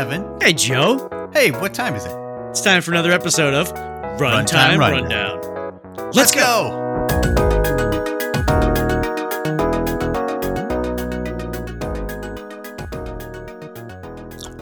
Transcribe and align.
Hey, 0.00 0.06
Evan. 0.06 0.40
Hey, 0.40 0.54
Joe. 0.54 1.30
Hey, 1.34 1.50
what 1.50 1.74
time 1.74 1.94
is 1.94 2.06
it? 2.06 2.16
It's 2.48 2.62
time 2.62 2.80
for 2.80 2.90
another 2.90 3.12
episode 3.12 3.52
of 3.52 3.70
Runtime 4.18 4.46
Runtime 4.46 4.78
Rundown. 4.78 5.40
Rundown. 5.42 6.10
Let's 6.14 6.34
go. 6.34 6.96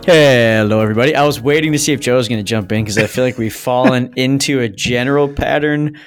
Hello, 0.05 0.81
everybody. 0.81 1.15
I 1.15 1.23
was 1.23 1.41
waiting 1.41 1.71
to 1.71 1.79
see 1.79 1.93
if 1.93 2.01
Joe 2.01 2.17
was 2.17 2.29
going 2.29 2.41
to 2.41 2.43
jump 2.43 2.73
in 2.73 2.83
because 2.83 2.99
I 2.99 3.07
feel 3.07 3.23
like 3.23 3.39
we've 3.39 3.55
fallen 3.55 4.13
into 4.17 4.59
a 4.59 4.69
general 4.69 5.29
pattern 5.29 6.01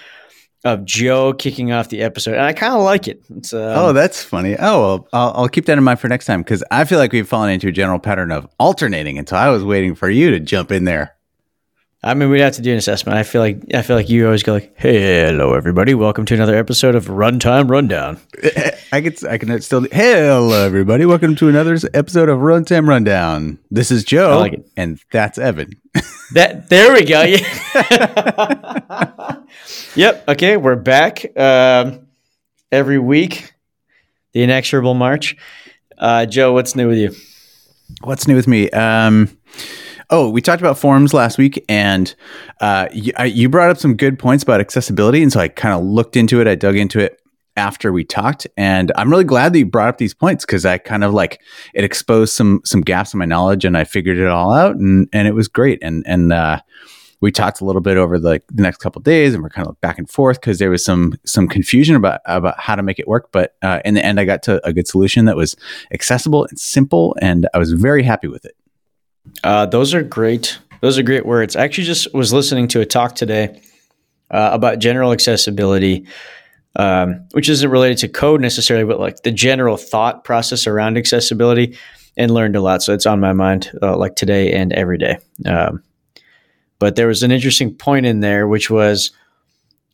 of 0.63 0.85
Joe 0.85 1.33
kicking 1.33 1.71
off 1.71 1.89
the 1.89 2.01
episode, 2.01 2.33
and 2.33 2.43
I 2.43 2.53
kind 2.53 2.73
of 2.73 2.81
like 2.81 3.07
it. 3.07 3.23
Um, 3.29 3.41
oh, 3.53 3.93
that's 3.93 4.23
funny. 4.23 4.55
Oh, 4.59 4.81
well, 4.81 5.07
I'll, 5.13 5.31
I'll 5.35 5.49
keep 5.49 5.65
that 5.65 5.77
in 5.77 5.83
mind 5.83 5.99
for 5.99 6.07
next 6.07 6.25
time 6.25 6.41
because 6.41 6.63
I 6.71 6.85
feel 6.85 6.99
like 6.99 7.11
we've 7.11 7.27
fallen 7.27 7.49
into 7.49 7.67
a 7.67 7.71
general 7.71 7.99
pattern 7.99 8.31
of 8.31 8.47
alternating. 8.59 9.17
And 9.17 9.27
so 9.27 9.35
I 9.35 9.49
was 9.49 9.63
waiting 9.63 9.95
for 9.95 10.09
you 10.09 10.31
to 10.31 10.39
jump 10.39 10.71
in 10.71 10.85
there. 10.85 11.15
I 12.03 12.15
mean, 12.15 12.31
we'd 12.31 12.41
have 12.41 12.53
to 12.53 12.63
do 12.63 12.71
an 12.71 12.79
assessment. 12.79 13.15
I 13.15 13.21
feel 13.21 13.41
like 13.41 13.61
I 13.75 13.83
feel 13.83 13.95
like 13.95 14.09
you 14.09 14.25
always 14.25 14.41
go 14.41 14.53
like, 14.53 14.73
hey, 14.75 15.27
"Hello, 15.27 15.53
everybody. 15.53 15.93
Welcome 15.93 16.25
to 16.25 16.33
another 16.33 16.55
episode 16.55 16.95
of 16.95 17.05
Runtime 17.05 17.69
Rundown." 17.69 18.19
I 18.91 19.01
could, 19.01 19.23
I 19.23 19.37
can 19.37 19.61
still. 19.61 19.85
Hello, 19.91 20.65
everybody. 20.65 21.05
Welcome 21.05 21.35
to 21.35 21.47
another 21.47 21.77
episode 21.93 22.27
of 22.27 22.39
Runtime 22.39 22.87
Rundown. 22.87 23.59
This 23.69 23.91
is 23.91 24.03
Joe, 24.03 24.39
like 24.39 24.65
and 24.75 24.99
that's 25.11 25.37
Evan. 25.37 25.79
That 26.33 26.69
there 26.69 26.93
we 26.93 27.03
go. 27.03 27.23
Yeah. 27.23 27.43
yep. 29.95 30.23
Okay, 30.29 30.55
we're 30.55 30.77
back 30.77 31.25
um, 31.37 32.07
every 32.71 32.99
week. 32.99 33.53
The 34.31 34.41
inexorable 34.41 34.93
march. 34.93 35.35
Uh, 35.97 36.25
Joe, 36.25 36.53
what's 36.53 36.73
new 36.73 36.87
with 36.87 36.99
you? 36.99 37.13
What's 38.05 38.29
new 38.29 38.37
with 38.37 38.47
me? 38.47 38.69
Um, 38.69 39.37
oh, 40.11 40.29
we 40.29 40.41
talked 40.41 40.61
about 40.61 40.77
forums 40.77 41.13
last 41.13 41.37
week, 41.37 41.63
and 41.67 42.13
uh, 42.59 42.87
you, 42.93 43.13
you 43.25 43.49
brought 43.49 43.69
up 43.69 43.77
some 43.77 43.95
good 43.95 44.19
points 44.19 44.43
about 44.43 44.59
accessibility, 44.59 45.23
and 45.23 45.31
so 45.31 45.39
I 45.39 45.47
kind 45.47 45.73
of 45.73 45.83
looked 45.83 46.15
into 46.15 46.41
it. 46.41 46.47
I 46.47 46.55
dug 46.55 46.75
into 46.75 46.99
it 46.99 47.19
after 47.57 47.91
we 47.91 48.03
talked, 48.03 48.45
and 48.57 48.91
I'm 48.95 49.09
really 49.09 49.23
glad 49.23 49.53
that 49.53 49.59
you 49.59 49.65
brought 49.65 49.89
up 49.89 49.97
these 49.97 50.13
points 50.13 50.45
because 50.45 50.65
I 50.65 50.77
kind 50.77 51.03
of 51.03 51.13
like 51.13 51.41
it 51.73 51.83
exposed 51.83 52.33
some 52.33 52.61
some 52.65 52.81
gaps 52.81 53.13
in 53.13 53.17
my 53.17 53.25
knowledge, 53.25 53.65
and 53.65 53.77
I 53.77 53.85
figured 53.85 54.17
it 54.17 54.27
all 54.27 54.51
out, 54.51 54.75
and 54.75 55.07
and 55.13 55.27
it 55.27 55.33
was 55.33 55.47
great, 55.47 55.79
and 55.81 56.03
and 56.05 56.33
uh, 56.33 56.59
we 57.21 57.31
talked 57.31 57.61
a 57.61 57.65
little 57.65 57.81
bit 57.81 57.97
over 57.97 58.19
the, 58.19 58.41
the 58.51 58.63
next 58.63 58.77
couple 58.77 59.01
days, 59.01 59.33
and 59.33 59.43
we're 59.43 59.49
kind 59.49 59.67
of 59.67 59.79
back 59.79 59.97
and 59.97 60.09
forth 60.09 60.41
because 60.41 60.59
there 60.59 60.69
was 60.69 60.83
some 60.83 61.13
some 61.23 61.47
confusion 61.47 61.95
about 61.95 62.19
about 62.25 62.59
how 62.59 62.75
to 62.75 62.83
make 62.83 62.99
it 62.99 63.07
work, 63.07 63.29
but 63.31 63.55
uh, 63.61 63.79
in 63.85 63.93
the 63.93 64.05
end, 64.05 64.19
I 64.19 64.25
got 64.25 64.43
to 64.43 64.65
a 64.67 64.73
good 64.73 64.87
solution 64.87 65.25
that 65.25 65.37
was 65.37 65.55
accessible 65.93 66.45
and 66.45 66.59
simple, 66.59 67.15
and 67.21 67.47
I 67.53 67.59
was 67.59 67.71
very 67.71 68.03
happy 68.03 68.27
with 68.27 68.43
it. 68.43 68.55
Uh, 69.43 69.65
those 69.65 69.93
are 69.93 70.03
great. 70.03 70.59
Those 70.81 70.97
are 70.97 71.03
great 71.03 71.25
words. 71.25 71.55
I 71.55 71.63
actually 71.63 71.85
just 71.85 72.13
was 72.13 72.33
listening 72.33 72.67
to 72.69 72.81
a 72.81 72.85
talk 72.85 73.15
today 73.15 73.61
uh, 74.31 74.49
about 74.53 74.79
general 74.79 75.11
accessibility, 75.11 76.07
um, 76.75 77.27
which 77.33 77.49
isn't 77.49 77.69
related 77.69 77.97
to 77.99 78.07
code 78.07 78.41
necessarily, 78.41 78.85
but 78.85 78.99
like 78.99 79.23
the 79.23 79.31
general 79.31 79.77
thought 79.77 80.23
process 80.23 80.67
around 80.67 80.97
accessibility, 80.97 81.77
and 82.17 82.31
learned 82.31 82.55
a 82.55 82.61
lot. 82.61 82.83
So 82.83 82.93
it's 82.93 83.05
on 83.05 83.19
my 83.19 83.33
mind, 83.33 83.71
uh, 83.81 83.95
like 83.97 84.15
today 84.15 84.51
and 84.51 84.73
every 84.73 84.97
day. 84.97 85.17
Um, 85.45 85.83
but 86.79 86.95
there 86.95 87.07
was 87.07 87.23
an 87.23 87.31
interesting 87.31 87.73
point 87.75 88.05
in 88.05 88.19
there, 88.19 88.47
which 88.47 88.69
was 88.69 89.11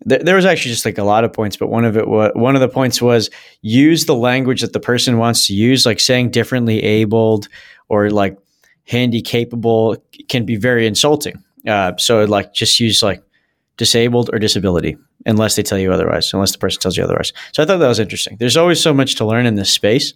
th- 0.08 0.22
there 0.22 0.36
was 0.36 0.46
actually 0.46 0.72
just 0.72 0.86
like 0.86 0.98
a 0.98 1.04
lot 1.04 1.24
of 1.24 1.34
points, 1.34 1.58
but 1.58 1.68
one 1.68 1.86
of 1.86 1.98
it 1.98 2.08
was 2.08 2.32
one 2.34 2.56
of 2.56 2.62
the 2.62 2.70
points 2.70 3.02
was 3.02 3.30
use 3.62 4.06
the 4.06 4.16
language 4.16 4.62
that 4.62 4.74
the 4.74 4.80
person 4.80 5.18
wants 5.18 5.48
to 5.48 5.54
use, 5.54 5.86
like 5.86 6.00
saying 6.00 6.32
differently 6.32 6.82
abled 6.82 7.50
or 7.90 8.10
like 8.10 8.38
handy 8.88 9.22
capable 9.22 9.98
can 10.30 10.46
be 10.46 10.56
very 10.56 10.88
insulting. 10.88 11.44
Uh, 11.68 11.94
so 11.98 12.24
like 12.26 12.54
just 12.54 12.80
use 12.80 13.04
like 13.04 13.22
disabled 13.76 14.30
or 14.34 14.40
disability 14.40 14.98
unless 15.26 15.56
they 15.56 15.64
tell 15.64 15.78
you 15.78 15.92
otherwise, 15.92 16.34
unless 16.34 16.52
the 16.52 16.58
person 16.58 16.82
tells 16.82 16.98
you 16.98 17.04
otherwise. 17.04 17.34
So 17.52 17.62
I 17.62 17.66
thought 17.66 17.78
that 17.78 17.88
was 17.88 18.00
interesting. 18.00 18.38
There's 18.40 18.58
always 18.58 18.82
so 18.82 18.94
much 18.94 19.16
to 19.16 19.26
learn 19.26 19.46
in 19.46 19.56
this 19.56 19.70
space, 19.70 20.14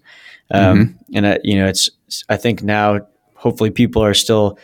um, 0.52 0.98
and 1.14 1.26
uh, 1.26 1.38
you 1.44 1.58
know, 1.58 1.68
it's 1.68 1.90
I 2.30 2.38
think 2.38 2.64
now 2.64 3.02
hopefully 3.36 3.72
people 3.72 4.04
are 4.04 4.14
still 4.14 4.58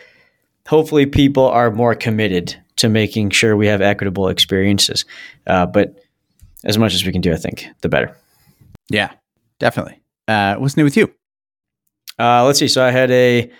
hopefully 0.66 1.06
people 1.06 1.46
are 1.46 1.70
more 1.70 1.94
committed 1.94 2.56
to 2.76 2.88
making 2.88 3.30
sure 3.30 3.56
we 3.56 3.66
have 3.66 3.80
equitable 3.80 4.28
experiences. 4.28 5.04
Uh, 5.46 5.66
but 5.66 5.96
as 6.64 6.78
much 6.78 6.94
as 6.94 7.04
we 7.04 7.12
can 7.12 7.20
do, 7.20 7.32
I 7.32 7.36
think 7.36 7.66
the 7.80 7.88
better. 7.88 8.16
Yeah, 8.90 9.12
definitely. 9.58 10.00
Uh, 10.26 10.56
what's 10.56 10.76
new 10.76 10.84
with 10.84 10.96
you? 10.96 11.12
Uh, 12.18 12.44
let's 12.44 12.58
see. 12.58 12.68
So 12.68 12.84
I 12.84 12.90
had 12.90 13.10
a 13.10 13.50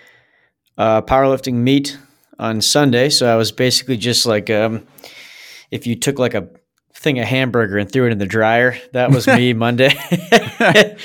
uh, 0.79 1.01
powerlifting 1.03 1.53
meet 1.55 1.97
on 2.39 2.61
Sunday. 2.61 3.09
So 3.09 3.31
I 3.31 3.35
was 3.35 3.51
basically 3.51 3.97
just 3.97 4.25
like, 4.25 4.49
um, 4.49 4.87
if 5.69 5.85
you 5.85 5.95
took 5.95 6.17
like 6.17 6.33
a 6.33 6.47
thing 6.95 7.19
of 7.19 7.25
hamburger 7.27 7.77
and 7.77 7.91
threw 7.91 8.07
it 8.07 8.11
in 8.11 8.17
the 8.17 8.25
dryer, 8.25 8.75
that 8.93 9.11
was 9.11 9.27
me 9.27 9.53
Monday. 9.65 9.91
uh, 10.61 10.95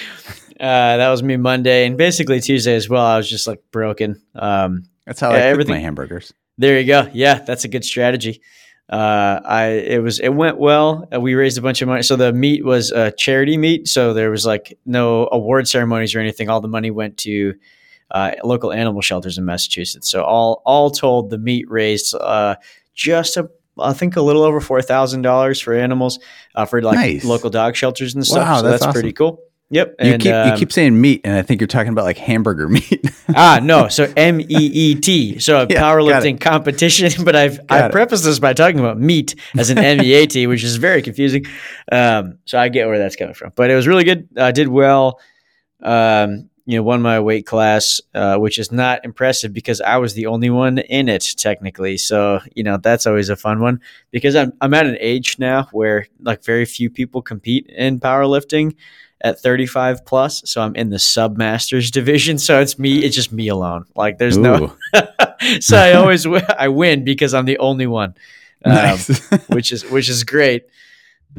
that 0.58 1.08
was 1.10 1.22
me 1.22 1.36
Monday, 1.36 1.86
and 1.86 1.96
basically 1.96 2.40
Tuesday 2.40 2.74
as 2.74 2.88
well. 2.88 3.04
I 3.04 3.16
was 3.16 3.28
just 3.28 3.46
like 3.46 3.60
broken. 3.70 4.20
Um, 4.34 4.84
That's 5.06 5.20
how 5.20 5.30
Yeah, 5.30 5.36
I 5.36 5.40
cook 5.40 5.46
everything- 5.52 5.74
my 5.74 5.80
hamburgers. 5.80 6.32
there 6.58 6.78
you 6.78 6.86
go. 6.86 7.08
Yeah, 7.12 7.40
that's 7.40 7.64
a 7.64 7.68
good 7.68 7.84
strategy. 7.84 8.40
Uh, 8.88 9.40
I 9.44 9.66
it 9.68 10.02
was 10.02 10.20
it 10.20 10.28
went 10.28 10.58
well. 10.58 11.08
Uh, 11.12 11.18
we 11.18 11.34
raised 11.34 11.56
a 11.56 11.62
bunch 11.62 11.80
of 11.80 11.88
money. 11.88 12.02
So 12.02 12.16
the 12.16 12.32
meet 12.34 12.64
was 12.64 12.90
a 12.90 13.10
charity 13.12 13.56
meet. 13.56 13.88
So 13.88 14.12
there 14.12 14.30
was 14.30 14.44
like 14.44 14.78
no 14.84 15.26
award 15.32 15.66
ceremonies 15.66 16.14
or 16.14 16.20
anything. 16.20 16.50
All 16.50 16.60
the 16.60 16.68
money 16.68 16.90
went 16.90 17.16
to 17.18 17.54
uh, 18.10 18.32
local 18.44 18.72
animal 18.72 19.00
shelters 19.00 19.38
in 19.38 19.44
Massachusetts. 19.44 20.10
So 20.10 20.22
all 20.22 20.62
all 20.64 20.90
told, 20.90 21.30
the 21.30 21.38
meet 21.38 21.70
raised 21.70 22.14
uh, 22.14 22.56
just 22.94 23.36
a 23.36 23.50
I 23.78 23.92
think 23.92 24.16
a 24.16 24.22
little 24.22 24.42
over 24.42 24.60
four 24.60 24.82
thousand 24.82 25.22
dollars 25.22 25.60
for 25.60 25.74
animals 25.74 26.18
uh, 26.54 26.64
for 26.64 26.80
like 26.82 26.96
Nice. 26.96 27.24
local 27.24 27.50
dog 27.50 27.74
shelters 27.76 28.14
and 28.14 28.24
stuff. 28.24 28.46
Wow, 28.46 28.60
so 28.60 28.70
that's 28.70 28.82
that's, 28.84 28.92
pretty 28.92 29.12
cool. 29.12 29.40
Yep. 29.70 29.94
You 29.98 30.12
and, 30.12 30.22
keep 30.22 30.28
you 30.28 30.34
um, 30.36 30.58
keep 30.58 30.72
saying 30.72 31.00
meat, 31.00 31.22
and 31.24 31.34
I 31.36 31.42
think 31.42 31.60
you're 31.60 31.66
talking 31.66 31.90
about 31.90 32.04
like 32.04 32.18
hamburger 32.18 32.68
meat. 32.76 33.02
ah 33.34 33.58
no 33.62 33.88
so 33.88 34.12
m-e-e-t 34.16 35.38
so 35.38 35.62
a 35.62 35.66
Yeah, 35.70 35.80
powerlifting 35.82 36.38
competition 36.38 37.10
but 37.24 37.34
i've 37.34 37.58
i 37.70 37.78
Got 37.78 37.90
it. 37.90 37.92
prefaced 37.92 38.24
this 38.24 38.38
by 38.38 38.52
talking 38.52 38.78
about 38.78 39.00
meat 39.00 39.34
as 39.56 39.70
an 39.70 39.78
m-e-a-t 39.78 40.46
which 40.46 40.62
is 40.62 40.76
very 40.76 41.00
confusing 41.00 41.46
um, 41.90 42.38
so 42.44 42.58
i 42.58 42.68
get 42.68 42.86
where 42.86 42.98
that's 42.98 43.16
coming 43.16 43.32
from 43.34 43.52
but 43.56 43.70
it 43.70 43.74
was 43.74 43.86
really 43.86 44.04
good 44.04 44.28
i 44.36 44.52
did 44.52 44.68
well 44.68 45.18
um, 45.82 46.50
you 46.66 46.76
know 46.76 46.82
won 46.82 47.02
my 47.02 47.20
weight 47.20 47.46
class 47.46 48.00
uh, 48.14 48.36
which 48.36 48.58
is 48.58 48.72
not 48.72 49.04
impressive 49.04 49.52
because 49.52 49.80
i 49.80 49.96
was 49.96 50.14
the 50.14 50.26
only 50.26 50.50
one 50.50 50.78
in 50.78 51.08
it 51.08 51.34
technically. 51.36 51.96
So 51.96 52.40
you 52.54 52.62
know 52.62 52.76
that's 52.78 53.06
always 53.06 53.28
a 53.28 53.36
fun 53.36 53.60
one 53.60 53.80
because 54.10 54.34
i'm, 54.34 54.52
I'm 54.60 54.74
at 54.74 54.86
an 54.86 54.96
age 55.00 55.38
now 55.38 55.68
where 55.72 56.06
like 56.20 56.44
very 56.44 56.64
few 56.64 56.90
people 56.90 57.22
compete 57.22 57.66
in 57.66 58.00
powerlifting 58.00 58.76
at 59.20 59.40
35 59.40 60.04
plus. 60.04 60.42
So 60.46 60.62
i'm 60.62 60.74
in 60.74 60.90
the 60.90 60.98
sub 60.98 61.36
masters 61.36 61.90
division. 62.00 62.38
So 62.38 62.60
it's 62.60 62.78
me 62.78 63.04
it's 63.04 63.14
just 63.14 63.32
me 63.32 63.48
alone. 63.48 63.84
Like 63.94 64.18
there's 64.18 64.38
no 64.38 64.76
so 65.60 65.76
i 65.76 65.92
always 65.92 66.24
wi- 66.32 66.54
i 66.58 66.68
win 66.68 67.04
because 67.04 67.34
i'm 67.34 67.44
the 67.44 67.58
only 67.58 67.86
one 67.86 68.14
um, 68.64 68.72
nice. 68.72 69.28
which 69.48 69.72
is 69.72 69.84
which 69.90 70.08
is 70.08 70.24
great 70.24 70.64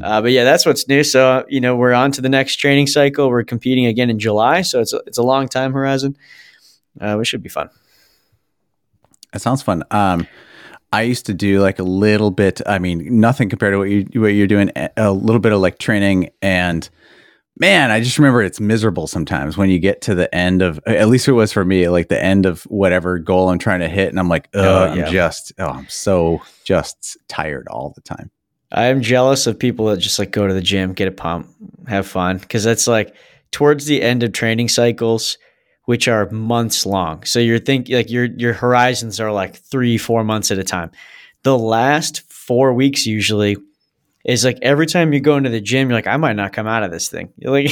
uh, 0.01 0.22
but 0.22 0.31
yeah 0.31 0.44
that's 0.44 0.66
what's 0.66 0.88
new 0.88 1.03
so 1.03 1.45
you 1.47 1.61
know 1.61 1.75
we're 1.75 1.94
on 1.94 2.11
to 2.11 2.22
the 2.22 2.29
next 2.29 2.56
training 2.57 2.88
cycle 2.88 3.29
we're 3.29 3.44
competing 3.44 3.85
again 3.85 4.09
in 4.09 4.19
july 4.19 4.61
so 4.61 4.81
it's 4.81 4.94
a, 4.94 4.97
it's 5.07 5.17
a 5.17 5.23
long 5.23 5.47
time 5.47 5.72
horizon 5.73 6.16
uh, 7.01 7.19
it 7.19 7.25
should 7.25 7.44
be 7.44 7.50
fun 7.50 7.69
that 9.31 9.40
sounds 9.41 9.61
fun. 9.61 9.84
Um, 9.91 10.28
I 10.93 11.02
used 11.02 11.25
to 11.25 11.34
do 11.34 11.59
like 11.59 11.79
a 11.79 11.84
little 11.84 12.31
bit. 12.31 12.61
I 12.66 12.79
mean, 12.79 13.20
nothing 13.20 13.49
compared 13.49 13.73
to 13.73 13.78
what 13.79 13.90
you 13.90 14.22
what 14.22 14.28
you're 14.29 14.47
doing. 14.47 14.72
A 14.78 14.90
a 14.96 15.11
little 15.11 15.41
bit 15.41 15.52
of 15.52 15.59
like 15.59 15.78
training, 15.78 16.29
and 16.41 16.90
man, 17.59 17.91
I 17.91 17.99
just 17.99 18.17
remember 18.17 18.41
it's 18.41 18.61
miserable 18.61 19.08
sometimes 19.08 19.58
when 19.58 19.70
you 19.70 19.78
get 19.78 19.99
to 20.03 20.16
the 20.16 20.34
end 20.34 20.61
of. 20.61 20.79
At 20.85 21.09
least 21.09 21.28
it 21.28 21.34
was 21.34 21.52
for 21.52 21.66
me, 21.66 21.90
like 21.90 22.08
the 22.08 22.23
end 22.23 22.46
of 22.46 22.64
whatever 22.64 23.20
goal 23.20 23.49
I'm 23.49 23.59
trying 23.59 23.81
to 23.81 23.90
hit, 23.90 24.08
and 24.08 24.17
I'm 24.17 24.29
like, 24.29 24.47
oh, 24.53 24.64
Oh, 24.64 24.84
I'm 24.85 25.11
just, 25.11 25.52
oh, 25.59 25.67
I'm 25.67 25.90
so 25.90 26.41
just 26.64 27.17
tired 27.28 27.67
all 27.67 27.91
the 27.93 28.02
time. 28.02 28.31
I'm 28.75 29.01
jealous 29.01 29.47
of 29.47 29.57
people 29.57 29.85
that 29.87 29.97
just 29.97 30.19
like 30.19 30.31
go 30.31 30.45
to 30.47 30.53
the 30.53 30.61
gym, 30.61 30.93
get 30.93 31.07
a 31.07 31.11
pump, 31.11 31.49
have 31.87 32.05
fun. 32.05 32.39
Cause 32.39 32.63
that's 32.66 32.87
like 32.87 33.16
towards 33.51 33.85
the 33.85 34.01
end 34.01 34.22
of 34.22 34.33
training 34.33 34.67
cycles, 34.67 35.37
which 35.85 36.09
are 36.09 36.29
months 36.29 36.85
long. 36.85 37.23
So 37.23 37.39
you're 37.39 37.57
thinking 37.57 37.95
like 37.95 38.11
your 38.11 38.25
your 38.25 38.51
horizons 38.53 39.19
are 39.22 39.31
like 39.31 39.55
three, 39.55 39.97
four 39.97 40.25
months 40.25 40.51
at 40.51 40.59
a 40.59 40.63
time. 40.63 40.91
The 41.43 41.57
last 41.57 42.29
four 42.31 42.73
weeks 42.73 43.05
usually 43.05 43.55
is 44.25 44.43
like 44.43 44.59
every 44.61 44.87
time 44.87 45.13
you 45.13 45.22
go 45.22 45.37
into 45.37 45.49
the 45.49 45.61
gym, 45.61 45.87
you're 45.87 45.97
like, 45.97 46.07
I 46.07 46.17
might 46.17 46.35
not 46.35 46.51
come 46.51 46.67
out 46.67 46.83
of 46.83 46.91
this 46.91 47.07
thing. 47.07 47.31
You're 47.37 47.51
like 47.53 47.72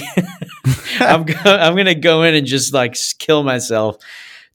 I'm 1.02 1.24
go- 1.24 1.36
I'm 1.58 1.76
gonna 1.76 1.96
go 1.96 2.24
in 2.24 2.34
and 2.34 2.48
just 2.48 2.74
like 2.74 2.96
kill 3.20 3.44
myself 3.44 3.98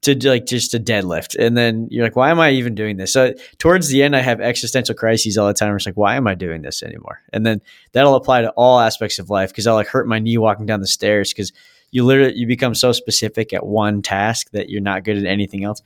to 0.03 0.15
do, 0.15 0.29
like 0.31 0.47
just 0.47 0.75
a 0.75 0.79
deadlift, 0.81 1.37
and 1.39 1.57
then 1.57 1.89
you're 1.91 2.05
like, 2.05 2.17
why 2.17 2.31
am 2.31 2.39
I 2.41 2.51
even 2.51 2.75
doing 2.75 2.97
this? 2.97 3.13
So 3.13 3.35
towards 3.59 3.89
the 3.89 4.03
end, 4.03 4.15
I 4.15 4.21
have 4.21 4.41
existential 4.41 4.95
crises 4.95 5.37
all 5.37 5.47
the 5.49 5.55
time. 5.55 5.75
It's 5.75 5.87
like, 5.87 5.97
why 5.97 6.17
am 6.17 6.27
I 6.27 6.35
doing 6.35 6.63
this 6.63 6.83
anymore? 6.83 7.21
And 7.33 7.45
then 7.45 7.61
that'll 7.93 8.15
apply 8.15 8.43
to 8.43 8.51
all 8.51 8.79
aspects 8.79 9.19
of 9.19 9.29
life 9.31 9.51
because 9.51 9.67
I'll 9.67 9.75
like 9.75 9.89
hurt 9.89 10.07
my 10.07 10.19
knee 10.19 10.39
walking 10.39 10.67
down 10.67 10.81
the 10.81 10.87
stairs 10.87 11.33
because 11.33 11.53
you 11.91 12.05
literally 12.05 12.35
you 12.37 12.47
become 12.47 12.75
so 12.75 12.93
specific 12.93 13.53
at 13.53 13.67
one 13.67 14.03
task 14.03 14.51
that 14.53 14.69
you're 14.69 14.83
not 14.83 15.05
good 15.05 15.17
at 15.19 15.25
anything 15.25 15.65
else. 15.65 15.83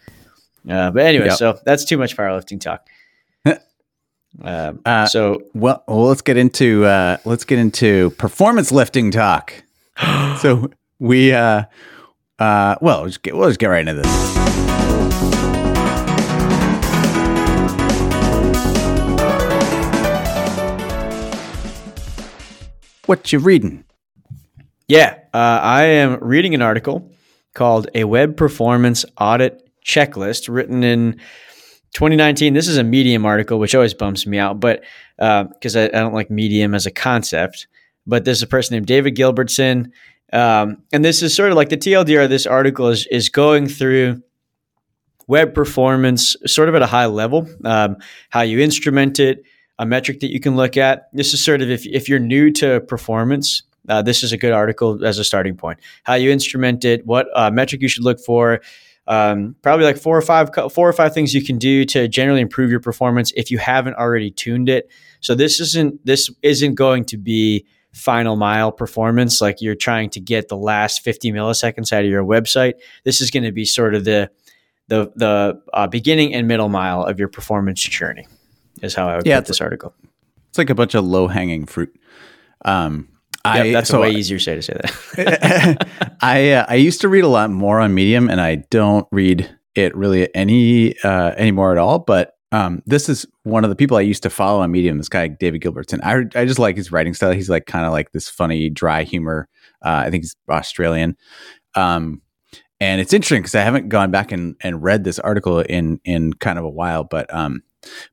Uh, 0.68 0.90
but 0.90 1.04
anyway, 1.04 1.26
Yep. 1.26 1.38
so 1.38 1.58
that's 1.64 1.84
too 1.84 1.96
much 1.98 2.16
powerlifting 2.16 2.60
talk. 2.60 2.86
Um, 4.42 4.80
Uh, 4.86 5.04
so 5.06 5.42
Well, 5.52 5.84
well, 5.86 6.06
let's 6.06 6.22
get 6.22 6.36
into 6.38 6.84
uh, 6.86 7.18
let's 7.26 7.44
get 7.44 7.58
into 7.58 8.10
performance 8.10 8.72
lifting 8.72 9.10
talk. 9.10 9.52
so 10.40 10.70
we 10.98 11.32
uh, 12.42 12.44
uh, 12.44 12.74
well, 12.80 13.02
let's 13.02 13.18
get, 13.18 13.36
we'll 13.36 13.48
just 13.48 13.60
get 13.60 13.68
right 13.68 13.86
into 13.86 13.94
this. 13.94 14.06
What 23.06 23.32
you 23.32 23.38
reading? 23.38 23.84
Yeah, 24.88 25.18
uh, 25.32 25.60
I 25.62 25.84
am 25.84 26.18
reading 26.20 26.54
an 26.54 26.62
article 26.62 27.12
called 27.54 27.88
"A 27.94 28.04
Web 28.04 28.36
Performance 28.36 29.04
Audit 29.20 29.68
Checklist," 29.84 30.52
written 30.52 30.82
in 30.82 31.20
2019. 31.94 32.54
This 32.54 32.66
is 32.66 32.76
a 32.76 32.82
Medium 32.82 33.24
article, 33.24 33.60
which 33.60 33.74
always 33.76 33.94
bumps 33.94 34.26
me 34.26 34.38
out, 34.38 34.58
but 34.58 34.82
because 35.16 35.76
I, 35.76 35.84
I 35.84 35.88
don't 35.88 36.14
like 36.14 36.30
Medium 36.30 36.74
as 36.74 36.86
a 36.86 36.90
concept. 36.90 37.68
But 38.04 38.24
there's 38.24 38.42
a 38.42 38.48
person 38.48 38.74
named 38.74 38.86
David 38.86 39.14
Gilbertson, 39.14 39.92
um, 40.32 40.82
and 40.92 41.04
this 41.04 41.22
is 41.22 41.34
sort 41.34 41.50
of 41.50 41.56
like 41.56 41.68
the 41.68 41.76
TLDR. 41.76 42.24
of 42.24 42.30
This 42.30 42.46
article 42.46 42.88
is 42.88 43.06
is 43.08 43.28
going 43.28 43.68
through 43.68 44.22
web 45.26 45.54
performance, 45.54 46.36
sort 46.46 46.68
of 46.68 46.74
at 46.74 46.82
a 46.82 46.86
high 46.86 47.06
level, 47.06 47.48
um, 47.64 47.96
how 48.30 48.42
you 48.42 48.60
instrument 48.60 49.20
it, 49.20 49.44
a 49.78 49.86
metric 49.86 50.20
that 50.20 50.30
you 50.30 50.40
can 50.40 50.56
look 50.56 50.76
at. 50.76 51.08
This 51.12 51.32
is 51.34 51.44
sort 51.44 51.62
of 51.62 51.70
if 51.70 51.86
if 51.86 52.08
you're 52.08 52.18
new 52.18 52.50
to 52.52 52.80
performance 52.80 53.62
uh, 53.88 54.02
this 54.02 54.22
is 54.22 54.32
a 54.32 54.36
good 54.36 54.52
article 54.52 55.04
as 55.04 55.18
a 55.18 55.24
starting 55.24 55.56
point. 55.56 55.80
How 56.04 56.14
you 56.14 56.30
instrument 56.30 56.84
it, 56.84 57.06
what 57.06 57.26
uh, 57.34 57.50
metric 57.50 57.82
you 57.82 57.88
should 57.88 58.04
look 58.04 58.20
for, 58.20 58.60
um, 59.08 59.56
probably 59.62 59.84
like 59.84 59.98
four 59.98 60.16
or 60.16 60.22
five 60.22 60.50
four 60.72 60.88
or 60.88 60.92
five 60.92 61.12
things 61.12 61.34
you 61.34 61.42
can 61.44 61.58
do 61.58 61.84
to 61.86 62.06
generally 62.06 62.40
improve 62.40 62.70
your 62.70 62.80
performance 62.80 63.32
if 63.36 63.50
you 63.50 63.58
haven't 63.58 63.94
already 63.94 64.30
tuned 64.30 64.68
it. 64.68 64.88
So 65.20 65.34
this 65.34 65.58
isn't 65.60 66.04
this 66.06 66.30
isn't 66.42 66.76
going 66.76 67.04
to 67.06 67.16
be 67.16 67.66
final 67.92 68.36
mile 68.36 68.72
performance 68.72 69.40
like 69.40 69.60
you're 69.60 69.74
trying 69.74 70.10
to 70.10 70.20
get 70.20 70.48
the 70.48 70.56
last 70.56 71.02
50 71.02 71.32
milliseconds 71.32 71.92
out 71.92 72.04
of 72.04 72.10
your 72.10 72.24
website. 72.24 72.74
This 73.04 73.20
is 73.20 73.30
going 73.30 73.44
to 73.44 73.52
be 73.52 73.64
sort 73.64 73.94
of 73.94 74.04
the 74.04 74.30
the 74.88 75.12
the 75.14 75.62
uh, 75.72 75.86
beginning 75.86 76.34
and 76.34 76.48
middle 76.48 76.68
mile 76.68 77.04
of 77.04 77.18
your 77.18 77.28
performance 77.28 77.80
journey. 77.82 78.26
Is 78.82 78.94
how 78.94 79.08
I 79.08 79.16
would 79.16 79.26
Yeah, 79.26 79.38
put 79.38 79.46
this 79.46 79.60
article. 79.60 79.94
It's 80.48 80.58
like 80.58 80.70
a 80.70 80.74
bunch 80.74 80.94
of 80.94 81.04
low 81.04 81.28
hanging 81.28 81.66
fruit. 81.66 81.94
Um, 82.64 83.08
I 83.44 83.64
Yep, 83.64 83.72
that's 83.72 83.90
so 83.90 83.98
a 83.98 84.00
way 84.02 84.10
easier 84.10 84.38
say 84.38 84.54
to 84.56 84.62
say 84.62 84.74
that. 84.74 86.16
I 86.20 86.52
uh, 86.52 86.66
I 86.68 86.74
used 86.76 87.00
to 87.02 87.08
read 87.08 87.24
a 87.24 87.28
lot 87.28 87.50
more 87.50 87.80
on 87.80 87.94
Medium, 87.94 88.28
and 88.28 88.40
I 88.40 88.56
don't 88.70 89.06
read 89.10 89.50
it 89.74 89.96
really 89.96 90.32
any 90.34 90.98
uh, 91.02 91.32
anymore 91.36 91.72
at 91.72 91.78
all. 91.78 91.98
But 91.98 92.34
um, 92.52 92.82
this 92.84 93.08
is 93.08 93.26
one 93.44 93.64
of 93.64 93.70
the 93.70 93.76
people 93.76 93.96
I 93.96 94.02
used 94.02 94.22
to 94.24 94.30
follow 94.30 94.60
on 94.60 94.70
Medium. 94.70 94.98
This 94.98 95.08
guy 95.08 95.26
David 95.26 95.62
Gilbertson. 95.62 96.00
I 96.02 96.38
I 96.38 96.44
just 96.44 96.58
like 96.58 96.76
his 96.76 96.92
writing 96.92 97.14
style. 97.14 97.32
He's 97.32 97.48
like 97.48 97.66
kind 97.66 97.86
of 97.86 97.92
like 97.92 98.12
this 98.12 98.28
funny, 98.28 98.68
dry 98.68 99.02
humor. 99.04 99.48
Uh, 99.82 100.04
I 100.06 100.10
think 100.10 100.24
he's 100.24 100.36
Australian. 100.48 101.16
Um, 101.74 102.20
and 102.78 103.00
it's 103.00 103.14
interesting 103.14 103.40
because 103.40 103.54
I 103.54 103.62
haven't 103.62 103.88
gone 103.88 104.10
back 104.10 104.32
and, 104.32 104.54
and 104.60 104.82
read 104.82 105.02
this 105.02 105.18
article 105.18 105.60
in 105.60 105.98
in 106.04 106.34
kind 106.34 106.58
of 106.58 106.64
a 106.64 106.70
while. 106.70 107.04
But 107.04 107.32
um, 107.34 107.62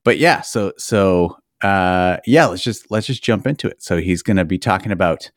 but 0.05 0.17
yeah. 0.17 0.39
So 0.41 0.71
so 0.77 1.37
uh, 1.61 2.17
yeah. 2.25 2.45
Let's 2.45 2.63
just 2.63 2.89
let's 2.89 3.07
just 3.07 3.21
jump 3.21 3.45
into 3.45 3.67
it. 3.67 3.83
So 3.83 3.97
he's 3.97 4.23
going 4.23 4.37
to 4.37 4.45
be 4.45 4.57
talking 4.57 4.93
about 4.93 5.29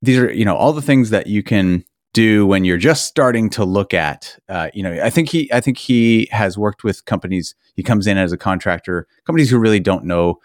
these 0.00 0.18
are 0.18 0.32
you 0.32 0.46
know 0.46 0.56
all 0.56 0.72
the 0.72 0.82
things 0.82 1.10
that 1.10 1.26
you 1.26 1.42
can 1.42 1.84
do 2.16 2.46
when 2.46 2.64
you're 2.64 2.78
just 2.78 3.04
starting 3.04 3.50
to 3.50 3.62
look 3.62 3.92
at 3.92 4.38
uh, 4.48 4.70
you 4.72 4.82
know 4.82 4.98
i 5.04 5.10
think 5.10 5.28
he 5.28 5.52
i 5.52 5.60
think 5.60 5.76
he 5.76 6.26
has 6.30 6.56
worked 6.56 6.82
with 6.82 7.04
companies. 7.04 7.54
He 7.74 7.82
comes 7.82 8.06
in 8.06 8.16
as 8.16 8.32
a 8.32 8.38
contractor 8.38 9.06
companies 9.26 9.50
who 9.50 9.58
really 9.58 9.80
don't 9.80 10.06
know 10.06 10.40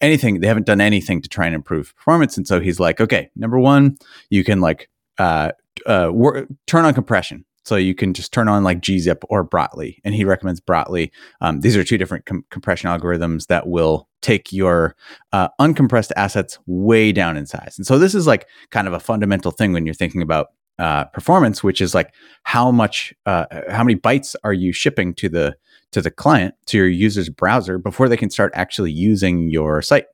anything. 0.00 0.40
They 0.40 0.48
haven't 0.48 0.66
done 0.66 0.80
anything 0.80 1.22
to 1.22 1.28
try 1.28 1.46
and 1.46 1.54
improve 1.54 1.94
performance. 1.94 2.36
And 2.36 2.48
so 2.48 2.58
he's 2.58 2.80
like 2.80 3.00
okay 3.00 3.30
number 3.36 3.60
one 3.60 3.96
you 4.28 4.42
can 4.42 4.60
like 4.60 4.90
uh, 5.18 5.52
uh, 5.86 6.08
wor- 6.12 6.48
turn 6.66 6.84
on 6.84 6.94
compression. 6.94 7.44
So 7.64 7.76
you 7.76 7.94
can 7.94 8.12
just 8.12 8.32
turn 8.32 8.48
on 8.48 8.64
like 8.64 8.80
gzip 8.80 9.22
or 9.28 9.46
brotli 9.48 9.98
and 10.04 10.16
he 10.16 10.24
recommends 10.24 10.60
brotli 10.60 11.12
um, 11.40 11.60
these 11.60 11.76
are 11.76 11.84
two 11.84 11.96
different 11.96 12.26
com- 12.26 12.44
compression 12.50 12.90
algorithms 12.90 13.46
that 13.46 13.68
will 13.68 14.08
take 14.20 14.52
your 14.52 14.96
uh, 15.32 15.48
uncompressed 15.60 16.10
assets 16.16 16.58
way 16.66 17.12
down 17.12 17.36
in 17.36 17.46
size. 17.46 17.74
And 17.78 17.86
so 17.86 17.98
this 17.98 18.14
is 18.16 18.26
like 18.26 18.48
kind 18.70 18.88
of 18.88 18.94
a 18.94 19.00
fundamental 19.00 19.52
thing 19.52 19.72
when 19.72 19.86
you're 19.86 19.94
thinking 19.94 20.22
about 20.22 20.48
uh, 20.78 21.04
performance, 21.06 21.62
which 21.62 21.80
is 21.80 21.94
like 21.94 22.12
how 22.42 22.70
much, 22.70 23.14
uh, 23.26 23.46
how 23.70 23.84
many 23.84 23.98
bytes 23.98 24.34
are 24.44 24.52
you 24.52 24.72
shipping 24.72 25.14
to 25.14 25.28
the 25.28 25.56
to 25.92 26.02
the 26.02 26.10
client 26.10 26.54
to 26.66 26.76
your 26.76 26.88
user's 26.88 27.28
browser 27.28 27.78
before 27.78 28.08
they 28.08 28.16
can 28.16 28.28
start 28.28 28.52
actually 28.56 28.90
using 28.90 29.48
your 29.48 29.80
site. 29.80 30.06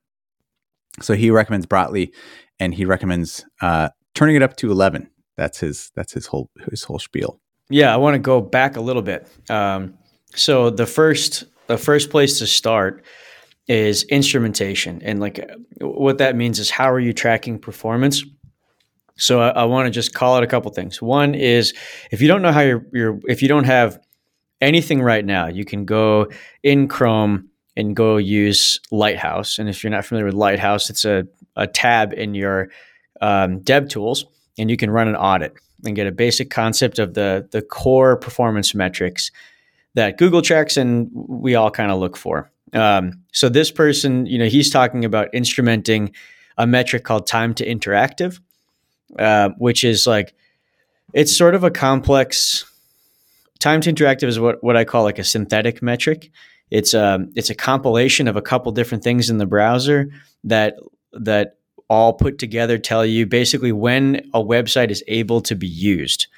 So 1.01 1.15
he 1.15 1.31
recommends 1.31 1.67
Brotli, 1.67 2.12
and 2.59 2.75
he 2.75 2.85
recommends 2.85 3.47
uh, 3.62 3.89
turning 4.15 4.37
it 4.37 4.43
up 4.43 4.57
to 4.57 4.71
eleven. 4.71 5.09
That's 5.37 5.59
his 5.59 5.91
that's 5.97 6.12
his 6.12 6.27
whole 6.27 6.51
his 6.71 6.83
whole 6.85 6.99
spiel. 6.99 7.41
Yeah, 7.71 7.95
I 7.95 7.97
want 7.97 8.15
to 8.15 8.19
go 8.19 8.41
back 8.41 8.77
a 8.77 8.81
little 8.81 9.03
bit. 9.03 9.27
Um, 9.49 9.95
so 10.35 10.69
the 10.71 10.87
first 10.87 11.45
the 11.67 11.79
first 11.79 12.11
place 12.11 12.39
to 12.41 12.47
start 12.47 13.05
is 13.67 14.03
instrumentation, 14.05 15.01
and 15.03 15.21
like 15.21 15.49
what 15.81 16.19
that 16.19 16.37
means 16.37 16.59
is 16.59 16.69
how 16.69 16.91
are 16.91 17.01
you 17.01 17.12
tracking 17.12 17.59
performance. 17.59 18.23
So 19.21 19.41
I, 19.41 19.49
I 19.51 19.65
want 19.65 19.87
to 19.87 19.91
just 19.91 20.15
call 20.15 20.37
it 20.39 20.45
a 20.45 20.47
couple 20.47 20.71
things. 20.73 21.01
One 21.01 21.35
is 21.35 21.75
if 22.11 22.21
you 22.21 22.29
don't 22.29 22.43
know 22.43 22.53
how 22.53 22.61
you're, 22.61 22.85
you're 22.93 23.21
if 23.29 23.43
you 23.43 23.49
don't 23.49 23.65
have 23.65 24.01
anything 24.61 25.03
right 25.03 25.25
now, 25.25 25.47
you 25.47 25.65
can 25.65 25.85
go 25.85 26.29
in 26.63 26.89
Chrome 26.89 27.49
and 27.77 27.95
go 27.95 28.17
use 28.17 28.81
Lighthouse. 28.91 29.59
And 29.59 29.69
if 29.69 29.83
you're 29.83 29.91
not 29.91 30.05
familiar 30.05 30.27
with 30.27 30.35
Lighthouse, 30.35 30.91
it's 30.91 31.05
a, 31.05 31.27
a 31.57 31.67
tab 31.67 32.13
in 32.13 32.35
your 32.35 32.71
um, 33.21 33.61
Dev 33.61 33.89
tools, 33.89 34.27
and 34.59 34.71
you 34.71 34.77
can 34.77 34.91
run 34.91 35.09
an 35.09 35.17
audit 35.17 35.55
and 35.85 35.97
get 35.97 36.07
a 36.07 36.13
basic 36.13 36.51
concept 36.51 36.99
of 36.99 37.15
the 37.15 37.49
the 37.53 37.63
core 37.63 38.17
performance 38.17 38.75
metrics 38.75 39.31
that 39.95 40.19
Google 40.19 40.43
tracks 40.43 40.77
and 40.77 41.11
we 41.13 41.55
all 41.55 41.71
kind 41.71 41.91
of 41.91 41.99
look 41.99 42.17
for. 42.17 42.50
Um, 42.73 43.23
so 43.33 43.49
this 43.49 43.71
person, 43.71 44.27
you 44.27 44.39
know, 44.39 44.47
he's 44.47 44.71
talking 44.71 45.05
about 45.05 45.33
instrumenting 45.33 46.15
a 46.57 46.67
metric 46.67 47.05
called 47.05 47.27
time 47.27 47.55
to 47.55 47.67
interactive, 47.67 48.39
uh, 49.19 49.50
which 49.59 49.85
is 49.85 50.07
like 50.07 50.35
it's 51.12 51.37
sort 51.37 51.55
of 51.55 51.64
a 51.64 51.71
complex. 51.71 52.64
Time 53.59 53.81
to 53.83 53.93
interactive 53.93 54.29
is 54.29 54.40
what 54.40 54.62
what 54.62 54.76
I 54.76 54.85
call 54.85 55.02
like 55.02 55.19
a 55.19 55.25
synthetic 55.25 55.83
metric. 55.83 56.31
It's 56.71 56.95
a 56.95 57.26
it's 57.35 57.50
a 57.50 57.55
compilation 57.55 58.29
of 58.29 58.37
a 58.37 58.43
couple 58.43 58.73
different 58.73 59.05
things 59.05 59.29
in 59.29 59.38
the 59.38 59.47
browser 59.47 60.11
that 60.45 60.76
that 61.12 61.57
all 61.88 62.12
put 62.12 62.38
together 62.38 62.79
tell 62.79 63.05
you 63.05 63.26
basically 63.26 63.73
when 63.73 64.31
a 64.33 64.40
website 64.40 64.90
is 64.90 65.02
able 65.09 65.40
to 65.40 65.57
be 65.57 65.67
used. 65.67 66.29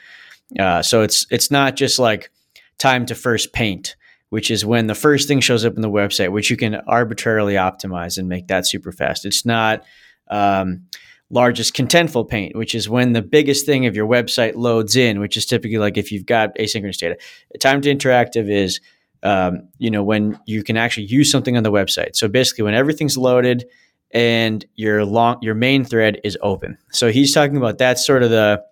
Uh, 0.58 0.82
so 0.82 1.02
it's 1.02 1.26
it's 1.30 1.50
not 1.50 1.76
just 1.76 1.98
like 1.98 2.30
time 2.78 3.06
to 3.06 3.14
first 3.14 3.52
paint, 3.52 3.94
which 4.30 4.50
is 4.50 4.64
when 4.64 4.86
the 4.86 4.94
first 4.94 5.28
thing 5.28 5.40
shows 5.40 5.64
up 5.64 5.76
in 5.76 5.82
the 5.82 5.90
website, 5.90 6.32
which 6.32 6.50
you 6.50 6.56
can 6.56 6.76
arbitrarily 6.86 7.54
optimize 7.54 8.18
and 8.18 8.28
make 8.28 8.48
that 8.48 8.66
super 8.66 8.92
fast. 8.92 9.26
It's 9.26 9.44
not 9.44 9.84
um, 10.28 10.86
largest 11.32 11.74
contentful 11.74 12.28
paint, 12.28 12.54
which 12.54 12.74
is 12.74 12.88
when 12.88 13.14
the 13.14 13.22
biggest 13.22 13.66
thing 13.66 13.86
of 13.86 13.96
your 13.96 14.06
website 14.06 14.54
loads 14.54 14.94
in, 14.94 15.18
which 15.18 15.36
is 15.36 15.46
typically 15.46 15.78
like 15.78 15.96
if 15.96 16.12
you've 16.12 16.26
got 16.26 16.54
asynchronous 16.56 16.98
data. 16.98 17.16
Time 17.58 17.80
to 17.80 17.92
interactive 17.92 18.50
is 18.50 18.80
um, 19.24 19.68
you 19.78 19.90
know 19.90 20.04
when 20.04 20.38
you 20.46 20.62
can 20.62 20.76
actually 20.76 21.06
use 21.06 21.30
something 21.30 21.56
on 21.56 21.62
the 21.62 21.72
website. 21.72 22.14
So 22.14 22.28
basically, 22.28 22.64
when 22.64 22.74
everything's 22.74 23.16
loaded 23.16 23.64
and 24.12 24.64
your 24.74 25.04
long 25.04 25.38
your 25.40 25.54
main 25.54 25.84
thread 25.84 26.20
is 26.22 26.38
open. 26.42 26.76
So 26.92 27.10
he's 27.10 27.32
talking 27.32 27.56
about 27.56 27.78
that's 27.78 28.06
sort 28.06 28.22
of 28.22 28.30
the 28.30 28.62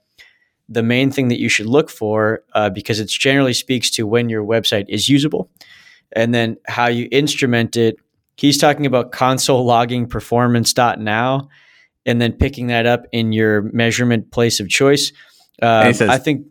the 0.69 0.83
main 0.83 1.11
thing 1.11 1.29
that 1.29 1.40
you 1.40 1.49
should 1.49 1.67
look 1.67 1.90
for 1.90 2.45
uh, 2.52 2.71
because 2.71 3.00
it 3.00 3.09
generally 3.09 3.55
speaks 3.55 3.90
to 3.93 4.07
when 4.07 4.29
your 4.29 4.45
website 4.45 4.85
is 4.88 5.09
usable, 5.09 5.50
and 6.12 6.35
then 6.35 6.59
how 6.69 6.88
you 6.88 7.09
instrument 7.11 7.76
it. 7.76 7.97
He's 8.37 8.59
talking 8.59 8.87
about 8.87 9.12
console 9.12 9.64
logging 9.64 10.07
performance.now 10.07 11.49
and 12.07 12.21
then 12.21 12.33
picking 12.33 12.69
that 12.69 12.87
up 12.87 13.04
in 13.12 13.33
your 13.33 13.62
measurement 13.73 14.30
place 14.33 14.61
of 14.61 14.69
choice. 14.69 15.12
Um, 15.62 15.92
says- 15.92 16.09
I 16.09 16.19
think 16.19 16.47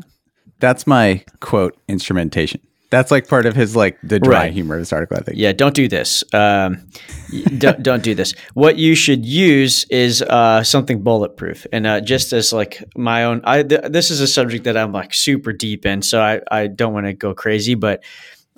That's 0.60 0.86
my 0.86 1.24
quote 1.40 1.76
instrumentation. 1.88 2.60
That's 2.92 3.12
like 3.12 3.28
part 3.28 3.46
of 3.46 3.56
his 3.56 3.76
like 3.76 3.98
the 4.02 4.20
dry 4.20 4.46
Right. 4.46 4.54
humor 4.54 4.74
of 4.76 4.82
this 4.82 4.92
article. 4.92 5.16
I 5.18 5.22
think. 5.22 5.38
Yeah, 5.38 5.52
don't 5.54 5.76
do 5.76 5.88
this. 5.88 6.24
Um, 6.34 6.88
don't, 7.60 7.84
don't 7.84 8.02
do 8.04 8.16
this. 8.16 8.34
What 8.56 8.78
you 8.78 8.96
should 8.96 9.26
use 9.28 9.84
is 9.92 10.24
uh, 10.24 10.64
something 10.64 11.04
bulletproof. 11.04 11.68
And 11.72 11.86
uh, 11.86 12.02
just 12.02 12.34
as 12.34 12.52
like 12.52 12.84
my 12.98 13.26
own, 13.26 13.42
I 13.44 13.62
th- 13.62 13.92
this 13.92 14.10
is 14.10 14.22
a 14.22 14.28
subject 14.28 14.64
that 14.64 14.76
I'm 14.76 14.92
like 14.92 15.14
super 15.14 15.54
deep 15.54 15.86
in, 15.86 16.02
so 16.02 16.20
I, 16.20 16.42
I 16.52 16.66
don't 16.68 16.92
want 16.94 17.06
to 17.06 17.14
go 17.14 17.36
crazy. 17.36 17.76
But 17.76 18.04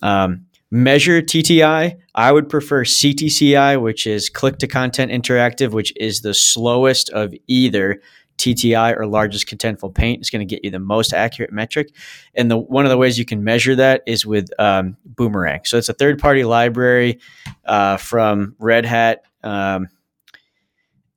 um, 0.01 0.45
measure 0.71 1.21
TTI, 1.21 1.99
I 2.15 2.31
would 2.31 2.49
prefer 2.49 2.85
CTCI, 2.85 3.81
which 3.81 4.07
is 4.07 4.29
click 4.29 4.57
to 4.59 4.67
content 4.67 5.11
interactive, 5.11 5.71
which 5.71 5.93
is 5.97 6.21
the 6.21 6.33
slowest 6.33 7.09
of 7.09 7.33
either 7.47 8.01
TTI 8.37 8.97
or 8.97 9.05
largest 9.05 9.47
contentful 9.47 9.93
paint 9.93 10.21
is 10.21 10.31
going 10.31 10.39
to 10.39 10.45
get 10.45 10.63
you 10.63 10.71
the 10.71 10.79
most 10.79 11.13
accurate 11.13 11.51
metric. 11.51 11.93
And 12.33 12.49
the 12.49 12.57
one 12.57 12.85
of 12.85 12.89
the 12.89 12.97
ways 12.97 13.19
you 13.19 13.25
can 13.25 13.43
measure 13.43 13.75
that 13.75 14.01
is 14.07 14.25
with 14.25 14.49
um, 14.59 14.97
Boomerang. 15.05 15.61
So 15.65 15.77
it's 15.77 15.89
a 15.89 15.93
third 15.93 16.17
party 16.17 16.43
library 16.43 17.19
uh, 17.65 17.97
from 17.97 18.55
Red 18.57 18.85
Hat. 18.85 19.23
Um, 19.43 19.89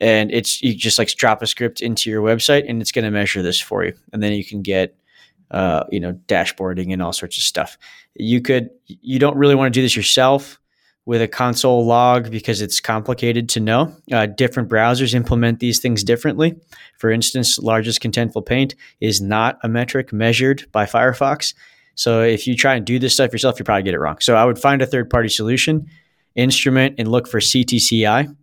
and 0.01 0.31
it's 0.33 0.61
you 0.61 0.75
just 0.75 0.99
like 0.99 1.09
drop 1.09 1.41
a 1.41 1.47
script 1.47 1.81
into 1.81 2.11
your 2.11 2.23
website 2.23 2.69
and 2.69 2.83
it's 2.83 2.93
going 2.93 3.05
to 3.05 3.11
measure 3.11 3.43
this 3.43 3.61
for 3.61 3.85
you 3.85 3.95
and 4.13 4.23
then 4.23 4.33
you 4.33 4.45
can 4.45 4.61
get 4.61 4.97
uh, 5.55 5.85
you 5.91 6.01
know 6.01 6.13
dashboarding 6.27 6.93
and 6.93 7.01
all 7.01 7.13
sorts 7.13 7.39
of 7.39 7.45
stuff. 7.45 7.79
You 8.15 8.43
could 8.43 8.71
you 8.87 9.19
don't 9.19 9.37
really 9.37 9.55
want 9.55 9.73
to 9.73 9.79
do 9.79 9.83
this 9.83 9.97
yourself 9.97 10.59
with 11.07 11.23
a 11.23 11.29
console 11.29 11.85
log 11.87 12.31
because 12.31 12.61
it's 12.61 12.81
complicated 12.81 13.49
to 13.51 13.61
know. 13.61 13.95
Uh, 14.11 14.27
different 14.27 14.69
browsers 14.69 15.15
implement 15.15 15.61
these 15.61 15.79
things 15.79 16.03
differently. 16.03 16.57
For 16.99 17.11
instance 17.11 17.59
largest 17.59 18.03
contentful 18.03 18.45
paint 18.45 18.75
is 19.01 19.21
not 19.21 19.59
a 19.63 19.69
metric 19.69 20.13
measured 20.13 20.67
by 20.73 20.87
firefox. 20.87 21.55
So 21.95 22.23
if 22.23 22.49
you 22.49 22.57
try 22.57 22.75
and 22.75 22.85
do 22.85 22.99
this 22.99 23.15
stuff 23.15 23.33
yourself 23.33 23.59
you 23.59 23.65
probably 23.65 23.85
get 23.85 23.95
it 23.95 24.01
wrong. 24.01 24.19
So 24.21 24.35
i 24.35 24.45
would 24.45 24.59
find 24.59 24.83
a 24.83 24.87
third 24.87 25.09
party 25.09 25.29
solution 25.29 25.87
instrument 26.35 26.97
and 26.99 27.07
look 27.07 27.29
for 27.29 27.39
ctci 27.39 28.37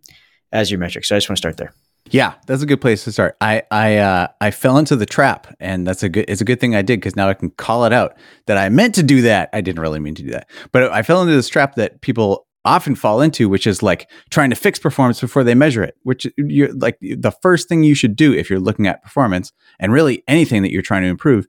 as 0.50 0.70
your 0.70 0.80
metric. 0.80 1.04
So 1.04 1.14
I 1.14 1.18
just 1.18 1.28
want 1.28 1.36
to 1.36 1.40
start 1.42 1.58
there. 1.58 1.81
Yeah, 2.10 2.34
that's 2.46 2.62
a 2.62 2.66
good 2.66 2.80
place 2.80 3.04
to 3.04 3.12
start. 3.12 3.36
I 3.40 3.62
I 3.70 3.96
uh, 3.98 4.26
I 4.40 4.50
fell 4.50 4.76
into 4.76 4.96
the 4.96 5.06
trap, 5.06 5.54
and 5.60 5.86
that's 5.86 6.02
a 6.02 6.08
good. 6.08 6.26
It's 6.28 6.40
a 6.40 6.44
good 6.44 6.60
thing 6.60 6.74
I 6.74 6.82
did 6.82 7.00
because 7.00 7.16
now 7.16 7.28
I 7.28 7.34
can 7.34 7.50
call 7.50 7.84
it 7.84 7.92
out 7.92 8.16
that 8.46 8.58
I 8.58 8.68
meant 8.68 8.94
to 8.96 9.02
do 9.02 9.22
that. 9.22 9.48
I 9.52 9.60
didn't 9.60 9.80
really 9.80 10.00
mean 10.00 10.14
to 10.16 10.22
do 10.22 10.30
that, 10.30 10.50
but 10.72 10.92
I 10.92 11.02
fell 11.02 11.22
into 11.22 11.34
this 11.34 11.48
trap 11.48 11.76
that 11.76 12.00
people 12.00 12.46
often 12.64 12.94
fall 12.94 13.20
into, 13.20 13.48
which 13.48 13.66
is 13.66 13.82
like 13.82 14.08
trying 14.30 14.50
to 14.50 14.56
fix 14.56 14.78
performance 14.78 15.20
before 15.20 15.44
they 15.44 15.54
measure 15.54 15.82
it. 15.82 15.96
Which 16.02 16.26
you're 16.36 16.72
like 16.74 16.98
the 17.00 17.34
first 17.40 17.68
thing 17.68 17.84
you 17.84 17.94
should 17.94 18.16
do 18.16 18.32
if 18.32 18.50
you're 18.50 18.60
looking 18.60 18.86
at 18.86 19.02
performance 19.02 19.52
and 19.78 19.92
really 19.92 20.22
anything 20.28 20.62
that 20.62 20.72
you're 20.72 20.82
trying 20.82 21.02
to 21.02 21.08
improve 21.08 21.46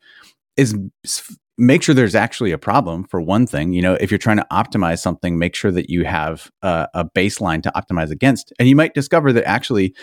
is 0.55 0.77
make 1.57 1.83
sure 1.83 1.93
there's 1.93 2.15
actually 2.15 2.51
a 2.51 2.57
problem 2.57 3.03
for 3.03 3.21
one 3.21 3.45
thing 3.45 3.73
you 3.73 3.81
know 3.81 3.93
if 3.95 4.09
you're 4.09 4.17
trying 4.17 4.37
to 4.37 4.47
optimize 4.51 4.99
something 4.99 5.37
make 5.37 5.55
sure 5.55 5.71
that 5.71 5.89
you 5.89 6.03
have 6.03 6.51
a, 6.63 6.87
a, 6.95 7.05
baseline 7.05 7.61
to 7.61 7.71
optimize 7.75 8.09
against 8.09 8.51
and 8.57 8.67
you 8.67 8.75
might 8.75 8.93
discover 8.93 9.31
that 9.31 9.47
actually 9.47 9.93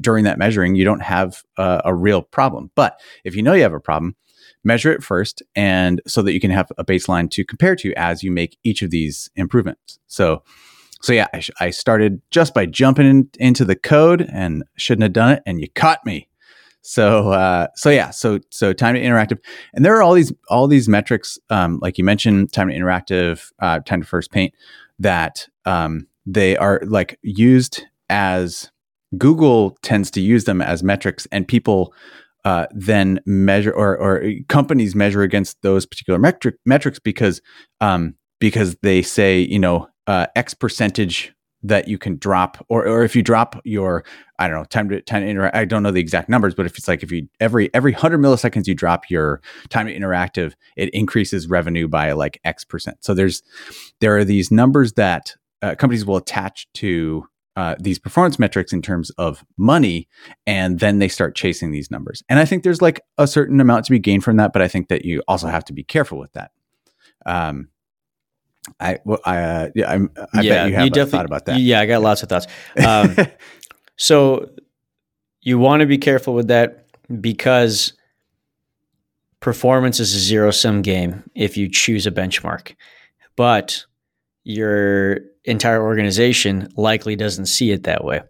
during 0.00 0.24
that 0.24 0.38
measuring 0.38 0.76
you 0.76 0.84
don't 0.84 1.02
have 1.02 1.42
a, 1.56 1.82
a 1.86 1.94
real 1.94 2.22
problem. 2.22 2.70
But 2.76 3.00
if 3.24 3.34
you 3.34 3.42
know 3.42 3.54
you 3.54 3.62
have 3.62 3.72
a 3.72 3.80
problem 3.80 4.14
measure 4.62 4.92
it 4.92 5.02
first 5.02 5.42
and 5.56 6.00
so 6.06 6.22
that 6.22 6.32
you 6.32 6.40
can 6.40 6.50
have 6.50 6.70
a 6.78 6.84
baseline 6.84 7.30
to 7.30 7.44
compare 7.44 7.74
to 7.74 7.92
as 7.94 8.22
you 8.22 8.30
make 8.30 8.56
each 8.62 8.82
of 8.82 8.90
these 8.90 9.30
improvements. 9.34 9.98
So 10.06 10.42
so 11.02 11.14
yeah 11.14 11.28
i, 11.32 11.40
sh- 11.40 11.50
I 11.58 11.70
started 11.70 12.20
just 12.30 12.52
by 12.52 12.66
jumping 12.66 13.06
in, 13.06 13.30
into 13.38 13.64
the 13.64 13.74
code 13.74 14.28
and 14.30 14.62
shouldn't 14.76 15.02
have 15.02 15.14
done 15.14 15.32
it 15.32 15.42
and 15.46 15.58
you 15.60 15.66
caught 15.74 16.04
me 16.04 16.28
so 16.82 17.30
uh, 17.30 17.66
so 17.74 17.90
yeah, 17.90 18.10
so 18.10 18.38
so 18.50 18.72
time 18.72 18.94
to 18.94 19.00
interactive, 19.00 19.38
and 19.74 19.84
there 19.84 19.96
are 19.96 20.02
all 20.02 20.14
these 20.14 20.32
all 20.48 20.66
these 20.66 20.88
metrics, 20.88 21.38
um, 21.50 21.78
like 21.82 21.98
you 21.98 22.04
mentioned, 22.04 22.52
time 22.52 22.68
to 22.68 22.74
interactive, 22.74 23.50
uh, 23.60 23.80
time 23.80 24.00
to 24.00 24.06
first 24.06 24.30
paint, 24.30 24.54
that 24.98 25.46
um, 25.66 26.06
they 26.24 26.56
are 26.56 26.80
like 26.86 27.18
used 27.22 27.84
as 28.08 28.70
Google 29.18 29.76
tends 29.82 30.10
to 30.12 30.20
use 30.20 30.44
them 30.44 30.62
as 30.62 30.82
metrics, 30.82 31.26
and 31.30 31.46
people 31.46 31.92
uh, 32.44 32.66
then 32.70 33.20
measure 33.26 33.72
or, 33.72 33.98
or 33.98 34.32
companies 34.48 34.94
measure 34.94 35.22
against 35.22 35.60
those 35.62 35.84
particular 35.84 36.18
metric 36.18 36.56
metrics 36.64 36.98
because 36.98 37.42
um, 37.80 38.14
because 38.38 38.76
they 38.82 39.02
say 39.02 39.40
you 39.40 39.58
know 39.58 39.86
uh, 40.06 40.26
X 40.34 40.54
percentage 40.54 41.34
that 41.62 41.88
you 41.88 41.98
can 41.98 42.16
drop 42.16 42.64
or, 42.68 42.86
or 42.86 43.02
if 43.02 43.14
you 43.14 43.22
drop 43.22 43.60
your 43.64 44.04
i 44.38 44.48
don't 44.48 44.56
know 44.56 44.64
time 44.64 44.88
to 44.88 45.00
time 45.02 45.22
to 45.22 45.28
interact 45.28 45.54
i 45.54 45.64
don't 45.64 45.82
know 45.82 45.90
the 45.90 46.00
exact 46.00 46.28
numbers 46.28 46.54
but 46.54 46.66
if 46.66 46.78
it's 46.78 46.88
like 46.88 47.02
if 47.02 47.10
you 47.12 47.28
every 47.38 47.72
every 47.74 47.92
100 47.92 48.18
milliseconds 48.18 48.66
you 48.66 48.74
drop 48.74 49.10
your 49.10 49.40
time 49.68 49.86
to 49.86 49.94
interactive 49.94 50.54
it 50.76 50.88
increases 50.90 51.48
revenue 51.48 51.86
by 51.88 52.12
like 52.12 52.40
x 52.44 52.64
percent. 52.64 52.98
So 53.00 53.14
there's 53.14 53.42
there 54.00 54.16
are 54.16 54.24
these 54.24 54.50
numbers 54.50 54.94
that 54.94 55.34
uh, 55.62 55.74
companies 55.74 56.06
will 56.06 56.16
attach 56.16 56.66
to 56.74 57.26
uh, 57.56 57.74
these 57.78 57.98
performance 57.98 58.38
metrics 58.38 58.72
in 58.72 58.80
terms 58.80 59.10
of 59.10 59.44
money 59.58 60.08
and 60.46 60.78
then 60.78 61.00
they 61.00 61.08
start 61.08 61.34
chasing 61.34 61.70
these 61.70 61.90
numbers. 61.90 62.22
And 62.28 62.38
i 62.38 62.44
think 62.44 62.62
there's 62.62 62.82
like 62.82 63.00
a 63.18 63.26
certain 63.26 63.60
amount 63.60 63.84
to 63.86 63.90
be 63.90 63.98
gained 63.98 64.24
from 64.24 64.36
that 64.36 64.52
but 64.52 64.62
i 64.62 64.68
think 64.68 64.88
that 64.88 65.04
you 65.04 65.22
also 65.28 65.48
have 65.48 65.64
to 65.66 65.72
be 65.72 65.84
careful 65.84 66.18
with 66.18 66.32
that. 66.32 66.52
Um, 67.26 67.68
I 68.78 68.98
well, 69.04 69.20
I 69.24 69.38
uh, 69.38 69.70
yeah, 69.74 69.90
I'm, 69.90 70.10
I 70.34 70.42
yeah, 70.42 70.50
bet 70.50 70.68
you 70.68 70.74
have 70.74 70.84
you 70.84 70.90
definitely, 70.90 71.10
thought 71.10 71.26
about 71.26 71.44
that. 71.46 71.58
Yeah, 71.60 71.80
I 71.80 71.86
got 71.86 72.02
lots 72.02 72.22
of 72.22 72.28
thoughts. 72.28 72.46
Um, 72.86 73.16
so 73.96 74.50
you 75.42 75.58
want 75.58 75.80
to 75.80 75.86
be 75.86 75.98
careful 75.98 76.34
with 76.34 76.48
that 76.48 76.86
because 77.20 77.94
performance 79.40 80.00
is 80.00 80.14
a 80.14 80.18
zero 80.18 80.50
sum 80.50 80.82
game 80.82 81.24
if 81.34 81.56
you 81.56 81.68
choose 81.68 82.06
a 82.06 82.10
benchmark, 82.10 82.74
but 83.36 83.84
your 84.44 85.18
entire 85.44 85.82
organization 85.82 86.68
likely 86.76 87.16
doesn't 87.16 87.46
see 87.46 87.70
it 87.70 87.84
that 87.84 88.04
way. 88.04 88.20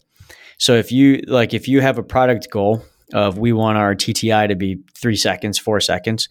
So 0.58 0.74
if 0.74 0.92
you 0.92 1.22
like, 1.26 1.54
if 1.54 1.68
you 1.68 1.80
have 1.80 1.98
a 1.98 2.02
product 2.02 2.50
goal 2.50 2.84
of 3.12 3.38
we 3.38 3.52
want 3.52 3.78
our 3.78 3.94
TTI 3.94 4.48
to 4.48 4.54
be 4.54 4.78
three 4.94 5.16
seconds, 5.16 5.58
four 5.58 5.80
seconds, 5.80 6.28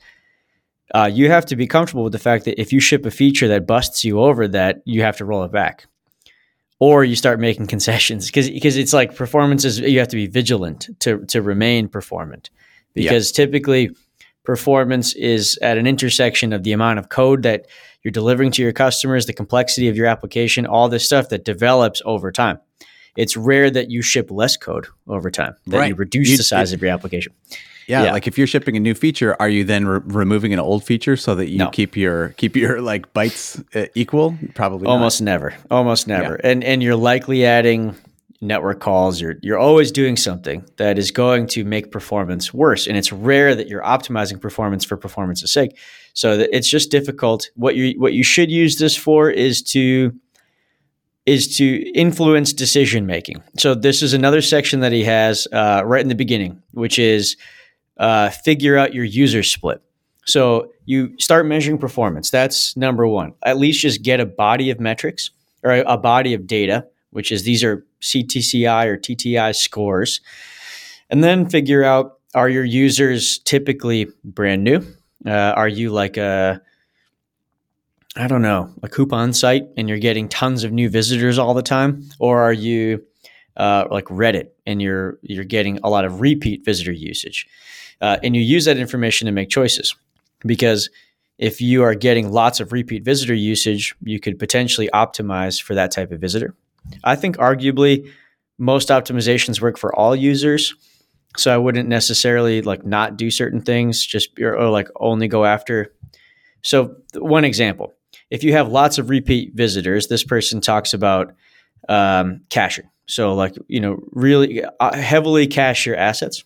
uh, 0.96 1.10
you 1.12 1.29
have 1.29 1.46
to 1.48 1.55
be 1.55 1.67
comfortable 1.67 2.03
with 2.03 2.13
the 2.13 2.19
fact 2.19 2.46
that 2.46 2.60
if 2.60 2.74
you 2.74 2.79
ship 2.79 3.05
a 3.05 3.12
feature 3.12 3.48
that 3.48 3.67
busts 3.67 4.03
you 4.03 4.19
over 4.19 4.48
that, 4.48 4.81
you 4.86 5.01
have 5.01 5.17
to 5.17 5.25
roll 5.25 5.43
it 5.43 5.51
back. 5.51 5.86
Or 6.79 7.03
you 7.03 7.15
start 7.15 7.39
making 7.39 7.67
concessions 7.75 8.27
because 8.27 8.50
because 8.50 8.77
it's 8.77 8.93
like 8.93 9.15
performance 9.15 9.65
is 9.65 9.79
you 9.79 10.00
have 10.00 10.08
to 10.10 10.15
be 10.15 10.27
vigilant 10.27 10.89
to 11.00 11.25
to 11.25 11.41
remain 11.41 11.89
performant 11.89 12.50
because 12.93 13.31
yeah. 13.31 13.46
typically 13.46 13.96
performance 14.43 15.13
is 15.13 15.60
at 15.62 15.77
an 15.77 15.86
intersection 15.86 16.53
of 16.53 16.63
the 16.63 16.72
amount 16.72 16.98
of 16.98 17.10
code 17.10 17.43
that 17.43 17.67
you're 18.01 18.12
delivering 18.12 18.51
to 18.51 18.62
your 18.62 18.72
customers, 18.72 19.25
the 19.25 19.34
complexity 19.34 19.89
of 19.89 19.98
your 19.98 20.08
application, 20.08 20.65
all 20.65 20.89
this 20.89 21.05
stuff 21.05 21.29
that 21.29 21.43
develops 21.43 22.01
over 22.05 22.31
time. 22.31 22.60
It's 23.17 23.36
rare 23.36 23.69
that 23.69 23.91
you 23.91 24.01
ship 24.01 24.31
less 24.31 24.55
code 24.55 24.88
over 25.08 25.29
time, 25.29 25.55
that 25.67 25.77
right. 25.77 25.89
you 25.89 25.96
reduce 25.96 26.29
you, 26.29 26.38
the 26.38 26.43
size 26.43 26.72
it, 26.72 26.75
of 26.75 26.81
your 26.81 26.91
application. 26.91 27.34
Yeah, 27.89 28.03
yeah, 28.03 28.12
like 28.12 28.27
if 28.27 28.38
you're 28.38 28.46
shipping 28.46 28.77
a 28.77 28.79
new 28.79 28.93
feature, 28.93 29.36
are 29.39 29.50
you 29.50 29.63
then 29.63 29.88
re- 29.88 30.00
removing 30.03 30.53
an 30.53 30.60
old 30.60 30.84
feature 30.84 31.17
so 31.17 31.34
that 31.34 31.50
you 31.50 31.58
no. 31.58 31.72
keep 31.72 31.98
your 31.98 32.29
keep 32.38 32.55
your 32.55 32.81
like 32.81 33.12
bytes 33.15 33.65
uh, 33.75 33.88
equal? 33.96 34.38
Probably 34.53 34.86
almost 34.86 35.22
not. 35.22 35.31
never, 35.31 35.55
almost 35.72 36.08
never, 36.08 36.39
yeah. 36.43 36.51
and 36.51 36.63
and 36.63 36.84
you're 36.84 36.96
likely 36.96 37.48
adding 37.48 37.96
network 38.41 38.79
calls. 38.79 39.19
You're 39.19 39.38
you're 39.41 39.58
always 39.58 39.91
doing 39.91 40.17
something 40.17 40.63
that 40.77 41.00
is 41.00 41.10
going 41.10 41.48
to 41.48 41.63
make 41.63 41.91
performance 41.91 42.53
worse, 42.53 42.86
and 42.86 42.96
it's 42.96 43.12
rare 43.12 43.55
that 43.55 43.67
you're 43.67 43.81
optimizing 43.81 44.39
performance 44.39 44.86
for 44.86 44.96
performance's 44.96 45.51
sake. 45.51 45.75
So 46.13 46.38
that 46.38 46.55
it's 46.55 46.69
just 46.69 46.91
difficult. 46.91 47.50
What 47.55 47.75
you 47.75 48.00
what 48.00 48.13
you 48.13 48.24
should 48.24 48.51
use 48.51 48.77
this 48.77 48.96
for 48.96 49.31
is 49.31 49.63
to 49.63 50.13
is 51.25 51.58
to 51.58 51.91
influence 51.93 52.53
decision 52.53 53.08
making. 53.08 53.41
So 53.58 53.74
this 53.74 54.03
is 54.03 54.13
another 54.13 54.43
section 54.43 54.79
that 54.81 54.91
he 54.91 55.03
has 55.05 55.48
uh, 55.51 55.81
right 55.86 56.01
in 56.01 56.08
the 56.08 56.15
beginning, 56.15 56.62
which 56.72 57.00
is 57.00 57.36
uh, 58.00 58.29
figure 58.29 58.77
out 58.77 58.94
your 58.94 59.03
user 59.03 59.44
split. 59.44 59.82
So 60.25 60.72
you 60.86 61.15
start 61.20 61.46
measuring 61.46 61.77
performance. 61.77 62.29
That's 62.29 62.75
number 62.77 63.08
one. 63.08 63.34
At 63.44 63.58
least 63.58 63.82
just 63.82 64.01
get 64.01 64.20
a 64.20 64.25
body 64.25 64.70
of 64.70 64.79
metrics 64.79 65.32
or 65.63 65.72
a, 65.72 65.82
a 65.82 65.98
body 65.98 66.34
of 66.34 66.48
data, 66.48 66.88
which 67.12 67.32
is 67.32 67.44
these 67.44 67.63
are 67.63 67.86
CTCI 68.01 68.86
or 68.86 68.98
TTI 68.98 69.56
scores. 69.56 70.22
And 71.10 71.24
then 71.24 71.50
figure 71.50 71.84
out 71.84 72.20
are 72.36 72.50
your 72.50 72.63
users 72.63 73.39
typically 73.39 74.08
brand 74.24 74.63
new? 74.63 74.86
Uh, 75.25 75.32
are 75.32 75.68
you 75.68 75.89
like 75.89 76.18
a 76.18 76.62
I 78.15 78.27
don't 78.27 78.41
know, 78.41 78.74
a 78.82 78.89
coupon 78.89 79.34
site 79.34 79.68
and 79.77 79.88
you're 79.88 80.00
getting 80.00 80.27
tons 80.29 80.63
of 80.63 80.72
new 80.72 80.89
visitors 80.89 81.38
all 81.38 81.53
the 81.53 81.62
time? 81.62 82.10
Or 82.20 82.39
are 82.41 82.53
you 82.53 83.03
uh, 83.58 83.86
like 83.91 84.06
Reddit 84.06 84.50
and 84.65 84.82
you're 84.82 85.18
you're 85.22 85.44
getting 85.44 85.79
a 85.84 85.89
lot 85.89 86.06
of 86.06 86.22
repeat 86.22 86.63
visitor 86.63 86.91
usage? 86.91 87.48
Uh, 88.01 88.18
and 88.24 88.36
you 88.36 88.41
use 88.41 88.65
that 88.65 88.77
information 88.77 89.25
to 89.25 89.32
make 89.32 89.50
choices. 89.50 89.96
Because 90.46 90.89
if 91.38 91.62
you 91.62 91.84
are 91.84 91.96
getting 91.96 92.32
lots 92.32 92.60
of 92.60 92.72
repeat 92.72 93.03
visitor 93.03 93.34
usage, 93.34 93.96
you 94.03 94.20
could 94.20 94.39
potentially 94.39 94.89
optimize 94.94 95.62
for 95.62 95.74
that 95.75 95.91
type 95.91 96.12
of 96.12 96.20
visitor. 96.20 96.56
I 97.03 97.15
think 97.15 97.38
arguably 97.38 98.12
most 98.58 98.89
optimizations 98.89 99.62
work 99.62 99.77
for 99.77 99.96
all 99.96 100.15
users. 100.15 100.74
So 101.38 101.53
I 101.53 101.58
wouldn't 101.58 101.88
necessarily 101.88 102.62
like 102.62 102.86
not 102.86 103.15
do 103.15 103.32
certain 103.32 103.62
things, 103.62 104.06
just 104.06 104.38
or, 104.39 104.58
or 104.58 104.70
like 104.70 104.89
only 104.98 105.27
go 105.27 105.46
after. 105.46 105.94
So 106.62 106.96
one 107.15 107.46
example, 107.46 107.94
if 108.29 108.44
you 108.44 108.53
have 108.53 108.70
lots 108.70 108.98
of 108.98 109.10
repeat 109.10 109.53
visitors, 109.53 110.08
this 110.08 110.24
person 110.24 110.60
talks 110.60 110.94
about 110.94 111.34
um, 111.88 112.41
caching. 112.50 112.89
So 113.06 113.34
like 113.34 113.56
you 113.68 113.79
know 113.79 114.03
really 114.12 114.63
uh, 114.79 114.96
heavily 114.96 115.48
cache 115.48 115.86
your 115.86 115.96
assets 115.96 116.44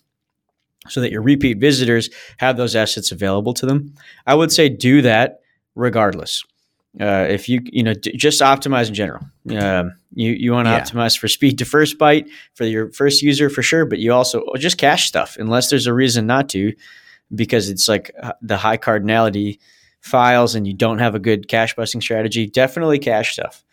so 0.88 1.00
that 1.00 1.10
your 1.10 1.22
repeat 1.22 1.58
visitors 1.58 2.10
have 2.38 2.56
those 2.56 2.76
assets 2.76 3.10
available 3.12 3.54
to 3.54 3.66
them. 3.66 3.94
I 4.26 4.34
would 4.34 4.52
say 4.52 4.68
do 4.68 5.02
that 5.02 5.40
regardless. 5.74 6.44
Uh, 7.00 7.26
if 7.28 7.48
you 7.48 7.60
you 7.64 7.82
know 7.82 7.94
d- 7.94 8.16
just 8.16 8.40
optimize 8.40 8.86
in 8.88 8.94
general, 8.94 9.24
um, 9.50 9.92
you 10.14 10.30
you 10.32 10.52
want 10.52 10.66
to 10.66 10.70
Yeah. 10.70 10.80
optimize 10.82 11.18
for 11.18 11.26
speed 11.26 11.58
to 11.58 11.64
first 11.64 11.98
byte 11.98 12.28
for 12.54 12.64
your 12.64 12.92
first 12.92 13.20
user 13.22 13.50
for 13.50 13.62
sure, 13.62 13.84
but 13.84 13.98
you 13.98 14.12
also 14.12 14.44
just 14.58 14.78
cache 14.78 15.08
stuff 15.08 15.36
unless 15.38 15.70
there's 15.70 15.88
a 15.88 15.92
reason 15.92 16.26
not 16.26 16.48
to, 16.50 16.72
because 17.34 17.68
it's 17.68 17.88
like 17.88 18.12
uh, 18.22 18.32
the 18.42 18.56
high 18.56 18.76
cardinality 18.76 19.58
files 20.02 20.54
and 20.54 20.68
you 20.68 20.72
don't 20.74 20.98
have 21.00 21.16
a 21.16 21.18
good 21.18 21.48
cache 21.48 21.74
busting 21.74 22.00
strategy. 22.00 22.46
Definitely 22.46 23.00
cache 23.00 23.32
stuff. 23.32 23.64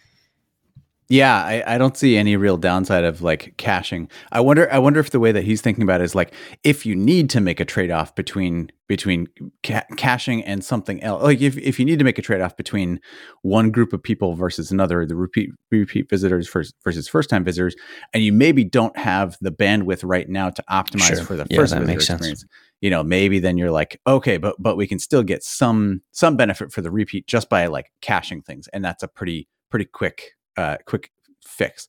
Yeah, 1.11 1.35
I, 1.43 1.75
I 1.75 1.77
don't 1.77 1.97
see 1.97 2.15
any 2.15 2.37
real 2.37 2.55
downside 2.55 3.03
of 3.03 3.21
like 3.21 3.55
caching. 3.57 4.09
I 4.31 4.39
wonder 4.39 4.71
I 4.71 4.79
wonder 4.79 4.99
if 5.01 5.09
the 5.09 5.19
way 5.19 5.33
that 5.33 5.43
he's 5.43 5.59
thinking 5.59 5.83
about 5.83 5.99
it 5.99 6.05
is 6.05 6.15
like 6.15 6.33
if 6.63 6.85
you 6.85 6.95
need 6.95 7.29
to 7.31 7.41
make 7.41 7.59
a 7.59 7.65
trade-off 7.65 8.15
between 8.15 8.71
between 8.87 9.27
ca- 9.65 9.83
caching 9.97 10.41
and 10.43 10.63
something 10.63 11.03
else. 11.03 11.21
Like 11.23 11.41
if, 11.41 11.57
if 11.57 11.79
you 11.79 11.85
need 11.85 11.99
to 11.99 12.05
make 12.05 12.17
a 12.17 12.21
trade-off 12.21 12.55
between 12.55 12.99
one 13.41 13.71
group 13.71 13.91
of 13.91 14.01
people 14.01 14.35
versus 14.35 14.71
another, 14.71 15.05
the 15.05 15.15
repeat 15.15 15.49
repeat 15.69 16.09
visitors 16.09 16.49
versus, 16.49 16.73
versus 16.83 17.07
first-time 17.09 17.43
visitors, 17.43 17.75
and 18.13 18.23
you 18.23 18.31
maybe 18.31 18.63
don't 18.63 18.97
have 18.97 19.37
the 19.41 19.51
bandwidth 19.51 20.01
right 20.03 20.29
now 20.29 20.49
to 20.49 20.63
optimize 20.69 21.15
Sure. 21.15 21.23
for 21.25 21.35
the 21.35 21.45
Yeah, 21.49 21.57
first 21.57 21.73
visitor 21.73 21.85
makes 21.87 22.07
sense. 22.07 22.45
You 22.79 22.89
know, 22.89 23.03
maybe 23.03 23.39
then 23.39 23.57
you're 23.57 23.71
like, 23.71 23.99
okay, 24.07 24.37
but 24.37 24.55
but 24.59 24.77
we 24.77 24.87
can 24.87 24.97
still 24.99 25.23
get 25.23 25.43
some 25.43 26.01
some 26.11 26.37
benefit 26.37 26.71
for 26.71 26.81
the 26.81 26.89
repeat 26.89 27.27
just 27.27 27.49
by 27.49 27.67
like 27.67 27.91
caching 28.01 28.41
things, 28.41 28.69
and 28.69 28.83
that's 28.83 29.03
a 29.03 29.07
pretty 29.09 29.49
pretty 29.69 29.85
quick 29.85 30.31
uh, 30.57 30.77
quick 30.85 31.11
fix. 31.45 31.87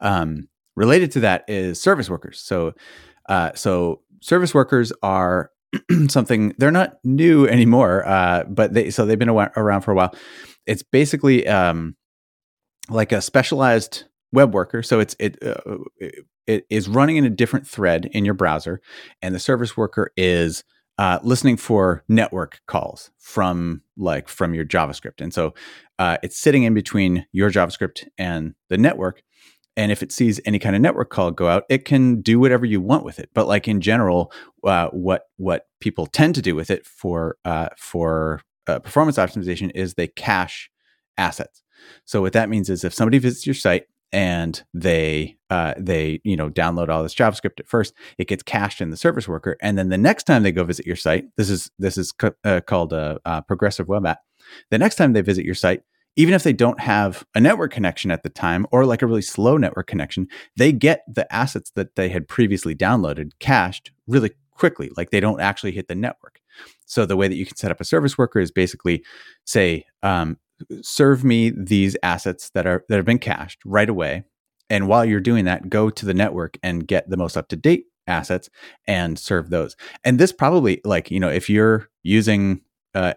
Um, 0.00 0.48
related 0.76 1.10
to 1.12 1.20
that 1.20 1.44
is 1.48 1.80
service 1.80 2.08
workers. 2.08 2.40
So, 2.40 2.72
uh, 3.28 3.52
so 3.54 4.02
service 4.22 4.54
workers 4.54 4.92
are 5.02 5.50
something 6.08 6.54
they're 6.58 6.70
not 6.70 6.98
new 7.04 7.46
anymore, 7.48 8.06
uh, 8.06 8.44
but 8.44 8.74
they 8.74 8.90
so 8.90 9.06
they've 9.06 9.18
been 9.18 9.28
around 9.28 9.82
for 9.82 9.92
a 9.92 9.94
while. 9.94 10.14
It's 10.66 10.82
basically 10.82 11.46
um, 11.46 11.96
like 12.88 13.12
a 13.12 13.22
specialized 13.22 14.04
web 14.32 14.54
worker. 14.54 14.82
So 14.82 15.00
it's 15.00 15.16
it, 15.18 15.38
uh, 15.42 15.78
it 15.98 16.26
it 16.46 16.66
is 16.70 16.88
running 16.88 17.16
in 17.16 17.24
a 17.24 17.30
different 17.30 17.66
thread 17.66 18.08
in 18.12 18.24
your 18.24 18.34
browser, 18.34 18.80
and 19.22 19.34
the 19.34 19.38
service 19.38 19.76
worker 19.76 20.12
is 20.16 20.64
uh, 21.00 21.18
listening 21.22 21.56
for 21.56 22.04
network 22.10 22.60
calls 22.66 23.10
from 23.16 23.80
like 23.96 24.28
from 24.28 24.52
your 24.52 24.66
JavaScript, 24.66 25.22
and 25.22 25.32
so 25.32 25.54
uh, 25.98 26.18
it's 26.22 26.36
sitting 26.36 26.64
in 26.64 26.74
between 26.74 27.26
your 27.32 27.50
JavaScript 27.50 28.06
and 28.18 28.54
the 28.68 28.76
network. 28.76 29.22
And 29.78 29.90
if 29.90 30.02
it 30.02 30.12
sees 30.12 30.42
any 30.44 30.58
kind 30.58 30.76
of 30.76 30.82
network 30.82 31.08
call 31.08 31.30
go 31.30 31.48
out, 31.48 31.64
it 31.70 31.86
can 31.86 32.20
do 32.20 32.38
whatever 32.38 32.66
you 32.66 32.82
want 32.82 33.02
with 33.02 33.18
it. 33.18 33.30
But 33.32 33.48
like 33.48 33.66
in 33.66 33.80
general, 33.80 34.30
uh, 34.62 34.88
what 34.88 35.22
what 35.38 35.68
people 35.80 36.04
tend 36.04 36.34
to 36.34 36.42
do 36.42 36.54
with 36.54 36.70
it 36.70 36.84
for 36.84 37.38
uh, 37.46 37.70
for 37.78 38.42
uh, 38.66 38.80
performance 38.80 39.16
optimization 39.16 39.70
is 39.74 39.94
they 39.94 40.08
cache 40.08 40.70
assets. 41.16 41.62
So 42.04 42.20
what 42.20 42.34
that 42.34 42.50
means 42.50 42.68
is 42.68 42.84
if 42.84 42.92
somebody 42.92 43.16
visits 43.16 43.46
your 43.46 43.54
site 43.54 43.84
and 44.12 44.62
they 44.74 45.36
uh, 45.50 45.74
they 45.78 46.20
you 46.24 46.36
know 46.36 46.50
download 46.50 46.88
all 46.88 47.02
this 47.02 47.14
JavaScript 47.14 47.60
at 47.60 47.68
first, 47.68 47.94
it 48.18 48.28
gets 48.28 48.42
cached 48.42 48.80
in 48.80 48.90
the 48.90 48.96
service 48.96 49.28
worker, 49.28 49.56
and 49.60 49.78
then 49.78 49.88
the 49.88 49.98
next 49.98 50.24
time 50.24 50.42
they 50.42 50.52
go 50.52 50.64
visit 50.64 50.86
your 50.86 50.96
site, 50.96 51.26
this 51.36 51.50
is 51.50 51.70
this 51.78 51.96
is 51.96 52.12
co- 52.12 52.34
uh, 52.44 52.60
called 52.60 52.92
a, 52.92 53.18
a 53.24 53.42
progressive 53.42 53.88
web 53.88 54.06
app. 54.06 54.20
The 54.70 54.78
next 54.78 54.96
time 54.96 55.12
they 55.12 55.20
visit 55.20 55.44
your 55.44 55.54
site, 55.54 55.82
even 56.16 56.34
if 56.34 56.42
they 56.42 56.52
don't 56.52 56.80
have 56.80 57.24
a 57.34 57.40
network 57.40 57.72
connection 57.72 58.10
at 58.10 58.22
the 58.22 58.28
time 58.28 58.66
or 58.72 58.84
like 58.84 59.02
a 59.02 59.06
really 59.06 59.22
slow 59.22 59.56
network 59.56 59.86
connection, 59.86 60.28
they 60.56 60.72
get 60.72 61.02
the 61.08 61.32
assets 61.32 61.70
that 61.76 61.96
they 61.96 62.08
had 62.08 62.28
previously 62.28 62.74
downloaded 62.74 63.30
cached 63.38 63.92
really 64.06 64.32
quickly. 64.50 64.90
Like 64.96 65.10
they 65.10 65.20
don't 65.20 65.40
actually 65.40 65.72
hit 65.72 65.88
the 65.88 65.94
network. 65.94 66.40
So 66.86 67.06
the 67.06 67.16
way 67.16 67.28
that 67.28 67.36
you 67.36 67.46
can 67.46 67.56
set 67.56 67.70
up 67.70 67.80
a 67.80 67.84
service 67.84 68.18
worker 68.18 68.40
is 68.40 68.50
basically 68.50 69.04
say, 69.46 69.86
um, 70.02 70.38
serve 70.82 71.24
me 71.24 71.50
these 71.50 71.96
assets 72.02 72.50
that 72.50 72.66
are 72.66 72.84
that 72.88 72.96
have 72.96 73.04
been 73.04 73.18
cached 73.18 73.60
right 73.64 73.88
away. 73.88 74.24
And 74.68 74.86
while 74.86 75.04
you're 75.04 75.20
doing 75.20 75.46
that, 75.46 75.68
go 75.68 75.90
to 75.90 76.06
the 76.06 76.14
network 76.14 76.56
and 76.62 76.86
get 76.86 77.10
the 77.10 77.16
most 77.16 77.36
up 77.36 77.48
to 77.48 77.56
date 77.56 77.86
assets 78.06 78.48
and 78.86 79.18
serve 79.18 79.50
those. 79.50 79.76
And 80.04 80.18
this 80.18 80.32
probably 80.32 80.80
like, 80.84 81.10
you 81.10 81.20
know, 81.20 81.28
if 81.28 81.50
you're 81.50 81.88
using 82.02 82.60
uh, 82.94 83.14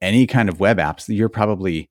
any 0.00 0.26
kind 0.26 0.48
of 0.48 0.60
web 0.60 0.78
apps, 0.78 1.04
you're 1.08 1.28
probably 1.28 1.90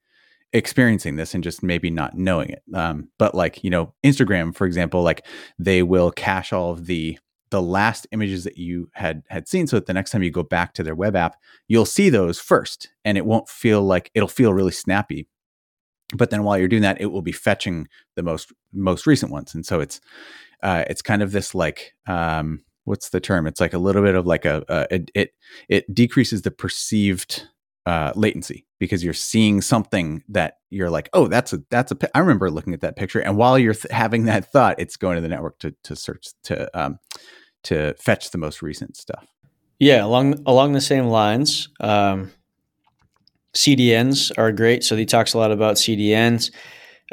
experiencing 0.54 1.18
this 1.18 1.34
and 1.34 1.44
just 1.44 1.64
maybe 1.64 1.90
not 1.90 2.18
knowing 2.18 2.50
it. 2.50 2.64
Um, 2.74 3.10
but 3.20 3.36
like, 3.36 3.64
you 3.64 3.70
know, 3.70 3.94
Instagram, 4.06 4.56
for 4.56 4.66
example, 4.66 5.04
like 5.04 5.26
they 5.60 5.84
will 5.84 6.12
cache 6.12 6.54
all 6.54 6.72
of 6.72 6.86
the 6.86 7.18
the 7.56 7.62
last 7.62 8.06
images 8.12 8.44
that 8.44 8.58
you 8.58 8.90
had 8.96 9.24
had 9.30 9.48
seen 9.48 9.66
so 9.66 9.78
that 9.78 9.86
the 9.86 9.94
next 9.94 10.12
time 10.12 10.22
you 10.22 10.30
go 10.30 10.44
back 10.44 10.74
to 10.74 10.84
their 10.84 10.94
web 10.94 11.16
app 11.16 11.38
you'll 11.70 11.86
see 11.86 12.10
those 12.10 12.38
first 12.38 12.90
and 13.06 13.18
it 13.18 13.26
won't 13.26 13.48
feel 13.48 13.82
like 13.82 14.12
it'll 14.14 14.28
feel 14.28 14.54
really 14.54 14.74
snappy. 14.74 15.26
But 16.14 16.32
then 16.32 16.44
while 16.44 16.58
you're 16.58 16.68
doing 16.68 16.82
that 16.82 17.00
it 17.00 17.06
will 17.06 17.22
be 17.22 17.32
fetching 17.32 17.88
the 18.18 18.24
most 18.24 18.52
most 18.74 19.08
recent 19.08 19.32
ones 19.32 19.56
and 19.56 19.66
so 19.66 19.80
it's 19.80 20.02
uh, 20.62 20.84
it's 20.90 21.02
kind 21.02 21.22
of 21.22 21.32
this 21.32 21.56
like 21.56 21.94
um, 22.08 22.66
what's 22.84 23.08
the 23.08 23.22
term? 23.22 23.48
It's 23.48 23.62
like 23.62 23.74
a 23.74 23.78
little 23.78 24.04
bit 24.04 24.16
of 24.16 24.28
like 24.28 24.44
a, 24.44 24.66
a 24.68 24.94
it, 24.94 25.12
it 25.16 25.34
it 25.70 25.96
decreases 25.96 26.42
the 26.42 26.52
perceived 26.52 27.48
uh, 27.86 28.12
latency 28.16 28.66
because 28.80 29.02
you're 29.02 29.14
seeing 29.14 29.62
something 29.62 30.24
that 30.28 30.58
you're 30.72 30.90
like 30.90 31.08
oh 31.14 31.28
that's 31.28 31.54
a 31.54 31.62
that's 31.70 31.92
a 31.92 32.18
i 32.18 32.20
remember 32.20 32.50
looking 32.50 32.74
at 32.74 32.82
that 32.82 32.96
picture 32.96 33.20
and 33.20 33.38
while 33.38 33.60
you're 33.60 33.76
th- 33.76 33.92
having 33.92 34.26
that 34.26 34.52
thought 34.52 34.80
it's 34.80 34.98
going 34.98 35.16
to 35.16 35.22
the 35.22 35.28
network 35.28 35.58
to 35.60 35.74
to 35.84 35.96
search 35.96 36.30
to 36.44 36.68
um, 36.78 36.98
to 37.66 37.94
fetch 37.96 38.32
the 38.32 38.38
most 38.38 38.62
recent 38.62 38.98
stuff 38.98 39.26
Yeah, 39.80 40.06
along 40.06 40.42
along 40.46 40.74
the 40.74 40.82
same 40.82 41.08
lines, 41.08 41.70
um, 41.80 42.32
CDNs 43.56 44.32
are 44.38 44.52
great. 44.52 44.84
So 44.84 44.96
he 44.96 45.06
talks 45.06 45.34
a 45.34 45.38
lot 45.38 45.52
about 45.52 45.76
CDNs, 45.76 46.52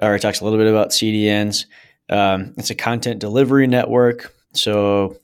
or 0.01 0.15
he 0.15 0.21
talks 0.21 0.41
a 0.41 0.45
little 0.45 0.59
bit 0.59 0.69
about 0.69 0.91
CDNs. 0.91 1.67
Um, 2.11 2.55
it's 2.59 2.71
a 2.71 2.75
content 2.75 3.21
delivery 3.21 3.67
network. 3.67 4.35
So 4.55 5.17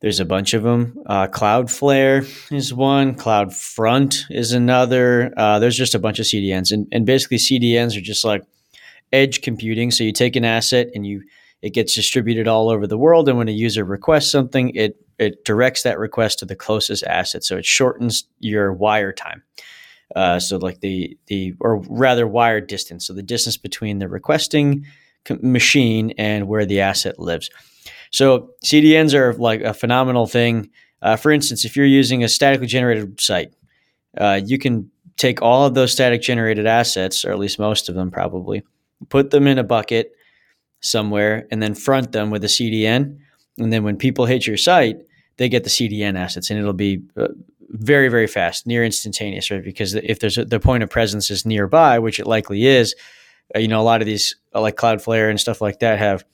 there's 0.00 0.20
a 0.20 0.24
bunch 0.24 0.54
of 0.54 0.62
them. 0.62 1.02
Uh, 1.06 1.26
Cloudflare 1.26 2.52
is 2.52 2.72
one. 2.72 3.14
CloudFront 3.14 4.24
is 4.30 4.52
another. 4.52 5.32
Uh, 5.36 5.58
there's 5.58 5.76
just 5.76 5.94
a 5.94 5.98
bunch 5.98 6.18
of 6.18 6.26
CDNs, 6.26 6.70
and 6.70 6.86
and 6.92 7.06
basically 7.06 7.38
CDNs 7.38 7.96
are 7.96 8.02
just 8.02 8.24
like 8.24 8.42
edge 9.12 9.40
computing. 9.40 9.90
So 9.90 10.04
you 10.04 10.12
take 10.12 10.36
an 10.36 10.44
asset 10.44 10.88
and 10.94 11.06
you 11.06 11.22
it 11.66 11.74
gets 11.74 11.96
distributed 11.96 12.46
all 12.46 12.68
over 12.68 12.86
the 12.86 12.96
world, 12.96 13.28
and 13.28 13.36
when 13.36 13.48
a 13.48 13.52
user 13.52 13.84
requests 13.84 14.30
something, 14.30 14.70
it 14.76 14.96
it 15.18 15.44
directs 15.44 15.82
that 15.82 15.98
request 15.98 16.38
to 16.38 16.44
the 16.44 16.54
closest 16.54 17.02
asset. 17.02 17.42
So 17.42 17.56
it 17.56 17.64
shortens 17.64 18.28
your 18.38 18.72
wire 18.72 19.12
time. 19.12 19.42
Uh, 20.14 20.38
so 20.38 20.58
like 20.58 20.78
the 20.78 21.18
the 21.26 21.54
or 21.58 21.82
rather 21.88 22.24
wire 22.28 22.60
distance. 22.60 23.08
So 23.08 23.14
the 23.14 23.22
distance 23.22 23.56
between 23.56 23.98
the 23.98 24.08
requesting 24.08 24.86
machine 25.42 26.12
and 26.18 26.46
where 26.46 26.64
the 26.64 26.80
asset 26.80 27.18
lives. 27.18 27.50
So 28.12 28.50
CDNs 28.64 29.12
are 29.12 29.32
like 29.32 29.62
a 29.62 29.74
phenomenal 29.74 30.28
thing. 30.28 30.70
Uh, 31.02 31.16
for 31.16 31.32
instance, 31.32 31.64
if 31.64 31.76
you're 31.76 31.84
using 31.84 32.22
a 32.22 32.28
statically 32.28 32.68
generated 32.68 33.20
site, 33.20 33.52
uh, 34.16 34.40
you 34.44 34.56
can 34.56 34.88
take 35.16 35.42
all 35.42 35.66
of 35.66 35.74
those 35.74 35.90
static 35.90 36.22
generated 36.22 36.66
assets, 36.66 37.24
or 37.24 37.32
at 37.32 37.40
least 37.40 37.58
most 37.58 37.88
of 37.88 37.96
them 37.96 38.12
probably, 38.12 38.62
put 39.08 39.30
them 39.30 39.48
in 39.48 39.58
a 39.58 39.64
bucket 39.64 40.15
somewhere, 40.80 41.46
and 41.50 41.62
then 41.62 41.74
front 41.74 42.12
them 42.12 42.30
with 42.30 42.44
a 42.44 42.48
CDN. 42.48 43.18
And 43.58 43.72
then 43.72 43.84
when 43.84 43.96
people 43.96 44.26
hit 44.26 44.46
your 44.46 44.56
site, 44.56 44.98
they 45.38 45.48
get 45.48 45.64
the 45.64 45.70
CDN 45.70 46.18
assets, 46.18 46.50
and 46.50 46.58
it'll 46.58 46.72
be 46.72 47.02
uh, 47.16 47.28
very, 47.68 48.08
very 48.08 48.26
fast, 48.26 48.66
near 48.66 48.84
instantaneous, 48.84 49.50
right? 49.50 49.62
Because 49.62 49.94
if 49.94 50.20
there's 50.20 50.38
a, 50.38 50.44
the 50.44 50.60
point 50.60 50.82
of 50.82 50.90
presence 50.90 51.30
is 51.30 51.44
nearby, 51.44 51.98
which 51.98 52.20
it 52.20 52.26
likely 52.26 52.66
is, 52.66 52.94
uh, 53.54 53.58
you 53.58 53.68
know, 53.68 53.80
a 53.80 53.82
lot 53.82 54.00
of 54.00 54.06
these 54.06 54.36
uh, 54.54 54.60
like 54.60 54.76
Cloudflare 54.76 55.30
and 55.30 55.40
stuff 55.40 55.60
like 55.60 55.80
that 55.80 55.98
have 55.98 56.24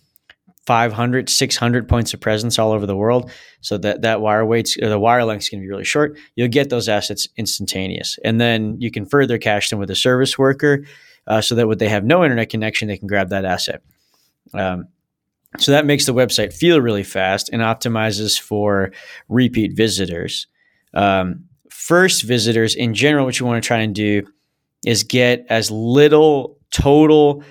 500, 0.66 1.28
600 1.28 1.88
points 1.88 2.14
of 2.14 2.20
presence 2.20 2.58
all 2.58 2.72
over 2.72 2.86
the 2.86 2.96
world. 2.96 3.30
So 3.60 3.78
that, 3.78 4.02
that 4.02 4.20
wire 4.20 4.46
weights 4.46 4.76
or 4.80 4.88
the 4.88 4.98
wire 4.98 5.24
length 5.24 5.42
is 5.42 5.48
going 5.48 5.60
to 5.60 5.66
be 5.66 5.70
really 5.70 5.84
short. 5.84 6.16
You'll 6.36 6.48
get 6.48 6.70
those 6.70 6.88
assets 6.88 7.28
instantaneous. 7.36 8.18
And 8.24 8.40
then 8.40 8.80
you 8.80 8.90
can 8.90 9.04
further 9.04 9.38
cache 9.38 9.70
them 9.70 9.78
with 9.80 9.90
a 9.90 9.96
service 9.96 10.38
worker 10.38 10.84
uh, 11.26 11.40
so 11.40 11.54
that 11.56 11.66
when 11.66 11.78
they 11.78 11.88
have 11.88 12.04
no 12.04 12.22
internet 12.22 12.50
connection, 12.50 12.88
they 12.88 12.96
can 12.96 13.08
grab 13.08 13.30
that 13.30 13.44
asset. 13.44 13.82
Um, 14.54 14.88
so 15.58 15.72
that 15.72 15.86
makes 15.86 16.06
the 16.06 16.14
website 16.14 16.52
feel 16.52 16.80
really 16.80 17.02
fast 17.02 17.50
and 17.50 17.60
optimizes 17.60 18.40
for 18.40 18.92
repeat 19.28 19.76
visitors. 19.76 20.46
Um, 20.94 21.44
first 21.70 22.22
visitors, 22.22 22.74
in 22.74 22.94
general, 22.94 23.26
what 23.26 23.38
you 23.38 23.46
want 23.46 23.62
to 23.62 23.66
try 23.66 23.78
and 23.78 23.94
do 23.94 24.26
is 24.86 25.02
get 25.02 25.44
as 25.48 25.70
little 25.70 26.58
total 26.70 27.44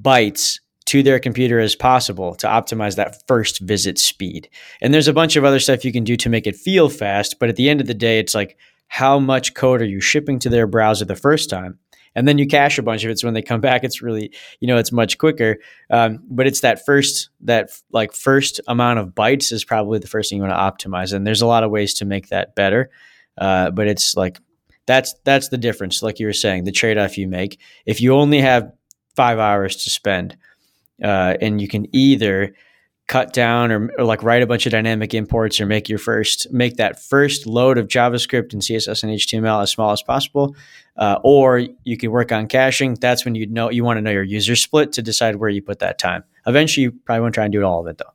bytes 0.00 0.58
to 0.86 1.02
their 1.02 1.18
computer 1.18 1.60
as 1.60 1.74
possible 1.74 2.34
to 2.36 2.46
optimize 2.46 2.96
that 2.96 3.26
first 3.26 3.60
visit 3.60 3.98
speed. 3.98 4.48
And 4.80 4.92
there's 4.92 5.08
a 5.08 5.12
bunch 5.12 5.36
of 5.36 5.44
other 5.44 5.60
stuff 5.60 5.84
you 5.84 5.92
can 5.92 6.04
do 6.04 6.16
to 6.16 6.28
make 6.28 6.46
it 6.46 6.56
feel 6.56 6.88
fast, 6.88 7.38
but 7.38 7.48
at 7.48 7.56
the 7.56 7.68
end 7.68 7.80
of 7.80 7.86
the 7.86 7.94
day, 7.94 8.18
it's 8.18 8.34
like 8.34 8.58
how 8.88 9.18
much 9.18 9.54
code 9.54 9.80
are 9.80 9.86
you 9.86 10.00
shipping 10.00 10.38
to 10.40 10.48
their 10.48 10.66
browser 10.66 11.04
the 11.04 11.16
first 11.16 11.48
time? 11.48 11.78
And 12.14 12.26
then 12.28 12.38
you 12.38 12.46
cache 12.46 12.78
a 12.78 12.82
bunch 12.82 13.04
of 13.04 13.10
it. 13.10 13.18
So 13.18 13.26
when 13.26 13.34
they 13.34 13.42
come 13.42 13.60
back, 13.60 13.84
it's 13.84 14.02
really, 14.02 14.32
you 14.60 14.68
know, 14.68 14.76
it's 14.76 14.92
much 14.92 15.18
quicker. 15.18 15.56
Um, 15.90 16.20
but 16.28 16.46
it's 16.46 16.60
that 16.60 16.84
first, 16.86 17.30
that 17.40 17.70
like 17.90 18.12
first 18.12 18.60
amount 18.68 18.98
of 19.00 19.08
bytes 19.08 19.52
is 19.52 19.64
probably 19.64 19.98
the 19.98 20.06
first 20.06 20.30
thing 20.30 20.38
you 20.38 20.44
want 20.44 20.54
to 20.54 20.88
optimize. 20.88 21.12
And 21.12 21.26
there's 21.26 21.42
a 21.42 21.46
lot 21.46 21.64
of 21.64 21.70
ways 21.70 21.94
to 21.94 22.04
make 22.04 22.28
that 22.28 22.54
better. 22.54 22.90
Uh, 23.36 23.70
but 23.70 23.88
it's 23.88 24.16
like 24.16 24.38
That's 24.86 25.14
that's 25.24 25.48
the 25.48 25.58
difference. 25.58 26.02
Like 26.02 26.20
you 26.20 26.26
were 26.26 26.34
saying, 26.34 26.64
the 26.64 26.72
trade 26.72 26.98
off 26.98 27.16
you 27.16 27.26
make. 27.26 27.58
If 27.86 28.00
you 28.00 28.14
only 28.14 28.40
have 28.40 28.70
five 29.16 29.38
hours 29.38 29.76
to 29.84 29.90
spend, 29.90 30.36
uh, 31.02 31.36
and 31.40 31.60
you 31.60 31.68
can 31.68 31.86
either 31.92 32.54
cut 33.06 33.32
down 33.32 33.70
or, 33.70 33.90
or, 33.98 34.04
like 34.04 34.22
write 34.22 34.42
a 34.42 34.46
bunch 34.46 34.64
of 34.64 34.72
dynamic 34.72 35.12
imports 35.12 35.60
or 35.60 35.66
make 35.66 35.88
your 35.90 35.98
first 35.98 36.50
make 36.50 36.76
that 36.76 37.02
first 37.02 37.46
load 37.46 37.76
of 37.76 37.86
javascript 37.86 38.54
and 38.54 38.62
css 38.62 39.02
and 39.02 39.12
html 39.12 39.62
as 39.62 39.70
small 39.70 39.90
as 39.90 40.00
possible 40.02 40.56
uh, 40.96 41.18
or 41.22 41.66
you 41.84 41.96
can 41.96 42.10
work 42.10 42.30
on 42.32 42.46
caching. 42.46 42.94
That's 42.94 43.24
when 43.24 43.34
you 43.34 43.46
know 43.46 43.70
you 43.70 43.84
want 43.84 43.96
to 43.96 44.00
know 44.00 44.10
your 44.10 44.22
user 44.22 44.56
split 44.56 44.92
to 44.92 45.02
decide 45.02 45.36
where 45.36 45.50
you 45.50 45.62
put 45.62 45.80
that 45.80 45.98
time. 45.98 46.24
Eventually 46.46 46.84
you 46.84 46.92
probably 46.92 47.22
won't 47.22 47.34
try 47.34 47.44
and 47.44 47.52
do 47.52 47.64
all 47.64 47.80
of 47.80 47.86
it 47.86 47.98
though. 47.98 48.12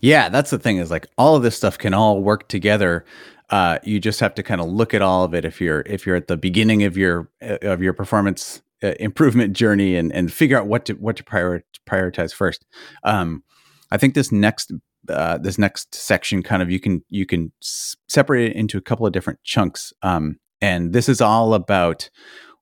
Yeah 0.00 0.28
that's 0.28 0.50
the 0.50 0.58
thing 0.58 0.78
is 0.78 0.90
like 0.90 1.06
all 1.16 1.36
of 1.36 1.42
this 1.42 1.56
stuff 1.56 1.78
can 1.78 1.94
all 1.94 2.20
work 2.20 2.48
together. 2.48 3.04
Uh, 3.50 3.78
you 3.82 3.98
just 3.98 4.20
have 4.20 4.34
to 4.34 4.42
kind 4.42 4.60
of 4.60 4.68
look 4.68 4.92
at 4.92 5.02
all 5.02 5.24
of 5.24 5.34
it 5.34 5.44
if 5.44 5.60
you're 5.60 5.82
if 5.86 6.06
you're 6.06 6.16
at 6.16 6.28
the 6.28 6.36
beginning 6.36 6.82
of 6.84 6.96
your 6.96 7.30
of 7.40 7.80
your 7.80 7.92
performance 7.92 8.62
uh, 8.82 8.92
improvement 9.00 9.54
journey 9.54 9.96
and 9.96 10.12
and 10.12 10.32
figure 10.32 10.58
out 10.58 10.66
what 10.66 10.84
to 10.84 10.94
what 10.94 11.16
to 11.16 11.24
prior, 11.24 11.64
prioritize 11.86 12.34
first. 12.34 12.66
Um, 13.04 13.42
I 13.90 13.96
think 13.96 14.14
this 14.14 14.32
next 14.32 14.72
uh, 15.08 15.38
this 15.38 15.58
next 15.58 15.94
section 15.94 16.42
kind 16.42 16.62
of 16.62 16.70
you 16.70 16.80
can 16.80 17.02
you 17.08 17.26
can 17.26 17.52
s- 17.62 17.96
separate 18.08 18.50
it 18.50 18.56
into 18.56 18.78
a 18.78 18.82
couple 18.82 19.06
of 19.06 19.12
different 19.12 19.42
chunks, 19.44 19.92
um, 20.02 20.38
and 20.60 20.92
this 20.92 21.08
is 21.08 21.20
all 21.20 21.54
about 21.54 22.10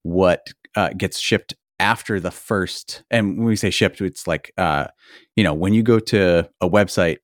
what 0.02 0.48
uh, 0.76 0.90
gets 0.96 1.18
shipped 1.18 1.54
after 1.80 2.20
the 2.20 2.30
first. 2.30 3.02
And 3.10 3.38
when 3.38 3.46
we 3.46 3.56
say 3.56 3.70
shipped, 3.70 4.00
it's 4.00 4.26
like 4.26 4.52
uh, 4.56 4.86
you 5.34 5.44
know 5.44 5.54
when 5.54 5.74
you 5.74 5.82
go 5.82 5.98
to 5.98 6.48
a 6.60 6.68
website 6.68 7.18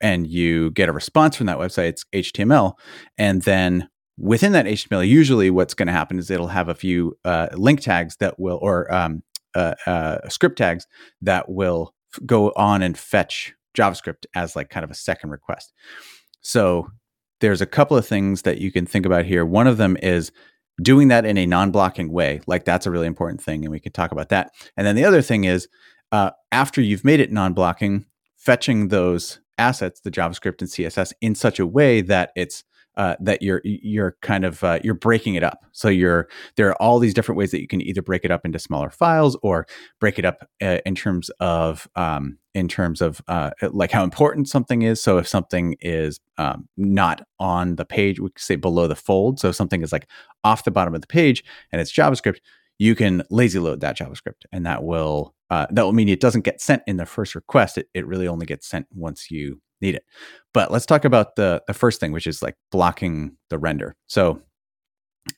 and 0.00 0.26
you 0.26 0.70
get 0.72 0.88
a 0.88 0.92
response 0.92 1.36
from 1.36 1.46
that 1.46 1.58
website, 1.58 1.88
it's 1.88 2.04
HTML, 2.12 2.74
and 3.18 3.42
then 3.42 3.88
within 4.18 4.52
that 4.52 4.66
HTML, 4.66 5.06
usually 5.06 5.50
what's 5.50 5.74
going 5.74 5.86
to 5.86 5.92
happen 5.92 6.18
is 6.18 6.30
it'll 6.30 6.48
have 6.48 6.68
a 6.68 6.74
few 6.74 7.16
uh, 7.24 7.48
link 7.54 7.80
tags 7.80 8.16
that 8.18 8.38
will 8.38 8.58
or 8.62 8.92
um, 8.94 9.22
uh, 9.54 9.74
uh, 9.86 10.28
script 10.28 10.58
tags 10.58 10.86
that 11.22 11.48
will 11.48 11.94
go 12.26 12.52
on 12.56 12.82
and 12.82 12.96
fetch 12.96 13.54
JavaScript 13.76 14.26
as 14.34 14.54
like 14.56 14.70
kind 14.70 14.84
of 14.84 14.90
a 14.90 14.94
second 14.94 15.30
request. 15.30 15.72
So 16.40 16.90
there's 17.40 17.60
a 17.60 17.66
couple 17.66 17.96
of 17.96 18.06
things 18.06 18.42
that 18.42 18.58
you 18.58 18.70
can 18.70 18.86
think 18.86 19.06
about 19.06 19.24
here. 19.24 19.44
One 19.44 19.66
of 19.66 19.76
them 19.76 19.96
is 20.02 20.32
doing 20.80 21.08
that 21.08 21.24
in 21.24 21.36
a 21.36 21.46
non-blocking 21.46 22.10
way. 22.12 22.40
Like 22.46 22.64
that's 22.64 22.86
a 22.86 22.90
really 22.90 23.06
important 23.06 23.42
thing, 23.42 23.64
and 23.64 23.72
we 23.72 23.80
can 23.80 23.92
talk 23.92 24.12
about 24.12 24.28
that. 24.30 24.52
And 24.76 24.86
then 24.86 24.96
the 24.96 25.04
other 25.04 25.22
thing 25.22 25.44
is 25.44 25.68
uh, 26.10 26.30
after 26.50 26.80
you've 26.80 27.04
made 27.04 27.20
it 27.20 27.32
non-blocking, 27.32 28.06
fetching 28.36 28.88
those 28.88 29.40
assets, 29.58 30.00
the 30.00 30.10
JavaScript 30.10 30.60
and 30.60 30.70
CSS, 30.70 31.12
in 31.20 31.34
such 31.34 31.58
a 31.58 31.66
way 31.66 32.00
that 32.00 32.30
it's 32.36 32.64
uh, 32.96 33.16
that 33.20 33.42
you're 33.42 33.60
you're 33.64 34.16
kind 34.20 34.44
of 34.44 34.62
uh, 34.62 34.78
you're 34.84 34.94
breaking 34.94 35.34
it 35.34 35.42
up. 35.42 35.64
So 35.72 35.88
you're 35.88 36.28
there 36.56 36.68
are 36.68 36.82
all 36.82 36.98
these 36.98 37.14
different 37.14 37.38
ways 37.38 37.50
that 37.52 37.60
you 37.60 37.68
can 37.68 37.80
either 37.80 38.02
break 38.02 38.24
it 38.24 38.30
up 38.30 38.44
into 38.44 38.58
smaller 38.58 38.90
files 38.90 39.36
or 39.42 39.66
break 40.00 40.18
it 40.18 40.24
up 40.24 40.48
uh, 40.60 40.78
in 40.84 40.94
terms 40.94 41.30
of 41.40 41.88
um, 41.96 42.38
in 42.54 42.68
terms 42.68 43.00
of 43.00 43.22
uh, 43.28 43.50
like 43.70 43.90
how 43.90 44.04
important 44.04 44.48
something 44.48 44.82
is. 44.82 45.02
So 45.02 45.18
if 45.18 45.26
something 45.26 45.76
is 45.80 46.20
um, 46.38 46.68
not 46.76 47.26
on 47.38 47.76
the 47.76 47.84
page, 47.84 48.20
we 48.20 48.28
could 48.28 48.42
say 48.42 48.56
below 48.56 48.86
the 48.86 48.96
fold. 48.96 49.40
So 49.40 49.48
if 49.48 49.56
something 49.56 49.82
is 49.82 49.92
like 49.92 50.08
off 50.44 50.64
the 50.64 50.70
bottom 50.70 50.94
of 50.94 51.00
the 51.00 51.06
page 51.06 51.44
and 51.70 51.80
it's 51.80 51.92
JavaScript, 51.92 52.38
you 52.78 52.94
can 52.94 53.22
lazy 53.30 53.58
load 53.58 53.80
that 53.80 53.96
JavaScript, 53.96 54.44
and 54.50 54.66
that 54.66 54.82
will 54.82 55.34
uh, 55.50 55.66
that 55.70 55.82
will 55.82 55.92
mean 55.92 56.08
it 56.08 56.20
doesn't 56.20 56.42
get 56.42 56.60
sent 56.60 56.82
in 56.86 56.96
the 56.96 57.06
first 57.06 57.34
request. 57.34 57.78
It, 57.78 57.88
it 57.94 58.06
really 58.06 58.26
only 58.26 58.46
gets 58.46 58.66
sent 58.66 58.86
once 58.90 59.30
you 59.30 59.60
need 59.82 59.94
it. 59.94 60.04
But 60.54 60.70
let's 60.70 60.86
talk 60.86 61.04
about 61.04 61.36
the 61.36 61.62
the 61.66 61.74
first 61.74 62.00
thing, 62.00 62.12
which 62.12 62.26
is 62.26 62.42
like 62.42 62.56
blocking 62.70 63.36
the 63.50 63.58
render. 63.58 63.94
So 64.06 64.42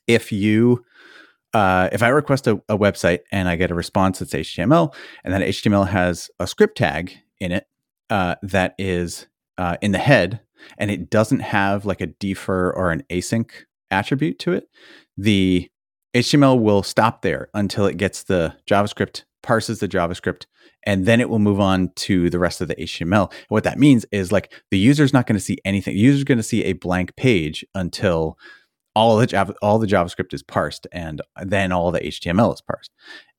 if 0.07 0.31
you 0.31 0.83
uh, 1.53 1.89
if 1.93 2.03
I 2.03 2.09
request 2.09 2.47
a, 2.47 2.61
a, 2.67 2.77
website 2.77 3.19
and 3.31 3.47
I 3.47 3.55
get 3.55 3.71
a 3.71 3.75
response 3.75 4.19
that's 4.19 4.33
HTML, 4.33 4.93
and 5.23 5.33
that 5.33 5.41
HTML 5.41 5.87
has 5.87 6.29
a 6.37 6.47
script 6.47 6.77
tag 6.77 7.13
in 7.39 7.53
it 7.53 7.65
uh, 8.09 8.35
that 8.41 8.75
is 8.77 9.27
uh, 9.57 9.77
in 9.81 9.93
the 9.93 9.97
head, 9.97 10.41
and 10.77 10.91
it 10.91 11.09
doesn't 11.09 11.39
have 11.39 11.85
like 11.85 12.01
a 12.01 12.07
defer 12.07 12.71
or 12.71 12.91
an 12.91 13.03
async 13.09 13.49
attribute 13.89 14.37
to 14.39 14.51
it, 14.51 14.67
the 15.17 15.69
HTML 16.13 16.59
will 16.59 16.83
stop 16.83 17.21
there 17.21 17.49
until 17.53 17.85
it 17.85 17.97
gets 17.97 18.23
the 18.23 18.55
JavaScript, 18.69 19.23
parses 19.45 19.79
the 19.79 19.87
JavaScript, 19.87 20.45
and 20.83 21.05
then 21.05 21.21
it 21.21 21.29
will 21.29 21.39
move 21.39 21.59
on 21.59 21.91
to 21.95 22.29
the 22.29 22.39
rest 22.39 22.59
of 22.59 22.67
the 22.67 22.75
HTML. 22.75 23.31
What 23.47 23.63
that 23.63 23.79
means 23.79 24.05
is 24.11 24.31
like 24.31 24.51
the 24.71 24.79
user's 24.79 25.13
not 25.13 25.27
going 25.27 25.37
to 25.37 25.43
see 25.43 25.59
anything. 25.63 25.93
The 25.93 26.01
user's 26.01 26.23
going 26.23 26.39
to 26.39 26.43
see 26.43 26.63
a 26.65 26.73
blank 26.73 27.15
page 27.15 27.63
until 27.75 28.37
all 28.95 29.17
the 29.17 29.27
Java, 29.27 29.53
all 29.61 29.77
the 29.77 29.87
JavaScript 29.87 30.33
is 30.33 30.41
parsed, 30.41 30.87
and 30.91 31.21
then 31.43 31.71
all 31.71 31.91
the 31.91 31.99
HTML 31.99 32.53
is 32.53 32.61
parsed. 32.61 32.91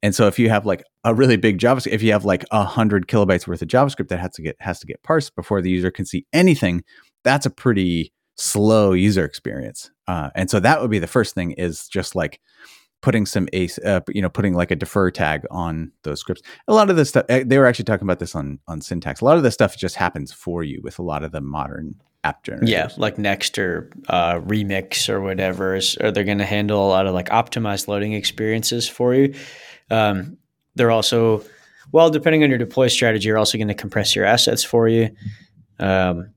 And 0.03 0.14
so 0.14 0.29
if 0.29 0.38
you 0.38 0.49
have 0.49 0.64
like 0.64 0.85
a 1.03 1.14
really 1.14 1.37
big 1.37 1.59
JavaScript, 1.59 1.92
if 1.92 2.03
you 2.03 2.12
have 2.12 2.25
like 2.25 2.45
a 2.51 2.62
hundred 2.62 3.09
kilobytes 3.09 3.47
worth 3.47 3.62
of 3.62 3.69
JavaScript 3.69 4.09
that 4.09 4.21
has 4.21 4.33
to 4.35 4.42
get 4.42 4.57
has 4.61 4.79
to 4.81 4.87
get 4.87 5.03
parsed 5.03 5.35
before 5.35 5.61
the 5.61 5.71
user 5.71 5.90
can 5.90 6.07
see 6.07 6.27
anything, 6.33 6.85
that's 7.25 7.47
a 7.47 7.51
pretty 7.51 8.12
slow 8.37 8.92
user 8.92 9.25
experience. 9.25 9.90
Uh, 10.07 10.31
and 10.35 10.51
so 10.51 10.61
that 10.61 10.81
would 10.81 10.90
be 10.90 10.99
the 10.99 11.07
first 11.07 11.35
thing 11.35 11.53
is 11.53 11.88
just 11.88 12.14
like 12.14 12.40
putting 13.02 13.26
some 13.26 13.48
ace, 13.52 13.78
uh, 13.78 14.00
you 14.09 14.22
know, 14.22 14.28
putting 14.28 14.54
like 14.54 14.70
a 14.70 14.76
defer 14.76 15.11
tag 15.11 15.46
on 15.50 15.92
those 16.02 16.20
scripts. 16.20 16.42
A 16.68 16.74
lot 16.74 16.90
of 16.90 16.96
this 16.96 17.11
stuff, 17.11 17.24
eh, 17.28 17.44
they 17.46 17.59
were 17.59 17.66
actually 17.66 17.85
talking 17.85 18.06
about 18.06 18.18
this 18.18 18.35
on 18.35 18.59
on 18.66 18.80
syntax. 18.80 19.20
A 19.20 19.24
lot 19.24 19.37
of 19.37 19.42
this 19.42 19.54
stuff 19.54 19.76
just 19.76 19.96
happens 19.96 20.32
for 20.32 20.64
you 20.64 20.80
with 20.82 20.98
a 20.98 21.02
lot 21.02 21.22
of 21.22 21.32
the 21.32 21.40
modern 21.40 21.94
app 22.24 22.42
generators. 22.42 22.70
Yeah, 22.70 22.88
like 22.96 23.18
Next 23.18 23.59
or 23.59 23.90
uh, 24.09 24.40
Remix 24.40 25.09
or 25.09 25.20
whatever, 25.20 25.76
or 25.76 26.11
they're 26.11 26.24
going 26.24 26.38
to 26.38 26.44
handle 26.44 26.85
a 26.85 26.88
lot 26.88 27.06
of 27.06 27.14
like 27.14 27.28
optimized 27.28 27.88
loading 27.88 28.12
experiences 28.12 28.88
for 28.88 29.14
you. 29.14 29.35
Um, 29.90 30.38
they're 30.74 30.90
also, 30.90 31.44
well, 31.92 32.11
depending 32.11 32.42
on 32.42 32.50
your 32.50 32.59
deploy 32.59 32.88
strategy, 32.88 33.28
you're 33.28 33.38
also 33.38 33.56
going 33.59 33.68
to 33.68 33.74
compress 33.74 34.16
your 34.16 34.24
assets 34.24 34.64
for 34.64 34.88
you. 34.88 35.11
Um, 35.78 36.32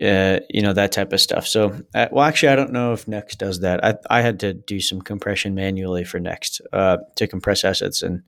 uh, 0.00 0.40
you 0.48 0.62
know 0.62 0.72
that 0.72 0.92
type 0.92 1.12
of 1.12 1.20
stuff. 1.20 1.46
So, 1.46 1.76
uh, 1.94 2.08
well, 2.10 2.24
actually, 2.24 2.48
I 2.50 2.56
don't 2.56 2.72
know 2.72 2.92
if 2.92 3.06
Next 3.06 3.38
does 3.38 3.60
that. 3.60 3.84
I 3.84 3.94
I 4.08 4.22
had 4.22 4.40
to 4.40 4.54
do 4.54 4.80
some 4.80 5.00
compression 5.00 5.54
manually 5.54 6.04
for 6.04 6.18
Next 6.18 6.60
uh, 6.72 6.98
to 7.16 7.26
compress 7.26 7.64
assets 7.64 8.02
and 8.02 8.22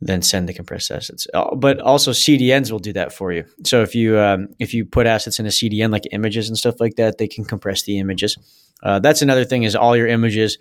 then 0.00 0.22
send 0.22 0.48
the 0.48 0.54
compressed 0.54 0.90
assets. 0.90 1.26
Uh, 1.34 1.54
but 1.54 1.80
also 1.80 2.12
CDNs 2.12 2.70
will 2.70 2.78
do 2.78 2.92
that 2.92 3.12
for 3.12 3.32
you. 3.32 3.44
So 3.64 3.82
if 3.82 3.94
you 3.94 4.18
um, 4.18 4.48
if 4.58 4.72
you 4.72 4.84
put 4.84 5.06
assets 5.06 5.40
in 5.40 5.46
a 5.46 5.50
CDN 5.50 5.90
like 5.90 6.04
images 6.12 6.48
and 6.48 6.56
stuff 6.56 6.76
like 6.80 6.96
that, 6.96 7.18
they 7.18 7.28
can 7.28 7.44
compress 7.44 7.82
the 7.82 7.98
images. 7.98 8.38
Uh, 8.82 8.98
that's 8.98 9.22
another 9.22 9.44
thing 9.44 9.64
is 9.64 9.74
all 9.74 9.96
your 9.96 10.06
images 10.06 10.58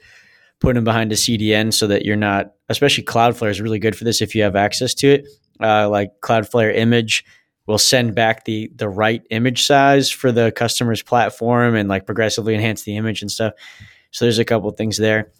put 0.62 0.76
them 0.76 0.86
behind 0.86 1.12
a 1.12 1.16
CDN 1.16 1.74
so 1.74 1.88
that 1.88 2.06
you're 2.06 2.16
not. 2.16 2.54
Especially 2.70 3.04
Cloudflare 3.04 3.52
is 3.52 3.62
really 3.62 3.80
good 3.80 3.96
for 3.96 4.04
this 4.04 4.22
if 4.22 4.34
you 4.34 4.42
have 4.44 4.56
access 4.56 4.94
to 4.96 5.08
it. 5.08 5.28
like 5.60 6.10
Cloudflare 6.22 6.76
image 6.76 7.24
will 7.68 7.78
send 7.78 8.16
back 8.16 8.46
the 8.46 8.72
the 8.76 8.90
right 8.90 9.26
image 9.30 9.66
size 9.66 10.10
for 10.10 10.32
the 10.32 10.52
customer's 10.52 11.02
platform 11.02 11.76
and 11.76 11.90
like 11.90 12.06
progressively 12.06 12.54
enhance 12.54 12.84
the 12.84 12.96
image 12.96 13.22
and 13.22 13.32
stuff. 13.32 13.54
So 14.12 14.26
there's 14.26 14.40
a 14.40 14.46
couple 14.46 14.70
things 14.72 14.98
there. 14.98 15.32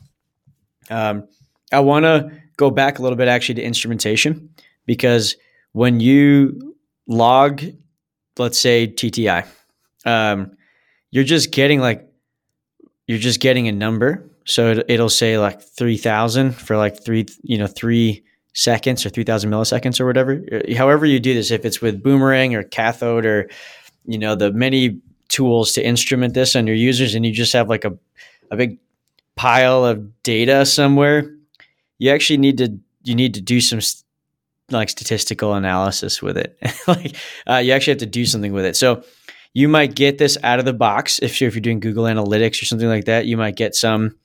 Um, 0.90 1.28
I 1.72 1.80
want 1.80 2.04
to 2.04 2.32
go 2.58 2.70
back 2.70 3.00
a 3.00 3.02
little 3.02 3.18
bit 3.18 3.28
actually 3.28 3.56
to 3.56 3.64
instrumentation 3.64 4.50
because 4.86 5.36
when 5.72 6.00
you 6.00 6.76
log, 7.08 7.64
let's 8.38 8.60
say 8.60 8.88
TTI, 8.88 9.46
um, 10.06 10.56
you're 11.12 11.24
just 11.24 11.52
getting 11.52 11.80
like 11.80 12.08
you're 13.08 13.20
just 13.20 13.40
getting 13.40 13.68
a 13.68 13.72
number. 13.72 14.30
So 14.46 14.72
it, 14.72 14.86
it'll 14.90 15.10
say 15.10 15.38
like 15.38 15.62
three 15.62 15.98
thousand 15.98 16.54
for 16.54 16.78
like 16.78 17.04
three, 17.04 17.26
you 17.44 17.58
know, 17.58 17.68
three 17.68 18.24
seconds 18.56 19.06
or 19.06 19.10
3000 19.10 19.52
milliseconds 19.52 20.00
or 20.00 20.06
whatever. 20.06 20.42
However 20.76 21.06
you 21.06 21.20
do 21.20 21.34
this, 21.34 21.52
if 21.52 21.66
it's 21.66 21.82
with 21.82 22.02
Boomerang 22.02 22.56
or 22.56 22.64
Cathode 22.64 23.26
or, 23.26 23.50
you 24.06 24.18
know, 24.18 24.34
the 24.34 24.52
many 24.52 25.02
tools 25.28 25.74
to 25.74 25.86
instrument 25.86 26.34
this 26.34 26.56
on 26.56 26.66
your 26.66 26.76
users 26.76 27.14
and 27.14 27.26
you 27.26 27.34
just 27.34 27.54
have 27.54 27.70
like 27.70 27.84
a, 27.84 27.98
a 28.50 28.56
big 28.56 28.80
pile 29.36 29.86
of 29.86 30.24
data 30.24 30.66
somewhere, 30.66 31.36
you 32.00 32.12
actually 32.12 32.38
need 32.38 32.58
to, 32.58 32.80
you 33.04 33.14
need 33.14 33.34
to 33.34 33.42
do 33.42 33.60
some 33.60 33.80
like 34.72 34.90
statistical 34.90 35.54
analysis 35.54 36.22
with 36.22 36.38
it. 36.38 36.58
like 36.88 37.16
uh, 37.48 37.58
you 37.58 37.74
actually 37.74 37.92
have 37.92 38.00
to 38.00 38.06
do 38.06 38.26
something 38.26 38.54
with 38.54 38.66
it. 38.66 38.78
So 38.78 39.04
you 39.54 39.68
might 39.68 39.96
get 39.96 40.18
this 40.18 40.38
out 40.44 40.60
of 40.60 40.66
the 40.66 40.74
box 40.74 41.20
if 41.20 41.42
you're, 41.42 41.50
if 41.50 41.56
you're 41.56 41.62
doing 41.62 41.82
Google 41.82 42.06
Analytics 42.06 42.62
or 42.62 42.66
something 42.66 42.88
like 42.88 43.06
that. 43.06 43.26
You 43.26 43.36
might 43.36 43.58
get 43.58 43.76
some 43.76 44.16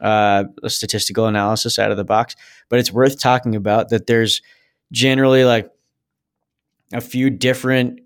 uh, 0.00 0.44
a 0.62 0.70
statistical 0.70 1.26
analysis 1.26 1.78
out 1.78 1.90
of 1.90 1.96
the 1.96 2.04
box, 2.04 2.36
but 2.68 2.78
it's 2.78 2.92
worth 2.92 3.20
talking 3.20 3.54
about 3.54 3.90
that 3.90 4.06
there's 4.06 4.42
generally 4.92 5.44
like 5.44 5.70
a 6.92 7.00
few 7.00 7.30
different 7.30 8.00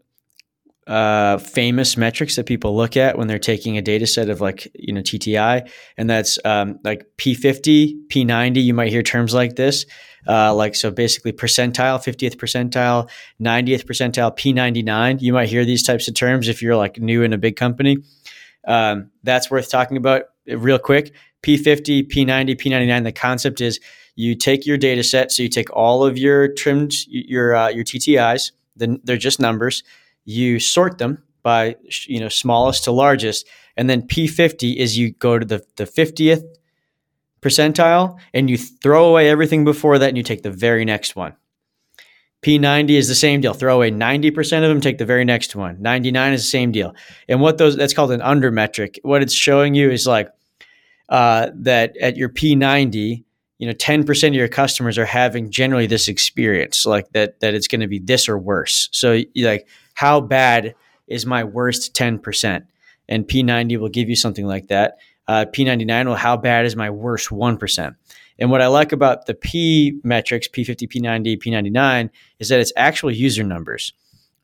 uh, 0.87 1.39
famous 1.39 1.97
metrics 1.97 2.37
that 2.37 2.45
people 2.45 2.77
look 2.77 2.97
at 2.97 3.17
when 3.17 3.27
they're 3.27 3.39
taking 3.39 3.79
a 3.79 3.83
data 3.83 4.07
set 4.07 4.29
of 4.29 4.41
like 4.41 4.71
you 4.75 4.93
know 4.93 5.01
TTI, 5.01 5.69
and 5.97 6.11
that's 6.11 6.39
um, 6.45 6.79
like 6.85 7.07
P50, 7.17 8.07
P90. 8.09 8.63
You 8.63 8.75
might 8.75 8.91
hear 8.91 9.03
terms 9.03 9.33
like 9.33 9.57
this, 9.57 9.87
uh, 10.29 10.55
like 10.55 10.75
so 10.75 10.91
basically 10.91 11.33
percentile, 11.33 11.99
50th 11.99 12.37
percentile, 12.37 13.09
90th 13.41 13.85
percentile, 13.85 14.37
P99. 14.37 15.23
You 15.23 15.33
might 15.33 15.49
hear 15.49 15.65
these 15.65 15.83
types 15.83 16.07
of 16.07 16.15
terms 16.15 16.49
if 16.49 16.61
you're 16.61 16.77
like 16.77 16.99
new 16.99 17.23
in 17.23 17.33
a 17.33 17.39
big 17.39 17.57
company. 17.57 17.99
Um, 18.67 19.11
that's 19.23 19.51
worth 19.51 19.71
talking 19.71 19.97
about 19.97 20.25
real 20.47 20.79
quick, 20.79 21.15
P50, 21.45 22.09
P90, 22.11 22.57
P99. 22.57 23.05
The 23.05 23.13
concept 23.13 23.61
is 23.61 23.79
you 24.17 24.35
take 24.35 24.65
your 24.67 24.79
data 24.79 25.03
set. 25.03 25.31
So 25.31 25.43
you 25.43 25.49
take 25.49 25.71
all 25.73 26.05
of 26.05 26.17
your 26.17 26.49
trimmed 26.49 26.95
your 27.07 27.55
uh, 27.55 27.69
your 27.69 27.85
TTIs. 27.85 28.53
Then 28.77 29.01
they're 29.05 29.17
just 29.17 29.39
numbers. 29.39 29.85
You 30.25 30.59
sort 30.59 30.99
them 30.99 31.23
by 31.43 31.77
you 32.07 32.21
know 32.21 32.29
smallest 32.29 32.85
to 32.85 32.93
largest, 32.93 33.47
and 33.77 33.91
then 33.91 34.03
P50 34.03 34.77
is 34.77 34.97
you 34.97 35.13
go 35.13 35.39
to 35.39 35.45
the 35.45 35.65
the 35.77 35.85
50th 35.85 36.43
percentile 37.43 38.19
and 38.33 38.49
you 38.49 38.57
throw 38.57 39.05
away 39.05 39.29
everything 39.29 39.65
before 39.65 39.99
that 39.99 40.09
and 40.09 40.17
you 40.17 40.23
take 40.23 40.43
the 40.43 40.51
very 40.51 40.85
next 40.87 41.15
one. 41.15 41.37
P90 42.41 42.91
is 42.91 43.09
the 43.09 43.15
same 43.15 43.43
deal. 43.43 43.53
Throw 43.53 43.77
away 43.77 43.91
90% 43.91 44.63
of 44.63 44.69
them, 44.69 44.81
take 44.81 44.99
the 44.99 45.05
very 45.05 45.25
next 45.25 45.55
one. 45.55 45.81
99 45.81 46.33
is 46.33 46.43
the 46.43 46.49
same 46.49 46.73
deal. 46.73 46.95
And 47.29 47.41
what 47.41 47.59
those 47.59 47.77
that's 47.77 47.95
called 47.95 48.13
an 48.13 48.23
under 48.23 48.51
metric. 48.51 48.99
What 49.03 49.23
it's 49.23 49.35
showing 49.35 49.75
you 49.75 49.91
is 49.91 50.07
like 50.07 50.31
uh, 51.09 51.51
that 51.55 51.97
at 51.99 52.17
your 52.17 52.29
P90, 52.29 53.25
you 53.59 53.67
know, 53.67 53.75
10% 53.75 54.29
of 54.29 54.35
your 54.35 54.49
customers 54.49 54.99
are 54.99 55.05
having 55.05 55.51
generally 55.51 55.87
this 55.87 56.09
experience, 56.09 56.85
like 56.85 57.11
that 57.13 57.41
that 57.41 57.55
it's 57.55 57.69
going 57.69 57.81
to 57.81 57.87
be 57.87 57.99
this 57.99 58.29
or 58.29 58.39
worse. 58.39 58.89
So 58.93 59.23
like 59.37 59.69
how 59.95 60.21
bad 60.21 60.75
is 61.07 61.27
my 61.27 61.45
worst 61.45 61.95
10%? 61.95 62.67
And 63.09 63.29
P90 63.29 63.79
will 63.79 63.89
give 63.89 64.09
you 64.09 64.17
something 64.17 64.47
like 64.47 64.69
that. 64.69 64.99
Uh, 65.29 65.47
P99 65.47 66.07
will 66.07 66.15
how 66.17 66.37
bad 66.37 66.67
is 66.67 66.77
my 66.77 66.91
worst 66.91 67.29
1%? 67.31 67.97
And 68.39 68.51
what 68.51 68.61
I 68.61 68.67
like 68.67 68.93
about 68.93 69.27
the 69.27 69.35
P 69.35 70.01
metrics, 70.03 70.49
P50, 70.49 70.89
P90, 70.89 71.39
P99, 71.39 72.11
is 72.41 72.49
that 72.49 72.61
it's 72.61 72.73
actual 72.77 73.11
user 73.11 73.45
numbers. 73.45 73.93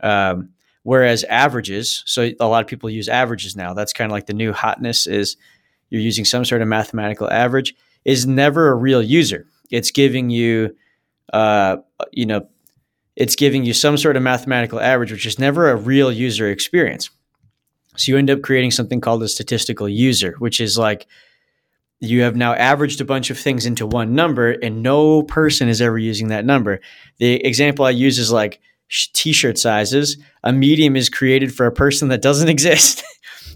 Um, 0.00 0.50
whereas 0.82 1.24
averages, 1.24 2.02
so 2.06 2.30
a 2.38 2.46
lot 2.46 2.62
of 2.62 2.68
people 2.68 2.88
use 2.88 3.08
averages 3.08 3.56
now. 3.56 3.74
That's 3.74 3.92
kind 3.92 4.10
of 4.10 4.12
like 4.12 4.26
the 4.26 4.34
new 4.34 4.52
hotness 4.52 5.06
is 5.06 5.36
you're 5.90 6.00
using 6.00 6.24
some 6.24 6.44
sort 6.44 6.62
of 6.62 6.68
mathematical 6.68 7.30
average 7.30 7.74
is 8.04 8.26
never 8.26 8.68
a 8.68 8.74
real 8.74 9.02
user. 9.02 9.46
It's 9.70 9.90
giving 9.90 10.30
you, 10.30 10.74
uh, 11.32 11.78
you 12.12 12.26
know, 12.26 12.48
it's 13.16 13.36
giving 13.36 13.64
you 13.64 13.74
some 13.74 13.96
sort 13.96 14.16
of 14.16 14.22
mathematical 14.22 14.80
average, 14.80 15.12
which 15.12 15.26
is 15.26 15.38
never 15.38 15.68
a 15.68 15.76
real 15.76 16.10
user 16.10 16.48
experience. 16.48 17.10
So 17.96 18.12
you 18.12 18.18
end 18.18 18.30
up 18.30 18.42
creating 18.42 18.70
something 18.70 19.00
called 19.00 19.22
a 19.22 19.28
statistical 19.28 19.88
user, 19.88 20.36
which 20.38 20.60
is 20.60 20.78
like 20.78 21.06
you 22.00 22.22
have 22.22 22.34
now 22.34 22.54
averaged 22.54 23.00
a 23.00 23.04
bunch 23.04 23.28
of 23.30 23.38
things 23.38 23.66
into 23.66 23.86
one 23.86 24.14
number 24.14 24.52
and 24.52 24.82
no 24.82 25.22
person 25.24 25.68
is 25.68 25.82
ever 25.82 25.98
using 25.98 26.28
that 26.28 26.46
number. 26.46 26.80
The 27.18 27.44
example 27.44 27.84
I 27.84 27.90
use 27.90 28.18
is 28.18 28.32
like 28.32 28.60
t-shirt 29.12 29.58
sizes. 29.58 30.16
A 30.42 30.52
medium 30.52 30.96
is 30.96 31.10
created 31.10 31.54
for 31.54 31.66
a 31.66 31.72
person 31.72 32.08
that 32.08 32.22
doesn't 32.22 32.48
exist. 32.56 33.04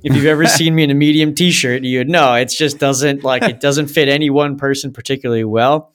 If 0.04 0.14
you've 0.14 0.26
ever 0.26 0.46
seen 0.46 0.74
me 0.74 0.84
in 0.84 0.90
a 0.90 0.94
medium 0.94 1.34
t-shirt, 1.34 1.82
you 1.82 1.98
would 1.98 2.10
know 2.10 2.34
it 2.34 2.50
just 2.50 2.78
doesn't 2.78 3.24
like 3.24 3.42
it 3.42 3.58
doesn't 3.58 3.88
fit 3.88 4.08
any 4.08 4.30
one 4.30 4.56
person 4.56 4.92
particularly 4.92 5.44
well. 5.44 5.92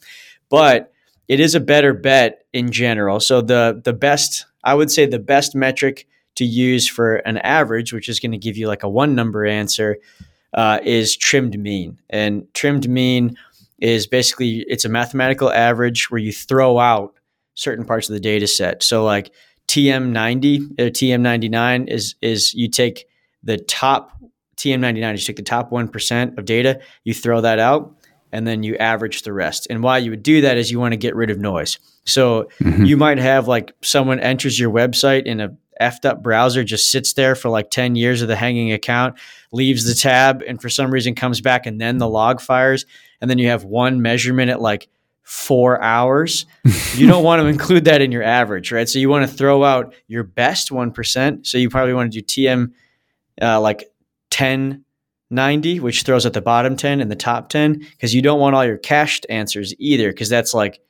But 0.49 0.91
it 1.27 1.39
is 1.39 1.53
a 1.53 1.59
better 1.59 1.93
bet 1.93 2.43
in 2.51 2.71
general. 2.71 3.19
So 3.19 3.41
the 3.41 3.79
the 3.83 3.93
best 3.93 4.47
I 4.63 4.73
would 4.73 4.91
say 4.91 5.05
the 5.05 5.19
best 5.19 5.55
metric 5.55 6.07
to 6.35 6.45
use 6.45 6.87
for 6.87 7.17
an 7.17 7.37
average, 7.37 7.93
which 7.93 8.09
is 8.09 8.19
going 8.19 8.31
to 8.31 8.37
give 8.37 8.57
you 8.57 8.67
like 8.67 8.83
a 8.83 8.89
one 8.89 9.13
number 9.13 9.45
answer, 9.45 9.97
uh, 10.53 10.79
is 10.83 11.15
trimmed 11.15 11.59
mean. 11.59 11.99
And 12.09 12.47
trimmed 12.53 12.89
mean 12.89 13.37
is 13.77 14.07
basically 14.07 14.65
it's 14.67 14.85
a 14.85 14.89
mathematical 14.89 15.51
average 15.51 16.09
where 16.09 16.19
you 16.19 16.33
throw 16.33 16.79
out 16.79 17.13
certain 17.53 17.85
parts 17.85 18.09
of 18.09 18.13
the 18.13 18.19
data 18.19 18.47
set. 18.47 18.81
So 18.81 19.03
like 19.05 19.31
TM90 19.67 20.79
or 20.79 20.89
TM99 20.89 21.87
is 21.89 22.15
is 22.21 22.55
you 22.55 22.69
take 22.69 23.05
the 23.43 23.57
top 23.57 24.17
TM99, 24.57 25.11
you 25.11 25.17
take 25.17 25.37
the 25.37 25.41
top 25.41 25.71
1% 25.71 26.37
of 26.37 26.45
data, 26.45 26.81
you 27.03 27.13
throw 27.13 27.41
that 27.41 27.59
out 27.59 27.95
and 28.31 28.45
then 28.45 28.61
you 28.61 28.75
average 28.77 29.23
the 29.23 29.33
rest. 29.33 29.67
And 29.69 29.81
why 29.81 29.97
you 29.97 30.11
would 30.11 30.23
do 30.23 30.41
that 30.41 30.57
is 30.57 30.69
you 30.69 30.79
want 30.79 30.91
to 30.91 30.97
get 30.97 31.15
rid 31.15 31.29
of 31.29 31.39
noise. 31.39 31.79
So 32.05 32.49
mm-hmm. 32.61 32.85
you 32.85 32.97
might 32.97 33.17
have 33.17 33.47
like 33.47 33.73
someone 33.81 34.19
enters 34.19 34.59
your 34.59 34.71
website 34.71 35.25
in 35.25 35.39
a 35.39 35.55
effed 35.81 36.05
up 36.05 36.21
browser 36.21 36.63
just 36.63 36.91
sits 36.91 37.13
there 37.13 37.35
for 37.35 37.49
like 37.49 37.69
10 37.69 37.95
years 37.95 38.21
of 38.21 38.27
the 38.27 38.35
hanging 38.35 38.71
account, 38.73 39.17
leaves 39.51 39.85
the 39.85 39.95
tab, 39.95 40.43
and 40.45 40.61
for 40.61 40.69
some 40.69 40.91
reason 40.91 41.15
comes 41.15 41.39
back 41.39 41.65
and 41.65 41.79
then 41.79 41.97
the 41.97 42.07
log 42.07 42.41
fires. 42.41 42.85
And 43.21 43.29
then 43.29 43.37
you 43.37 43.47
have 43.47 43.63
one 43.63 44.01
measurement 44.01 44.51
at 44.51 44.61
like 44.61 44.89
four 45.23 45.81
hours. 45.81 46.45
you 46.95 47.07
don't 47.07 47.23
want 47.23 47.41
to 47.41 47.47
include 47.47 47.85
that 47.85 48.01
in 48.01 48.11
your 48.11 48.23
average, 48.23 48.71
right? 48.71 48.89
So 48.89 48.99
you 48.99 49.09
want 49.09 49.29
to 49.29 49.33
throw 49.33 49.63
out 49.63 49.93
your 50.07 50.23
best 50.23 50.69
1%. 50.69 51.47
So 51.47 51.57
you 51.57 51.69
probably 51.69 51.93
want 51.93 52.11
to 52.11 52.21
do 52.21 52.25
TM 52.25 52.71
uh, 53.41 53.59
like 53.59 53.91
10 54.31 54.83
90, 55.31 55.79
which 55.79 56.01
throws 56.03 56.25
at 56.25 56.33
the 56.33 56.41
bottom 56.41 56.75
10 56.75 57.01
and 57.01 57.11
the 57.11 57.15
top 57.15 57.49
10, 57.49 57.79
because 57.91 58.15
you 58.15 58.21
don't 58.21 58.39
want 58.39 58.55
all 58.55 58.65
your 58.65 58.77
cached 58.77 59.27
answers 59.29 59.75
either, 59.77 60.09
because 60.09 60.27
that's 60.27 60.55
like 60.55 60.81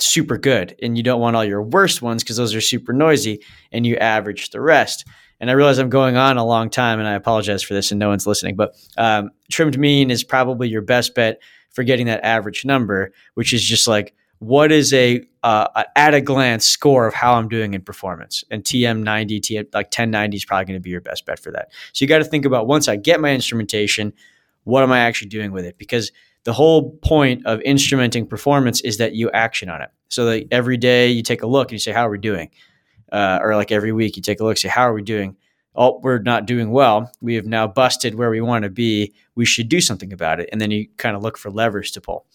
super 0.00 0.36
good. 0.38 0.76
And 0.82 0.96
you 0.96 1.02
don't 1.02 1.20
want 1.20 1.36
all 1.36 1.44
your 1.44 1.62
worst 1.62 2.02
ones 2.02 2.22
because 2.22 2.36
those 2.36 2.54
are 2.54 2.60
super 2.60 2.92
noisy 2.92 3.44
and 3.70 3.86
you 3.86 3.96
average 3.96 4.50
the 4.50 4.60
rest. 4.60 5.06
And 5.40 5.48
i 5.48 5.54
realize 5.54 5.78
i'm 5.78 5.88
going 5.88 6.18
on 6.18 6.36
a 6.36 6.44
long 6.44 6.68
time 6.68 6.98
and 6.98 7.08
i 7.08 7.14
apologize 7.14 7.62
for 7.62 7.72
this 7.72 7.90
and 7.90 7.98
no 7.98 8.10
one's 8.10 8.26
listening 8.26 8.56
but 8.56 8.74
um, 8.98 9.30
trimmed 9.50 9.78
mean 9.78 10.10
is 10.10 10.22
probably 10.22 10.68
your 10.68 10.82
best 10.82 11.14
bet 11.14 11.40
for 11.70 11.82
getting 11.82 12.06
that 12.06 12.22
average 12.22 12.66
number 12.66 13.12
which 13.34 13.54
is 13.54 13.64
just 13.64 13.88
like 13.88 14.14
what 14.40 14.70
is 14.72 14.92
a 14.92 15.22
uh, 15.42 15.84
at 15.96 16.12
a 16.12 16.20
glance 16.20 16.66
score 16.66 17.06
of 17.06 17.14
how 17.14 17.34
i'm 17.34 17.48
doing 17.48 17.72
in 17.72 17.80
performance 17.80 18.44
and 18.50 18.62
tm 18.64 19.02
90 19.02 19.40
tm 19.40 19.64
like 19.72 19.86
1090 19.86 20.36
is 20.36 20.44
probably 20.44 20.66
going 20.66 20.78
to 20.78 20.82
be 20.82 20.90
your 20.90 21.00
best 21.00 21.24
bet 21.24 21.38
for 21.38 21.50
that 21.50 21.70
so 21.92 22.04
you 22.04 22.08
got 22.08 22.18
to 22.18 22.24
think 22.24 22.44
about 22.44 22.66
once 22.66 22.88
i 22.88 22.96
get 22.96 23.20
my 23.20 23.32
instrumentation 23.32 24.12
what 24.64 24.82
am 24.82 24.92
i 24.92 24.98
actually 24.98 25.28
doing 25.28 25.52
with 25.52 25.64
it 25.64 25.78
because 25.78 26.12
the 26.44 26.52
whole 26.52 26.92
point 27.02 27.44
of 27.46 27.60
instrumenting 27.60 28.28
performance 28.28 28.80
is 28.80 28.98
that 28.98 29.14
you 29.14 29.30
action 29.30 29.68
on 29.68 29.82
it. 29.82 29.90
So 30.08 30.24
that 30.26 30.48
every 30.50 30.76
day 30.76 31.08
you 31.10 31.22
take 31.22 31.42
a 31.42 31.46
look 31.46 31.68
and 31.68 31.72
you 31.72 31.78
say, 31.78 31.92
"How 31.92 32.06
are 32.06 32.10
we 32.10 32.18
doing?" 32.18 32.50
Uh, 33.12 33.38
or 33.42 33.56
like 33.56 33.72
every 33.72 33.92
week 33.92 34.16
you 34.16 34.22
take 34.22 34.40
a 34.40 34.44
look, 34.44 34.56
say, 34.56 34.68
"How 34.68 34.82
are 34.82 34.94
we 34.94 35.02
doing?" 35.02 35.36
Oh, 35.76 36.00
we're 36.02 36.18
not 36.18 36.46
doing 36.46 36.70
well. 36.72 37.12
We 37.20 37.34
have 37.34 37.46
now 37.46 37.68
busted 37.68 38.16
where 38.16 38.30
we 38.30 38.40
want 38.40 38.64
to 38.64 38.70
be. 38.70 39.14
We 39.36 39.44
should 39.44 39.68
do 39.68 39.80
something 39.80 40.12
about 40.12 40.40
it. 40.40 40.48
And 40.50 40.60
then 40.60 40.72
you 40.72 40.88
kind 40.96 41.14
of 41.14 41.22
look 41.22 41.38
for 41.38 41.48
levers 41.48 41.92
to 41.92 42.00
pull, 42.00 42.26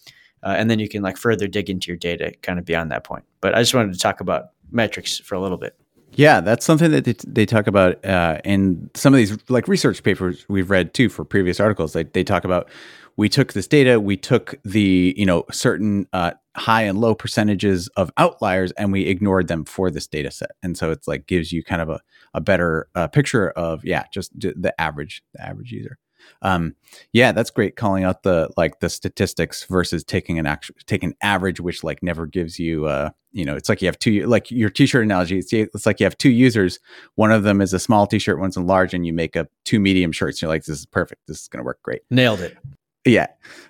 uh, 0.45 0.55
and 0.57 0.69
then 0.69 0.79
you 0.79 0.87
can 0.87 1.01
like 1.01 1.17
further 1.17 1.47
dig 1.47 1.69
into 1.69 1.87
your 1.87 1.97
data, 1.97 2.31
kind 2.41 2.59
of 2.59 2.65
beyond 2.65 2.91
that 2.91 3.03
point. 3.03 3.25
But 3.41 3.55
I 3.55 3.61
just 3.61 3.73
wanted 3.73 3.93
to 3.93 3.99
talk 3.99 4.21
about 4.21 4.51
metrics 4.71 5.19
for 5.19 5.35
a 5.35 5.41
little 5.41 5.57
bit. 5.57 5.75
Yeah, 6.13 6.39
that's 6.39 6.65
something 6.65 6.91
that 6.91 7.03
they, 7.03 7.15
they 7.27 7.45
talk 7.45 7.67
about 7.67 8.03
uh, 8.05 8.39
in 8.45 8.89
some 8.93 9.13
of 9.13 9.17
these 9.17 9.37
like 9.49 9.67
research 9.67 10.01
papers 10.01 10.45
we've 10.47 10.69
read 10.69 10.93
too 10.93 11.09
for 11.09 11.25
previous 11.25 11.59
articles. 11.59 11.93
Like 11.93 12.13
they 12.13 12.23
talk 12.23 12.45
about 12.45 12.69
we 13.17 13.27
took 13.27 13.53
this 13.53 13.67
data, 13.67 13.99
we 13.99 14.15
took 14.15 14.55
the 14.63 15.13
you 15.17 15.25
know 15.25 15.43
certain 15.51 16.07
uh, 16.13 16.31
high 16.55 16.83
and 16.83 16.99
low 16.99 17.15
percentages 17.15 17.89
of 17.97 18.11
outliers, 18.17 18.71
and 18.73 18.93
we 18.93 19.07
ignored 19.07 19.47
them 19.47 19.65
for 19.65 19.91
this 19.91 20.07
data 20.07 20.31
set. 20.31 20.51
And 20.63 20.77
so 20.77 20.91
it's 20.91 21.07
like 21.07 21.27
gives 21.27 21.51
you 21.51 21.63
kind 21.63 21.81
of 21.81 21.89
a 21.89 21.99
a 22.33 22.39
better 22.39 22.87
uh, 22.95 23.07
picture 23.07 23.49
of 23.51 23.83
yeah, 23.83 24.05
just 24.13 24.31
the 24.39 24.73
average 24.79 25.21
the 25.33 25.45
average 25.45 25.71
user. 25.71 25.97
Um, 26.41 26.75
yeah, 27.13 27.31
that's 27.31 27.49
great. 27.49 27.75
Calling 27.75 28.03
out 28.03 28.23
the 28.23 28.49
like 28.57 28.79
the 28.79 28.89
statistics 28.89 29.63
versus 29.63 30.03
taking 30.03 30.39
an 30.39 30.45
actual 30.45 30.75
taking 30.85 31.15
average, 31.21 31.59
which 31.59 31.83
like 31.83 32.03
never 32.03 32.25
gives 32.25 32.59
you 32.59 32.85
uh 32.85 33.09
you 33.31 33.43
know 33.45 33.55
it's 33.55 33.69
like 33.69 33.81
you 33.81 33.87
have 33.87 33.99
two 33.99 34.25
like 34.27 34.49
your 34.51 34.69
t-shirt 34.69 35.03
analogy. 35.03 35.39
It's, 35.39 35.51
it's 35.51 35.85
like 35.85 35.99
you 35.99 36.05
have 36.05 36.17
two 36.17 36.29
users. 36.29 36.79
One 37.15 37.31
of 37.31 37.43
them 37.43 37.61
is 37.61 37.73
a 37.73 37.79
small 37.79 38.07
t-shirt, 38.07 38.39
one's 38.39 38.57
a 38.57 38.61
large, 38.61 38.93
and 38.93 39.05
you 39.05 39.13
make 39.13 39.35
up 39.35 39.47
two 39.63 39.79
medium 39.79 40.11
shirts. 40.11 40.41
You're 40.41 40.49
like, 40.49 40.65
this 40.65 40.79
is 40.79 40.85
perfect. 40.85 41.21
This 41.27 41.41
is 41.41 41.47
going 41.47 41.59
to 41.59 41.65
work 41.65 41.81
great. 41.83 42.01
Nailed 42.09 42.41
it. 42.41 42.57
Yeah. 43.05 43.27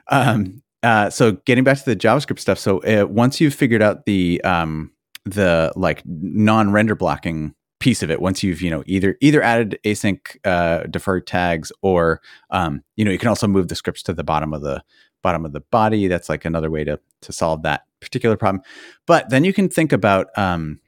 Um, 0.09 0.61
uh, 0.83 1.09
so 1.09 1.33
getting 1.45 1.63
back 1.63 1.77
to 1.79 1.85
the 1.85 1.95
JavaScript 1.95 2.39
stuff. 2.39 2.59
So 2.59 2.79
uh, 2.79 3.05
once 3.07 3.41
you've 3.41 3.55
figured 3.55 3.81
out 3.81 4.05
the 4.05 4.41
um, 4.43 4.91
the 5.25 5.73
like 5.75 6.03
non-render 6.05 6.95
blocking 6.95 7.55
piece 7.79 8.01
of 8.01 8.09
it, 8.09 8.21
once 8.21 8.43
you've 8.43 8.61
you 8.61 8.69
know 8.69 8.83
either 8.85 9.17
either 9.21 9.41
added 9.41 9.79
async 9.83 10.19
uh, 10.45 10.83
deferred 10.83 11.27
tags 11.27 11.71
or 11.81 12.21
um, 12.49 12.83
you 12.95 13.05
know 13.05 13.11
you 13.11 13.17
can 13.17 13.29
also 13.29 13.47
move 13.47 13.67
the 13.67 13.75
scripts 13.75 14.03
to 14.03 14.13
the 14.13 14.23
bottom 14.23 14.53
of 14.53 14.61
the 14.61 14.83
bottom 15.21 15.45
of 15.45 15.53
the 15.53 15.61
body. 15.61 16.07
That's 16.07 16.29
like 16.29 16.45
another 16.45 16.69
way 16.69 16.83
to 16.83 16.99
to 17.21 17.33
solve 17.33 17.63
that 17.63 17.83
particular 17.99 18.37
problem. 18.37 18.63
But 19.05 19.29
then 19.29 19.43
you 19.43 19.53
can 19.53 19.69
think 19.69 19.91
about 19.91 20.27
um, 20.37 20.79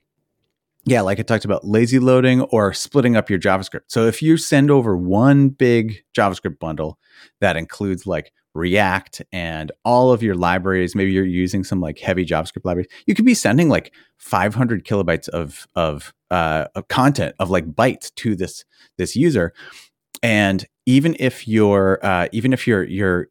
yeah, 0.87 1.01
like 1.01 1.19
I 1.19 1.23
talked 1.23 1.43
about 1.43 1.65
lazy 1.65 1.99
loading 1.99 2.41
or 2.43 2.73
splitting 2.73 3.17
up 3.17 3.29
your 3.29 3.39
JavaScript. 3.39 3.87
So 3.87 4.05
if 4.05 4.21
you 4.21 4.37
send 4.37 4.71
over 4.71 4.95
one 4.95 5.49
big 5.49 6.03
JavaScript 6.17 6.59
bundle 6.59 6.97
that 7.41 7.57
includes 7.57 8.07
like 8.07 8.31
React 8.57 9.21
and 9.31 9.71
all 9.85 10.11
of 10.11 10.21
your 10.23 10.35
libraries, 10.35 10.95
maybe 10.95 11.11
you're 11.11 11.25
using 11.25 11.63
some 11.63 11.79
like 11.79 11.99
heavy 11.99 12.25
JavaScript 12.25 12.65
libraries, 12.65 12.87
you 13.05 13.15
could 13.15 13.25
be 13.25 13.33
sending 13.33 13.69
like 13.69 13.93
500 14.17 14.85
kilobytes 14.85 15.29
of 15.29 15.67
of, 15.75 16.13
uh, 16.31 16.65
of 16.75 16.87
content 16.87 17.35
of 17.39 17.49
like 17.49 17.65
bytes 17.71 18.13
to 18.15 18.35
this 18.35 18.65
this 18.97 19.15
user. 19.15 19.53
And 20.23 20.65
even 20.87 21.15
if 21.19 21.47
you're 21.47 21.99
uh, 22.01 22.27
even 22.31 22.53
if 22.53 22.65
you're 22.65 22.85
you're 22.85 23.27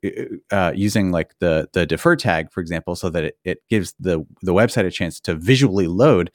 uh, 0.51 0.73
using 0.75 1.11
like 1.11 1.35
the 1.41 1.69
the 1.73 1.87
defer 1.87 2.15
tag, 2.15 2.53
for 2.53 2.61
example, 2.61 2.95
so 2.95 3.09
that 3.11 3.25
it, 3.25 3.39
it 3.45 3.59
gives 3.69 3.95
the 3.99 4.25
the 4.43 4.53
website 4.53 4.87
a 4.87 4.91
chance 4.91 5.19
to 5.21 5.35
visually 5.35 5.87
load, 5.87 6.31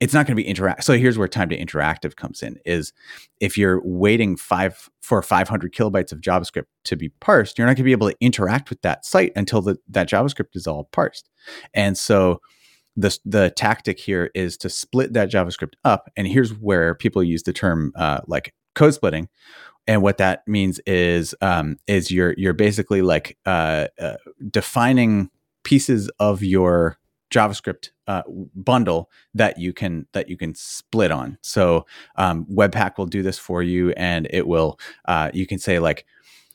it's 0.00 0.14
not 0.14 0.26
going 0.26 0.36
to 0.36 0.42
be 0.42 0.48
interact. 0.48 0.84
So 0.84 0.94
here's 0.94 1.18
where 1.18 1.28
time 1.28 1.50
to 1.50 1.58
interactive 1.58 2.16
comes 2.16 2.42
in: 2.42 2.58
is 2.64 2.92
if 3.38 3.56
you're 3.56 3.80
waiting 3.84 4.36
five 4.36 4.88
for 5.00 5.22
500 5.22 5.72
kilobytes 5.72 6.12
of 6.12 6.20
JavaScript 6.20 6.66
to 6.84 6.96
be 6.96 7.10
parsed, 7.20 7.58
you're 7.58 7.66
not 7.66 7.72
going 7.76 7.76
to 7.76 7.82
be 7.84 7.92
able 7.92 8.10
to 8.10 8.16
interact 8.20 8.70
with 8.70 8.80
that 8.82 9.04
site 9.04 9.32
until 9.36 9.60
the, 9.60 9.78
that 9.88 10.08
JavaScript 10.08 10.54
is 10.54 10.66
all 10.66 10.84
parsed. 10.92 11.28
And 11.74 11.96
so 11.96 12.40
the 12.96 13.16
the 13.24 13.50
tactic 13.50 14.00
here 14.00 14.30
is 14.34 14.56
to 14.58 14.70
split 14.70 15.12
that 15.12 15.30
JavaScript 15.30 15.74
up. 15.84 16.10
And 16.16 16.26
here's 16.26 16.52
where 16.54 16.94
people 16.94 17.22
use 17.22 17.42
the 17.42 17.52
term 17.52 17.92
uh, 17.96 18.20
like 18.26 18.54
code 18.74 18.94
splitting. 18.94 19.28
And 19.86 20.02
what 20.02 20.18
that 20.18 20.46
means 20.46 20.78
is 20.86 21.34
um, 21.40 21.76
is 21.86 22.10
you're 22.10 22.34
you're 22.36 22.52
basically 22.52 23.02
like 23.02 23.36
uh, 23.46 23.88
uh, 23.98 24.16
defining 24.50 25.30
pieces 25.64 26.10
of 26.18 26.42
your 26.42 26.98
JavaScript 27.30 27.90
uh, 28.06 28.22
bundle 28.54 29.10
that 29.34 29.58
you 29.58 29.72
can 29.72 30.06
that 30.12 30.28
you 30.28 30.36
can 30.36 30.54
split 30.54 31.10
on. 31.10 31.38
So 31.42 31.86
um, 32.16 32.44
Webpack 32.46 32.98
will 32.98 33.06
do 33.06 33.22
this 33.22 33.38
for 33.38 33.62
you, 33.62 33.90
and 33.92 34.26
it 34.30 34.46
will 34.46 34.78
uh, 35.06 35.30
you 35.32 35.46
can 35.46 35.58
say 35.58 35.78
like, 35.78 36.04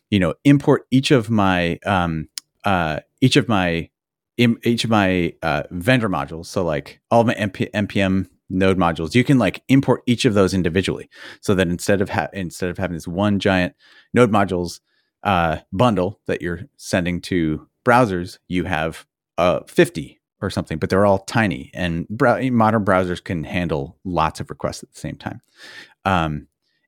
you 0.10 0.20
know, 0.20 0.34
import 0.44 0.86
each 0.92 1.12
of 1.12 1.30
my 1.30 1.80
um, 1.86 2.28
uh, 2.66 3.00
each 3.22 3.38
of 3.38 3.48
my 3.48 3.90
each 4.38 4.84
of 4.84 4.90
my 4.90 5.34
uh, 5.42 5.64
vendor 5.72 6.10
modules. 6.10 6.48
So 6.48 6.64
like 6.64 7.00
all 7.10 7.24
my 7.24 7.36
MP- 7.36 7.72
npm 7.72 8.28
node 8.50 8.78
modules, 8.78 9.16
you 9.16 9.24
can 9.24 9.40
like 9.40 9.64
import 9.70 10.04
each 10.06 10.26
of 10.26 10.34
those 10.34 10.54
individually, 10.54 11.10
so 11.40 11.56
that 11.56 11.68
instead 11.68 12.02
of 12.02 12.10
ha- 12.10 12.30
instead 12.34 12.70
of 12.70 12.78
having 12.78 12.96
this 12.96 13.08
one 13.08 13.40
giant 13.40 13.74
node 14.14 14.32
modules 14.32 14.82
uh, 15.24 15.60
bundle 15.72 16.20
that 16.28 16.42
you're 16.42 16.62
sending 16.76 17.22
to 17.22 17.68
browsers, 17.86 18.40
you 18.50 18.66
have 18.66 19.06
uh, 19.38 19.62
50 19.68 20.20
or 20.46 20.50
something, 20.50 20.78
but 20.78 20.90
they're 20.90 21.06
all 21.06 21.20
tiny. 21.20 21.72
And 21.74 22.08
modern 22.10 22.86
browsers 22.86 23.24
can 23.24 23.44
handle 23.44 23.98
lots 24.04 24.40
of 24.40 24.50
requests 24.50 24.84
at 24.84 24.92
the 24.94 25.00
same 25.00 25.18
time. 25.18 25.42
Um, 26.06 26.48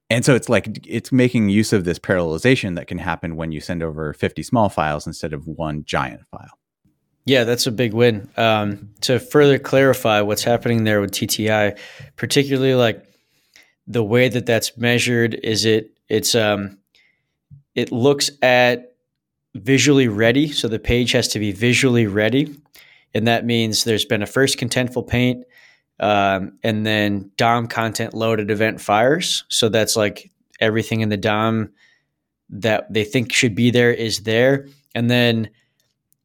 and 0.10 0.24
so 0.24 0.36
it's 0.36 0.48
like 0.48 0.86
it's 0.88 1.12
making 1.12 1.50
use 1.50 1.74
of 1.74 1.84
this 1.84 2.00
parallelization 2.00 2.76
that 2.76 2.88
can 2.88 2.98
happen 2.98 3.36
when 3.36 3.52
you 3.52 3.60
send 3.60 3.84
over 3.84 4.14
50 4.14 4.42
small 4.44 4.70
files 4.70 5.06
instead 5.06 5.34
of 5.34 5.48
one 5.48 5.84
giant 5.84 6.26
file. 6.28 6.58
Yeah, 7.26 7.44
that's 7.44 7.68
a 7.68 7.72
big 7.72 7.94
win. 7.94 8.30
Um, 8.38 8.92
to 9.02 9.20
further 9.20 9.60
clarify 9.60 10.22
what's 10.22 10.46
happening 10.46 10.86
there 10.86 11.02
with 11.02 11.12
TTI, 11.12 11.78
particularly 12.16 12.74
like 12.74 13.04
the 13.86 14.04
way 14.04 14.30
that 14.30 14.46
that's 14.46 14.78
measured, 14.78 15.34
is 15.44 15.66
it 15.66 15.92
it's 16.08 16.36
um, 16.36 16.78
it 17.76 17.92
looks 17.92 18.32
at 18.42 18.96
visually 19.56 20.08
ready, 20.08 20.52
so 20.52 20.70
the 20.70 20.80
page 20.80 21.12
has 21.12 21.28
to 21.30 21.40
be 21.40 21.52
visually 21.52 22.08
ready, 22.08 22.56
and 23.18 23.28
that 23.28 23.46
means 23.46 23.84
there's 23.84 24.06
been 24.06 24.22
a 24.22 24.28
first 24.28 24.58
contentful 24.58 25.08
paint, 25.08 25.44
um, 26.00 26.58
and 26.64 26.86
then 26.86 27.32
DOM 27.36 27.68
content 27.68 28.14
loaded 28.14 28.52
event 28.52 28.80
fires. 28.80 29.44
So 29.50 29.70
that's 29.70 29.96
like 29.96 30.32
everything 30.60 31.02
in 31.02 31.10
the 31.10 31.18
DOM 31.18 31.72
that 32.50 32.92
they 32.94 33.04
think 33.04 33.34
should 33.34 33.56
be 33.56 33.72
there 33.72 33.92
is 33.92 34.24
there, 34.24 34.68
and 34.96 35.10
then 35.10 35.50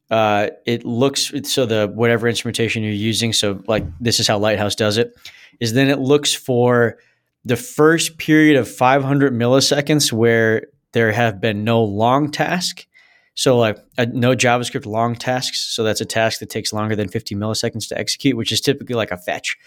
uh, 0.09 0.49
it 0.65 0.85
looks 0.85 1.31
so 1.43 1.65
the 1.65 1.91
whatever 1.93 2.27
instrumentation 2.27 2.83
you're 2.83 2.91
using. 2.91 3.33
So 3.33 3.63
like 3.67 3.83
this 3.99 4.19
is 4.19 4.27
how 4.27 4.37
Lighthouse 4.37 4.75
does 4.75 4.97
it. 4.97 5.13
Is 5.59 5.73
then 5.73 5.89
it 5.89 5.99
looks 5.99 6.33
for 6.33 6.99
the 7.45 7.55
first 7.55 8.17
period 8.17 8.55
of 8.55 8.69
500 8.69 9.33
milliseconds 9.33 10.13
where 10.13 10.67
there 10.93 11.11
have 11.11 11.41
been 11.41 11.63
no 11.63 11.83
long 11.83 12.31
task 12.31 12.85
so 13.35 13.57
like 13.57 13.77
no 14.13 14.35
JavaScript 14.35 14.85
long 14.85 15.15
tasks. 15.15 15.59
So 15.75 15.83
that's 15.83 16.01
a 16.01 16.05
task 16.05 16.39
that 16.39 16.49
takes 16.49 16.71
longer 16.71 16.95
than 16.95 17.07
50 17.07 17.35
milliseconds 17.35 17.87
to 17.89 17.97
execute, 17.97 18.37
which 18.37 18.51
is 18.51 18.61
typically 18.61 18.95
like 18.95 19.11
a 19.11 19.17
fetch, 19.17 19.57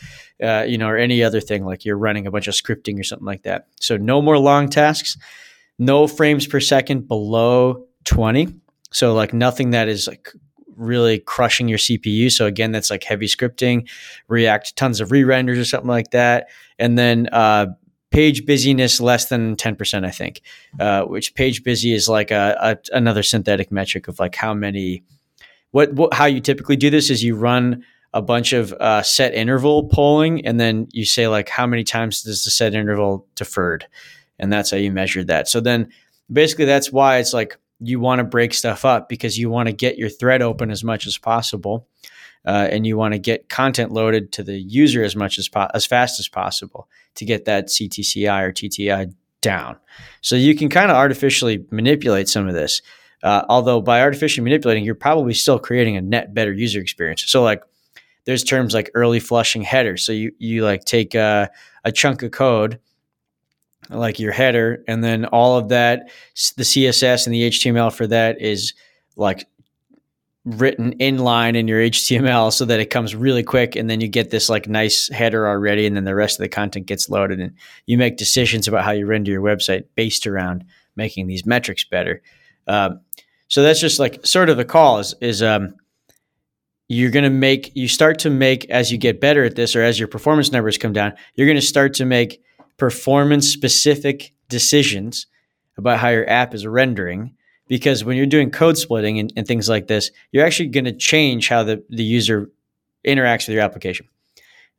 uh, 0.43 0.65
you 0.67 0.79
know, 0.79 0.89
or 0.89 0.97
any 0.97 1.23
other 1.23 1.41
thing 1.41 1.65
like 1.65 1.85
you're 1.85 1.99
running 1.99 2.27
a 2.27 2.31
bunch 2.31 2.47
of 2.47 2.55
scripting 2.55 2.99
or 2.99 3.03
something 3.03 3.27
like 3.27 3.43
that. 3.43 3.67
So 3.81 3.97
no 3.97 4.23
more 4.23 4.39
long 4.39 4.69
tasks, 4.69 5.17
no 5.79 6.07
frames 6.07 6.47
per 6.47 6.61
second 6.61 7.09
below 7.09 7.87
20. 8.05 8.55
So 8.93 9.15
like 9.15 9.33
nothing 9.35 9.71
that 9.71 9.89
is 9.89 10.07
like 10.07 10.33
really 10.77 11.19
crushing 11.19 11.69
your 11.69 11.79
CPU. 11.79 12.31
So 12.31 12.47
again, 12.47 12.71
that's 12.71 12.91
like 12.91 13.03
heavy 13.03 13.27
scripting, 13.27 13.89
React 14.29 14.77
tons 14.77 15.01
of 15.01 15.11
re-renders 15.11 15.59
or 15.59 15.65
something 15.65 15.89
like 15.89 16.11
that, 16.11 16.49
and 16.79 16.99
then 16.99 17.29
uh, 17.33 17.67
page 18.11 18.47
busyness 18.47 19.01
less 19.01 19.27
than 19.27 19.57
10% 19.57 20.07
i 20.07 20.11
think 20.11 20.41
uh, 20.81 21.03
which 21.03 21.35
page 21.35 21.65
busy 21.65 21.93
is 21.93 22.09
like 22.09 22.31
a, 22.31 22.57
a, 22.61 22.97
another 22.97 23.23
synthetic 23.23 23.73
metric 23.73 24.09
of 24.09 24.19
like 24.19 24.35
how 24.35 24.55
many 24.55 25.03
what, 25.73 25.93
what, 25.93 26.15
how 26.15 26.25
you 26.25 26.41
typically 26.41 26.77
do 26.77 26.89
this 26.89 27.11
is 27.11 27.23
you 27.23 27.37
run 27.37 27.85
a 28.15 28.23
bunch 28.23 28.55
of 28.55 28.73
uh, 28.73 29.03
set 29.03 29.35
interval 29.35 29.89
polling 29.89 30.47
and 30.47 30.59
then 30.59 30.89
you 30.93 31.05
say 31.05 31.29
like 31.29 31.51
how 31.51 31.67
many 31.67 31.85
times 31.85 32.23
does 32.23 32.45
the 32.45 32.51
set 32.51 32.75
interval 32.75 33.27
deferred? 33.35 33.87
And 34.39 34.51
that's 34.51 34.71
how 34.71 34.79
you 34.79 34.91
measure 34.91 35.23
that. 35.25 35.49
So 35.49 35.61
then 35.61 35.91
basically 36.33 36.65
that's 36.65 36.91
why 36.91 37.19
it's 37.19 37.35
like 37.35 37.59
you 37.79 38.01
want 38.01 38.21
to 38.21 38.25
break 38.25 38.55
stuff 38.55 38.87
up 38.87 39.11
because 39.11 39.37
you 39.39 39.51
want 39.51 39.67
to 39.67 39.73
get 39.75 39.99
your 39.99 40.09
thread 40.09 40.41
open 40.41 40.71
as 40.71 40.83
much 40.83 41.07
as 41.07 41.19
possible 41.19 41.87
uh, 42.47 42.69
and 42.71 42.87
you 42.87 42.97
want 42.97 43.13
to 43.13 43.19
get 43.19 43.49
content 43.49 43.93
loaded 43.93 44.33
to 44.33 44.43
the 44.43 44.57
user 44.59 45.03
as 45.03 45.17
much 45.17 45.39
as 45.39 45.49
po- 45.49 45.69
as 45.75 45.85
fast 45.85 46.21
as 46.21 46.29
possible 46.29 46.89
to 47.17 47.25
get 47.25 47.45
that 47.45 47.67
CTCI 47.67 48.43
or 48.43 48.53
TTI 48.53 49.13
down. 49.41 49.77
So 50.21 50.37
you 50.37 50.55
can 50.55 50.69
kind 50.69 50.91
of 50.91 50.97
artificially 50.97 51.65
manipulate 51.71 52.29
some 52.29 52.49
of 52.49 52.55
this. 52.55 52.83
Uh, 53.23 53.45
although 53.49 53.81
by 53.81 54.01
artificially 54.01 54.45
manipulating, 54.45 54.85
you're 54.85 54.95
probably 54.95 55.35
still 55.35 55.59
creating 55.59 55.97
a 55.97 56.01
net 56.01 56.35
better 56.35 56.53
user 56.53 56.81
experience. 56.81 57.25
So 57.27 57.43
like 57.43 57.63
there's 58.25 58.45
terms 58.45 58.75
like 58.75 58.91
early 58.95 59.21
flushing 59.21 59.63
headers. 59.63 60.05
So 60.05 60.13
you 60.13 60.33
you 60.39 60.65
like 60.65 60.85
take 60.85 61.15
a, 61.15 61.51
a 61.85 61.93
chunk 61.93 62.23
of 62.23 62.31
code 62.31 62.79
like 63.89 64.19
your 64.19 64.33
header, 64.33 64.85
and 64.89 65.03
then 65.03 65.27
all 65.27 65.57
of 65.57 65.69
that, 65.69 66.11
the 66.57 66.65
CSS 66.65 67.27
and 67.27 67.35
the 67.35 67.51
HTML 67.51 67.93
for 67.93 68.07
that 68.09 68.41
is 68.41 68.75
like 69.17 69.47
written 70.47 70.97
inline 70.99 71.57
in 71.57 71.67
your 71.67 71.81
HTML 71.81 72.53
so 72.53 72.65
that 72.65 72.79
it 72.79 72.89
comes 72.89 73.17
really 73.17 73.43
quick 73.43 73.75
and 73.75 73.91
then 73.91 74.01
you 74.01 74.07
get 74.07 74.31
this 74.31 74.49
like 74.49 74.69
nice 74.69 75.09
header 75.09 75.49
already 75.49 75.87
and 75.87 75.97
then 75.97 76.05
the 76.05 76.15
rest 76.15 76.39
of 76.39 76.45
the 76.45 76.49
content 76.49 76.87
gets 76.87 77.11
loaded 77.11 77.41
and 77.41 77.53
you 77.87 77.99
make 77.99 78.17
decisions 78.17 78.69
about 78.69 78.85
how 78.85 78.93
you 78.93 79.07
render 79.07 79.31
your 79.33 79.43
website 79.43 79.87
based 79.97 80.25
around 80.25 80.65
making 80.95 81.27
these 81.27 81.45
metrics 81.45 81.83
better. 81.83 82.23
Um, 82.69 83.01
so 83.49 83.63
that's 83.63 83.81
just 83.81 83.99
like 83.99 84.25
sort 84.25 84.49
of 84.49 84.57
the 84.57 84.65
call 84.65 85.01
is, 85.01 85.17
is 85.21 85.43
um, 85.43 85.75
you're 86.89 87.11
going 87.11 87.25
to 87.25 87.31
make, 87.31 87.73
you 87.75 87.89
start 87.89 88.21
to 88.21 88.31
make 88.31 88.71
as 88.71 88.93
you 88.93 88.99
get 88.99 89.21
better 89.21 89.45
at 89.45 89.57
this 89.57 89.75
or 89.75 89.83
as 89.83 89.99
your 89.99 90.09
performance 90.09 90.53
numbers 90.53 90.79
come 90.79 90.93
down, 90.93 91.13
you're 91.35 91.49
going 91.49 91.59
to 91.59 91.63
start 91.63 91.93
to 91.95 92.05
make 92.05 92.41
performance 92.77 93.49
specific 93.49 94.33
decisions 94.49 95.27
about 95.77 95.99
how 95.99 96.09
your 96.09 96.29
app 96.31 96.55
is 96.55 96.67
rendering 96.69 97.36
because 97.69 98.05
when 98.05 98.17
you're 98.17 98.27
doing 98.27 98.51
code 98.51 98.79
splitting 98.79 99.19
and, 99.19 99.33
and 99.37 99.47
things 99.47 99.69
like 99.69 99.87
this, 99.87 100.11
you're 100.33 100.45
actually 100.45 100.69
going 100.69 100.85
to 100.85 100.93
change 100.93 101.49
how 101.49 101.63
the, 101.63 101.83
the 101.91 102.05
user 102.05 102.51
interacts 103.07 103.47
with 103.47 103.55
your 103.55 103.63
application. 103.63 104.09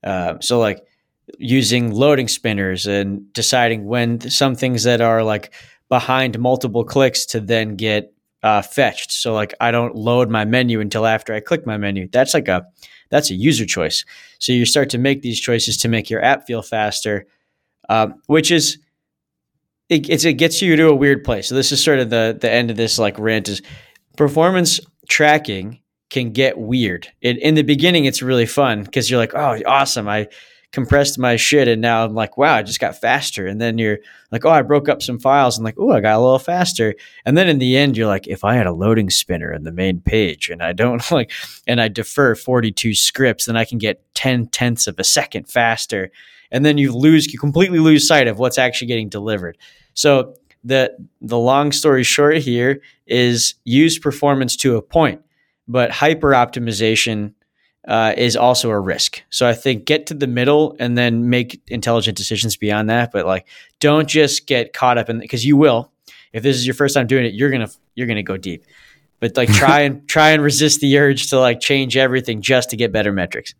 Uh, 0.03 0.35
so, 0.41 0.59
like 0.59 0.83
using 1.37 1.91
loading 1.91 2.27
spinners 2.27 2.87
and 2.87 3.31
deciding 3.33 3.85
when 3.85 4.21
some 4.21 4.55
things 4.55 4.83
that 4.83 5.01
are 5.01 5.23
like 5.23 5.53
behind 5.89 6.39
multiple 6.39 6.83
clicks 6.83 7.25
to 7.25 7.39
then 7.39 7.75
get 7.75 8.13
uh, 8.43 8.61
fetched. 8.61 9.11
So, 9.11 9.33
like 9.33 9.53
I 9.59 9.71
don't 9.71 9.95
load 9.95 10.29
my 10.29 10.45
menu 10.45 10.79
until 10.79 11.05
after 11.05 11.33
I 11.33 11.39
click 11.39 11.65
my 11.65 11.77
menu. 11.77 12.07
That's 12.11 12.33
like 12.33 12.47
a 12.47 12.67
that's 13.09 13.29
a 13.29 13.35
user 13.35 13.65
choice. 13.65 14.05
So 14.39 14.51
you 14.51 14.65
start 14.65 14.89
to 14.91 14.97
make 14.97 15.21
these 15.21 15.39
choices 15.39 15.77
to 15.77 15.87
make 15.87 16.09
your 16.09 16.23
app 16.23 16.45
feel 16.45 16.61
faster, 16.61 17.25
uh, 17.89 18.09
which 18.27 18.51
is 18.51 18.77
it, 19.89 20.25
it 20.25 20.33
gets 20.33 20.61
you 20.61 20.75
to 20.75 20.89
a 20.89 20.95
weird 20.95 21.23
place. 21.23 21.47
So 21.47 21.55
this 21.55 21.71
is 21.71 21.83
sort 21.83 21.99
of 21.99 22.09
the 22.09 22.37
the 22.39 22.51
end 22.51 22.71
of 22.71 22.77
this 22.77 22.99
like 22.99 23.17
rant 23.17 23.47
is 23.47 23.61
performance 24.15 24.79
tracking 25.07 25.79
can 26.09 26.31
get 26.31 26.57
weird. 26.57 27.07
It, 27.21 27.37
in 27.37 27.55
the 27.55 27.63
beginning, 27.63 28.05
it's 28.05 28.21
really 28.21 28.45
fun 28.45 28.83
because 28.83 29.09
you're 29.09 29.19
like, 29.19 29.33
oh, 29.33 29.59
awesome! 29.65 30.07
I 30.07 30.27
compressed 30.73 31.17
my 31.17 31.37
shit, 31.37 31.67
and 31.67 31.81
now 31.81 32.03
I'm 32.03 32.13
like, 32.13 32.37
wow, 32.37 32.55
I 32.55 32.63
just 32.63 32.79
got 32.79 32.99
faster. 32.99 33.47
And 33.47 33.59
then 33.61 33.77
you're 33.77 33.99
like, 34.31 34.45
oh, 34.45 34.49
I 34.49 34.61
broke 34.61 34.89
up 34.89 35.01
some 35.01 35.19
files, 35.19 35.57
and 35.57 35.63
like, 35.63 35.77
oh, 35.77 35.91
I 35.91 36.01
got 36.01 36.17
a 36.17 36.19
little 36.19 36.39
faster. 36.39 36.93
And 37.25 37.37
then 37.37 37.47
in 37.47 37.59
the 37.59 37.77
end, 37.77 37.95
you're 37.95 38.07
like, 38.07 38.27
if 38.27 38.43
I 38.43 38.55
had 38.55 38.67
a 38.67 38.73
loading 38.73 39.09
spinner 39.09 39.53
in 39.53 39.63
the 39.63 39.71
main 39.71 40.01
page, 40.01 40.49
and 40.49 40.61
I 40.61 40.73
don't 40.73 41.09
like, 41.11 41.31
and 41.65 41.79
I 41.79 41.87
defer 41.87 42.35
42 42.35 42.93
scripts, 42.93 43.45
then 43.45 43.55
I 43.57 43.65
can 43.65 43.77
get 43.77 44.03
10 44.15 44.47
tenths 44.47 44.87
of 44.87 44.99
a 44.99 45.03
second 45.03 45.49
faster 45.49 46.11
and 46.51 46.65
then 46.65 46.77
you 46.77 46.91
lose 46.91 47.31
you 47.31 47.39
completely 47.39 47.79
lose 47.79 48.07
sight 48.07 48.27
of 48.27 48.39
what's 48.39 48.57
actually 48.57 48.87
getting 48.87 49.09
delivered. 49.09 49.57
So 49.93 50.35
the 50.63 50.95
the 51.21 51.37
long 51.37 51.71
story 51.71 52.03
short 52.03 52.37
here 52.37 52.81
is 53.05 53.55
use 53.63 53.97
performance 53.97 54.55
to 54.57 54.75
a 54.75 54.81
point, 54.81 55.21
but 55.67 55.91
hyper 55.91 56.31
optimization 56.31 57.33
uh, 57.87 58.13
is 58.17 58.35
also 58.35 58.69
a 58.69 58.79
risk. 58.79 59.23
So 59.29 59.47
I 59.47 59.53
think 59.53 59.85
get 59.85 60.07
to 60.07 60.13
the 60.13 60.27
middle 60.27 60.75
and 60.77 60.97
then 60.97 61.29
make 61.29 61.61
intelligent 61.67 62.17
decisions 62.17 62.57
beyond 62.57 62.89
that. 62.89 63.11
But 63.11 63.25
like, 63.25 63.47
don't 63.79 64.07
just 64.07 64.45
get 64.45 64.73
caught 64.73 64.97
up 64.97 65.09
in 65.09 65.19
because 65.19 65.45
you 65.45 65.55
will. 65.55 65.91
If 66.33 66.43
this 66.43 66.57
is 66.57 66.67
your 66.67 66.73
first 66.73 66.93
time 66.93 67.07
doing 67.07 67.25
it, 67.25 67.33
you're 67.33 67.49
gonna 67.49 67.69
you're 67.95 68.07
gonna 68.07 68.23
go 68.23 68.37
deep. 68.37 68.65
But 69.19 69.37
like, 69.37 69.49
try 69.53 69.81
and 69.81 70.07
try 70.07 70.31
and 70.31 70.43
resist 70.43 70.81
the 70.81 70.97
urge 70.97 71.27
to 71.27 71.39
like 71.39 71.61
change 71.61 71.95
everything 71.95 72.41
just 72.41 72.69
to 72.71 72.75
get 72.75 72.91
better 72.91 73.13
metrics. 73.13 73.53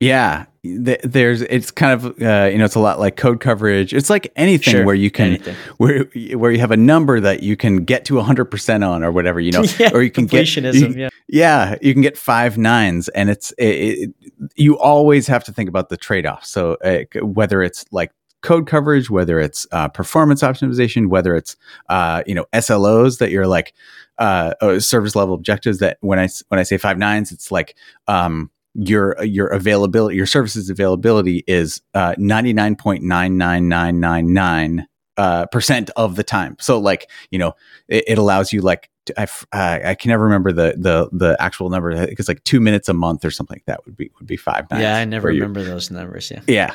Yeah, 0.00 0.46
th- 0.62 1.00
there's 1.02 1.42
it's 1.42 1.72
kind 1.72 1.92
of 1.92 2.04
uh, 2.22 2.48
you 2.52 2.58
know 2.58 2.64
it's 2.64 2.76
a 2.76 2.80
lot 2.80 3.00
like 3.00 3.16
code 3.16 3.40
coverage. 3.40 3.92
It's 3.92 4.08
like 4.08 4.30
anything 4.36 4.72
Sure, 4.72 4.84
where 4.84 4.94
you 4.94 5.10
can 5.10 5.26
anything. 5.28 5.56
where 5.78 6.04
where 6.34 6.52
you 6.52 6.60
have 6.60 6.70
a 6.70 6.76
number 6.76 7.18
that 7.18 7.42
you 7.42 7.56
can 7.56 7.84
get 7.84 8.04
to 8.04 8.14
100% 8.14 8.88
on 8.88 9.02
or 9.02 9.10
whatever, 9.10 9.40
you 9.40 9.50
know, 9.50 9.64
Yeah, 9.78 9.90
or 9.92 10.02
you 10.02 10.10
can 10.12 10.26
get 10.26 10.54
you- 10.54 10.88
yeah. 10.94 11.08
yeah, 11.26 11.76
you 11.82 11.92
can 11.92 12.02
get 12.02 12.16
five 12.16 12.56
nines 12.56 13.08
and 13.08 13.28
it's 13.28 13.50
it, 13.58 13.64
it, 13.64 14.10
you 14.54 14.78
always 14.78 15.26
have 15.26 15.42
to 15.44 15.52
think 15.52 15.68
about 15.68 15.88
the 15.88 15.96
trade-off. 15.96 16.44
So 16.44 16.74
uh, 16.84 17.00
whether 17.20 17.60
it's 17.60 17.84
like 17.90 18.12
code 18.40 18.68
coverage, 18.68 19.10
whether 19.10 19.40
it's 19.40 19.66
uh, 19.72 19.88
performance 19.88 20.42
optimization, 20.42 21.08
whether 21.08 21.34
it's 21.34 21.56
uh, 21.88 22.22
you 22.24 22.36
know 22.36 22.44
SLOs 22.52 23.18
that 23.18 23.32
you're 23.32 23.48
like 23.48 23.74
uh, 24.18 24.78
service 24.78 25.16
level 25.16 25.34
objectives 25.34 25.78
that 25.78 25.98
when 26.02 26.20
I 26.20 26.28
when 26.48 26.60
I 26.60 26.62
say 26.62 26.78
five 26.78 26.98
nines, 26.98 27.32
it's 27.32 27.50
like 27.50 27.74
um, 28.06 28.50
your 28.78 29.22
your 29.24 29.48
availability, 29.48 30.16
your 30.16 30.26
services 30.26 30.70
availability 30.70 31.42
is 31.46 31.82
uh, 31.94 32.14
ninety 32.16 32.52
nine 32.52 32.76
point 32.76 33.02
nine 33.02 33.36
nine 33.36 33.68
nine 33.68 33.98
nine 33.98 34.32
nine 34.32 34.86
uh, 35.16 35.46
percent 35.46 35.90
of 35.96 36.14
the 36.14 36.22
time. 36.22 36.56
So 36.60 36.78
like 36.78 37.10
you 37.30 37.38
know 37.38 37.54
it, 37.88 38.04
it 38.06 38.18
allows 38.18 38.52
you 38.52 38.60
like 38.60 38.88
to, 39.06 39.20
I, 39.20 39.24
uh, 39.52 39.88
I 39.90 39.94
can 39.96 40.10
never 40.10 40.22
remember 40.22 40.52
the 40.52 40.74
the 40.78 41.08
the 41.12 41.36
actual 41.40 41.70
number. 41.70 41.90
It's 41.90 42.28
like 42.28 42.44
two 42.44 42.60
minutes 42.60 42.88
a 42.88 42.94
month 42.94 43.24
or 43.24 43.32
something 43.32 43.56
like 43.56 43.64
that 43.66 43.84
would 43.84 43.96
be 43.96 44.10
would 44.18 44.28
be 44.28 44.36
five. 44.36 44.70
nines. 44.70 44.82
Yeah, 44.82 44.96
I 44.96 45.04
never 45.04 45.28
remember 45.28 45.64
those 45.64 45.90
numbers. 45.90 46.30
Yeah. 46.30 46.42
yeah. 46.46 46.74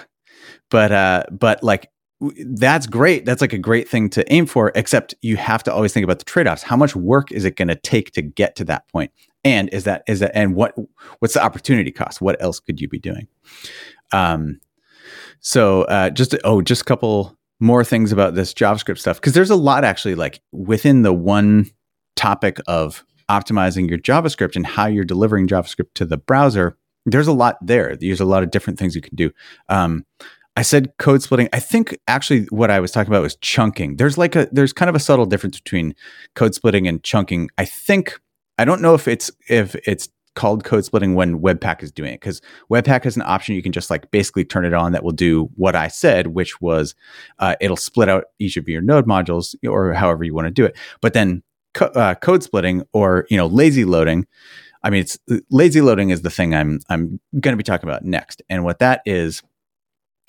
But 0.70 0.91
uh 0.91 1.24
but 1.32 1.64
like 1.64 1.89
that's 2.22 2.88
great. 2.88 3.26
That's 3.26 3.41
like 3.41 3.53
a 3.53 3.57
great 3.57 3.89
thing 3.89 4.09
to 4.11 4.32
aim 4.32 4.45
for, 4.45 4.72
except 4.76 5.16
you 5.22 5.38
have 5.38 5.64
to 5.64 5.74
always 5.74 5.93
think 5.93 6.03
about 6.03 6.20
the 6.20 6.26
trade-offs. 6.26 6.64
How 6.64 6.78
much 6.78 6.95
work 6.95 7.32
is 7.32 7.43
it 7.45 7.55
going 7.55 7.68
to 7.68 7.76
take 7.76 8.11
to 8.11 8.22
get 8.22 8.55
to 8.57 8.66
that 8.66 8.88
point? 8.89 9.11
And 9.43 9.70
is 9.70 9.84
that 9.84 10.03
is 10.07 10.22
that 10.22 10.32
and 10.34 10.55
what 10.55 10.74
what's 11.20 11.34
the 11.34 11.43
opportunity 11.43 11.91
cost? 11.91 12.22
What 12.22 12.41
else 12.41 12.59
could 12.59 12.80
you 12.80 12.88
be 12.88 12.99
doing? 12.99 13.28
Um 14.14 14.61
so 15.41 15.82
uh 15.84 16.09
just 16.11 16.36
oh 16.45 16.61
just 16.61 16.84
a 16.84 16.86
couple 16.86 17.38
more 17.59 17.84
things 17.84 18.11
about 18.11 18.36
this 18.36 18.53
JavaScript 18.53 18.99
stuff 18.99 19.20
because 19.20 19.34
there's 19.34 19.49
a 19.49 19.55
lot 19.55 19.84
actually 19.84 20.16
like 20.16 20.41
within 20.51 21.01
the 21.01 21.14
one 21.14 21.66
topic 22.16 22.59
of 22.68 23.03
optimizing 23.30 23.89
your 23.89 23.99
JavaScript 23.99 24.55
and 24.55 24.66
how 24.66 24.86
you're 24.86 25.03
delivering 25.03 25.47
JavaScript 25.47 25.93
to 25.95 26.05
the 26.05 26.18
browser. 26.18 26.78
There's 27.05 27.28
a 27.28 27.34
lot 27.34 27.57
there. 27.61 27.95
There's 27.97 28.22
a 28.22 28.26
lot 28.26 28.43
of 28.43 28.51
different 28.51 28.80
things 28.80 28.95
you 28.95 29.01
can 29.01 29.16
do. 29.16 29.32
Um, 29.68 30.05
I 30.56 30.62
said 30.62 30.93
code 30.99 31.24
splitting. 31.24 31.49
I 31.51 31.60
think 31.60 31.97
actually 32.08 32.45
what 32.45 32.70
I 32.70 32.80
was 32.80 32.91
talking 32.91 33.12
about 33.12 33.24
was 33.24 33.36
chunking. 33.38 33.97
There's 33.97 34.18
like 34.18 34.36
a 34.36 34.47
there's 34.51 34.74
kind 34.74 34.89
of 34.89 34.95
a 34.95 34.99
subtle 34.99 35.26
difference 35.26 35.60
between 35.60 35.95
code 36.36 36.54
splitting 36.54 36.88
and 36.88 37.04
chunking. 37.04 37.49
I 37.58 37.66
think 37.66 38.20
I 38.58 38.66
don't 38.66 38.82
know 38.82 38.93
if 38.93 39.08
it's 39.08 39.32
if 39.49 39.76
it's 39.88 40.10
called 40.36 40.64
code 40.64 40.86
splitting 40.86 41.16
when 41.16 41.39
Webpack 41.39 41.84
is 41.84 41.91
doing 41.91 42.14
it 42.14 42.20
because 42.20 42.41
Webpack 42.70 43.04
has 43.04 43.16
an 43.16 43.24
option 43.24 43.56
you 43.56 43.62
can 43.62 43.72
just 43.72 43.89
like 43.89 44.10
basically 44.12 44.43
turn 44.43 44.66
it 44.66 44.74
on 44.74 44.91
that 44.91 45.04
will 45.04 45.12
do 45.12 45.49
what 45.56 45.76
I 45.76 45.88
said, 45.88 46.28
which 46.28 46.60
was 46.62 46.95
uh, 47.39 47.56
it'll 47.60 47.78
split 47.78 48.10
out 48.10 48.26
each 48.39 48.58
of 48.58 48.68
your 48.68 48.82
node 48.82 49.06
modules 49.06 49.56
or 49.68 49.93
however 49.93 50.24
you 50.24 50.34
want 50.34 50.47
to 50.47 50.51
do 50.51 50.66
it. 50.66 50.76
But 51.01 51.14
then 51.14 51.43
co- 51.74 51.88
uh, 51.88 52.16
code 52.16 52.43
splitting 52.43 52.84
or 52.93 53.26
you 53.30 53.38
know 53.38 53.47
lazy 53.47 53.86
loading. 53.86 54.28
I 54.84 54.89
mean, 54.89 55.01
it's 55.01 55.18
lazy 55.49 55.82
loading 55.82 56.10
is 56.10 56.22
the 56.22 56.30
thing 56.30 56.54
I'm 56.54 56.80
I'm 56.89 57.20
going 57.39 57.54
to 57.54 57.58
be 57.58 57.64
talking 57.64 57.88
about 57.89 58.04
next, 58.04 58.41
and 58.49 58.64
what 58.64 58.80
that 58.80 59.01
is 59.06 59.41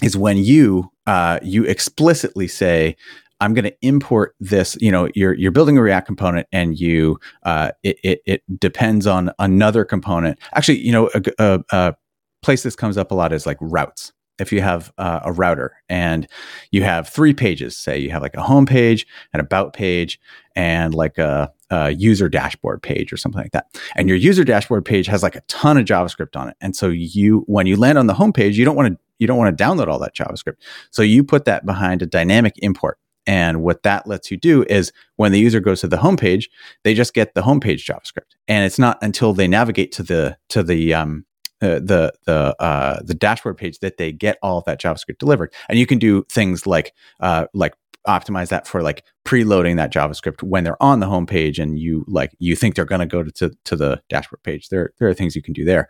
is 0.02 0.16
when 0.16 0.36
you 0.38 0.90
uh, 1.06 1.38
you 1.42 1.64
explicitly 1.64 2.48
say 2.48 2.96
I'm 3.40 3.52
going 3.52 3.64
to 3.64 3.76
import 3.82 4.34
this. 4.40 4.76
You 4.80 4.90
know, 4.90 5.08
you're 5.14 5.34
you're 5.34 5.52
building 5.52 5.76
a 5.76 5.82
React 5.82 6.06
component, 6.06 6.46
and 6.52 6.78
you 6.78 7.18
uh, 7.42 7.72
it, 7.82 7.98
it 8.02 8.20
it 8.26 8.60
depends 8.60 9.06
on 9.06 9.30
another 9.38 9.84
component. 9.84 10.38
Actually, 10.54 10.78
you 10.78 10.92
know, 10.92 11.10
a, 11.14 11.22
a, 11.38 11.64
a 11.70 11.94
place 12.42 12.62
this 12.62 12.76
comes 12.76 12.96
up 12.96 13.10
a 13.10 13.14
lot 13.14 13.32
is 13.32 13.46
like 13.46 13.58
routes. 13.60 14.12
If 14.40 14.52
you 14.52 14.62
have 14.62 14.92
uh, 14.98 15.20
a 15.24 15.32
router 15.32 15.76
and 15.88 16.26
you 16.72 16.82
have 16.82 17.08
three 17.08 17.34
pages, 17.34 17.76
say 17.76 17.98
you 17.98 18.10
have 18.10 18.22
like 18.22 18.34
a 18.34 18.42
home 18.42 18.66
page, 18.66 19.06
an 19.32 19.38
about 19.38 19.74
page, 19.74 20.18
and 20.56 20.92
like 20.92 21.18
a, 21.18 21.52
a 21.70 21.90
user 21.90 22.28
dashboard 22.28 22.82
page 22.82 23.12
or 23.12 23.16
something 23.16 23.40
like 23.40 23.52
that, 23.52 23.66
and 23.94 24.08
your 24.08 24.18
user 24.18 24.42
dashboard 24.42 24.84
page 24.84 25.06
has 25.06 25.22
like 25.22 25.36
a 25.36 25.40
ton 25.42 25.76
of 25.76 25.84
JavaScript 25.84 26.34
on 26.34 26.48
it, 26.48 26.56
and 26.60 26.74
so 26.74 26.88
you 26.88 27.44
when 27.46 27.66
you 27.66 27.76
land 27.76 27.98
on 27.98 28.06
the 28.08 28.14
home 28.14 28.32
page, 28.32 28.58
you 28.58 28.64
don't 28.64 28.76
want 28.76 28.92
to 28.92 28.98
you 29.18 29.26
don't 29.26 29.38
want 29.38 29.56
to 29.56 29.64
download 29.64 29.88
all 29.88 29.98
that 30.00 30.14
JavaScript, 30.14 30.56
so 30.90 31.02
you 31.02 31.24
put 31.24 31.44
that 31.44 31.66
behind 31.66 32.02
a 32.02 32.06
dynamic 32.06 32.54
import. 32.58 32.98
And 33.26 33.62
what 33.62 33.84
that 33.84 34.06
lets 34.06 34.30
you 34.30 34.36
do 34.36 34.64
is 34.64 34.92
when 35.16 35.32
the 35.32 35.38
user 35.38 35.58
goes 35.58 35.80
to 35.80 35.88
the 35.88 35.96
homepage, 35.96 36.44
they 36.82 36.92
just 36.92 37.14
get 37.14 37.34
the 37.34 37.42
homepage 37.42 37.84
JavaScript, 37.84 38.36
and 38.48 38.66
it's 38.66 38.78
not 38.78 38.98
until 39.00 39.32
they 39.32 39.48
navigate 39.48 39.92
to 39.92 40.02
the 40.02 40.36
to 40.50 40.62
the 40.62 40.92
um, 40.92 41.24
uh, 41.62 41.80
the 41.80 42.12
the 42.26 42.54
uh, 42.60 43.00
the 43.02 43.14
dashboard 43.14 43.56
page 43.56 43.78
that 43.78 43.96
they 43.96 44.12
get 44.12 44.38
all 44.42 44.58
of 44.58 44.64
that 44.66 44.80
JavaScript 44.80 45.18
delivered. 45.18 45.52
And 45.68 45.78
you 45.78 45.86
can 45.86 45.98
do 45.98 46.24
things 46.28 46.66
like 46.66 46.92
uh, 47.20 47.46
like 47.54 47.74
optimize 48.06 48.48
that 48.48 48.66
for 48.66 48.82
like 48.82 49.02
preloading 49.24 49.76
that 49.76 49.92
JavaScript 49.92 50.42
when 50.42 50.64
they're 50.64 50.82
on 50.82 51.00
the 51.00 51.06
homepage, 51.06 51.58
and 51.58 51.78
you 51.78 52.04
like 52.06 52.32
you 52.38 52.54
think 52.56 52.74
they're 52.74 52.84
going 52.84 53.00
to 53.00 53.06
go 53.06 53.22
to, 53.22 53.50
to 53.64 53.76
the 53.76 54.02
dashboard 54.10 54.42
page. 54.42 54.68
There 54.68 54.90
there 54.98 55.08
are 55.08 55.14
things 55.14 55.34
you 55.34 55.42
can 55.42 55.54
do 55.54 55.64
there, 55.64 55.88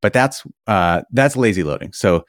but 0.00 0.12
that's 0.12 0.44
uh, 0.66 1.02
that's 1.12 1.36
lazy 1.36 1.62
loading. 1.62 1.92
So 1.92 2.24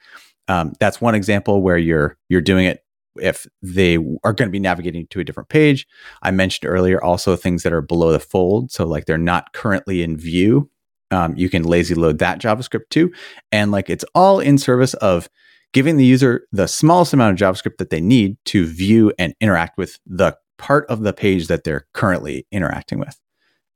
um, 0.48 0.72
that's 0.80 1.00
one 1.00 1.14
example 1.14 1.62
where 1.62 1.78
you're 1.78 2.16
you're 2.28 2.40
doing 2.40 2.66
it 2.66 2.84
if 3.16 3.46
they 3.60 3.96
are 4.24 4.32
going 4.32 4.48
to 4.48 4.52
be 4.52 4.58
navigating 4.58 5.06
to 5.08 5.20
a 5.20 5.24
different 5.24 5.50
page. 5.50 5.86
I 6.22 6.30
mentioned 6.30 6.70
earlier 6.70 7.02
also 7.02 7.36
things 7.36 7.62
that 7.62 7.72
are 7.72 7.82
below 7.82 8.12
the 8.12 8.20
fold, 8.20 8.70
so 8.70 8.86
like 8.86 9.06
they're 9.06 9.18
not 9.18 9.52
currently 9.52 10.02
in 10.02 10.16
view. 10.16 10.70
Um, 11.10 11.36
you 11.36 11.50
can 11.50 11.62
lazy 11.62 11.94
load 11.94 12.18
that 12.18 12.40
JavaScript 12.40 12.88
too, 12.90 13.12
and 13.50 13.70
like 13.70 13.90
it's 13.90 14.04
all 14.14 14.40
in 14.40 14.58
service 14.58 14.94
of 14.94 15.28
giving 15.72 15.96
the 15.96 16.04
user 16.04 16.46
the 16.52 16.66
smallest 16.66 17.12
amount 17.12 17.40
of 17.40 17.54
JavaScript 17.54 17.78
that 17.78 17.90
they 17.90 18.00
need 18.00 18.36
to 18.46 18.66
view 18.66 19.12
and 19.18 19.34
interact 19.40 19.78
with 19.78 19.98
the 20.06 20.36
part 20.58 20.86
of 20.88 21.00
the 21.00 21.12
page 21.12 21.48
that 21.48 21.64
they're 21.64 21.86
currently 21.92 22.46
interacting 22.52 22.98
with. 22.98 23.18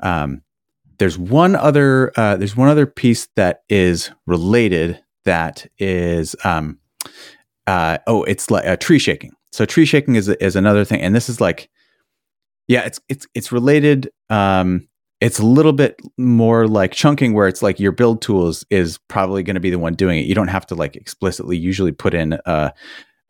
Um, 0.03 0.43
there's 0.99 1.19
one 1.19 1.57
other 1.57 2.13
uh, 2.17 2.37
there's 2.37 2.57
one 2.57 2.69
other 2.69 2.87
piece 2.87 3.29
that 3.37 3.63
is 3.69 4.11
related 4.27 5.03
that 5.27 5.67
is 5.79 6.35
um, 6.45 6.79
uh, 7.67 7.99
oh 8.07 8.23
it's 8.25 8.51
like 8.51 8.67
uh, 8.67 8.77
tree 8.77 8.99
shaking. 8.99 9.33
So 9.53 9.65
tree 9.65 9.85
shaking 9.85 10.17
is 10.17 10.29
is 10.29 10.57
another 10.57 10.85
thing, 10.85 11.01
and 11.01 11.15
this 11.15 11.29
is 11.29 11.41
like 11.41 11.69
yeah 12.67 12.83
it's 12.83 13.01
it's 13.09 13.27
it's 13.35 13.53
related. 13.53 14.11
Um, 14.31 14.89
it's 15.21 15.39
a 15.39 15.47
little 15.47 15.73
bit 15.73 16.01
more 16.19 16.67
like 16.67 16.93
chunking 16.93 17.33
where 17.33 17.49
it's 17.49 17.63
like 17.63 17.81
your 17.81 17.93
build 17.93 18.21
tools 18.21 18.65
is 18.69 18.99
probably 19.09 19.43
going 19.43 19.55
to 19.55 19.61
be 19.61 19.71
the 19.71 19.79
one 19.79 19.95
doing 19.95 20.19
it. 20.19 20.27
You 20.27 20.35
don't 20.35 20.49
have 20.49 20.67
to 20.67 20.75
like 20.75 20.95
explicitly 20.95 21.57
usually 21.57 21.93
put 21.93 22.13
in 22.13 22.39
a, 22.45 22.73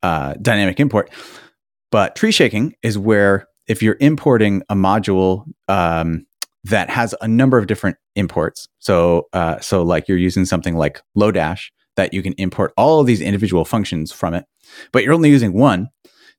dynamic 0.02 0.78
import. 0.78 1.10
But 1.90 2.16
tree 2.16 2.32
shaking 2.32 2.74
is 2.82 2.98
where 2.98 3.46
if 3.68 3.82
you're 3.82 3.96
importing 4.00 4.62
a 4.68 4.74
module 4.74 5.44
um, 5.68 6.26
that 6.64 6.90
has 6.90 7.14
a 7.20 7.28
number 7.28 7.58
of 7.58 7.66
different 7.66 7.96
imports, 8.16 8.68
so 8.78 9.28
uh, 9.32 9.60
so 9.60 9.82
like 9.82 10.08
you're 10.08 10.18
using 10.18 10.44
something 10.44 10.76
like 10.76 11.00
Lodash 11.16 11.70
that 11.96 12.14
you 12.14 12.22
can 12.22 12.32
import 12.34 12.72
all 12.76 13.00
of 13.00 13.06
these 13.06 13.20
individual 13.20 13.64
functions 13.64 14.12
from 14.12 14.34
it, 14.34 14.44
but 14.92 15.02
you're 15.02 15.14
only 15.14 15.30
using 15.30 15.52
one, 15.52 15.88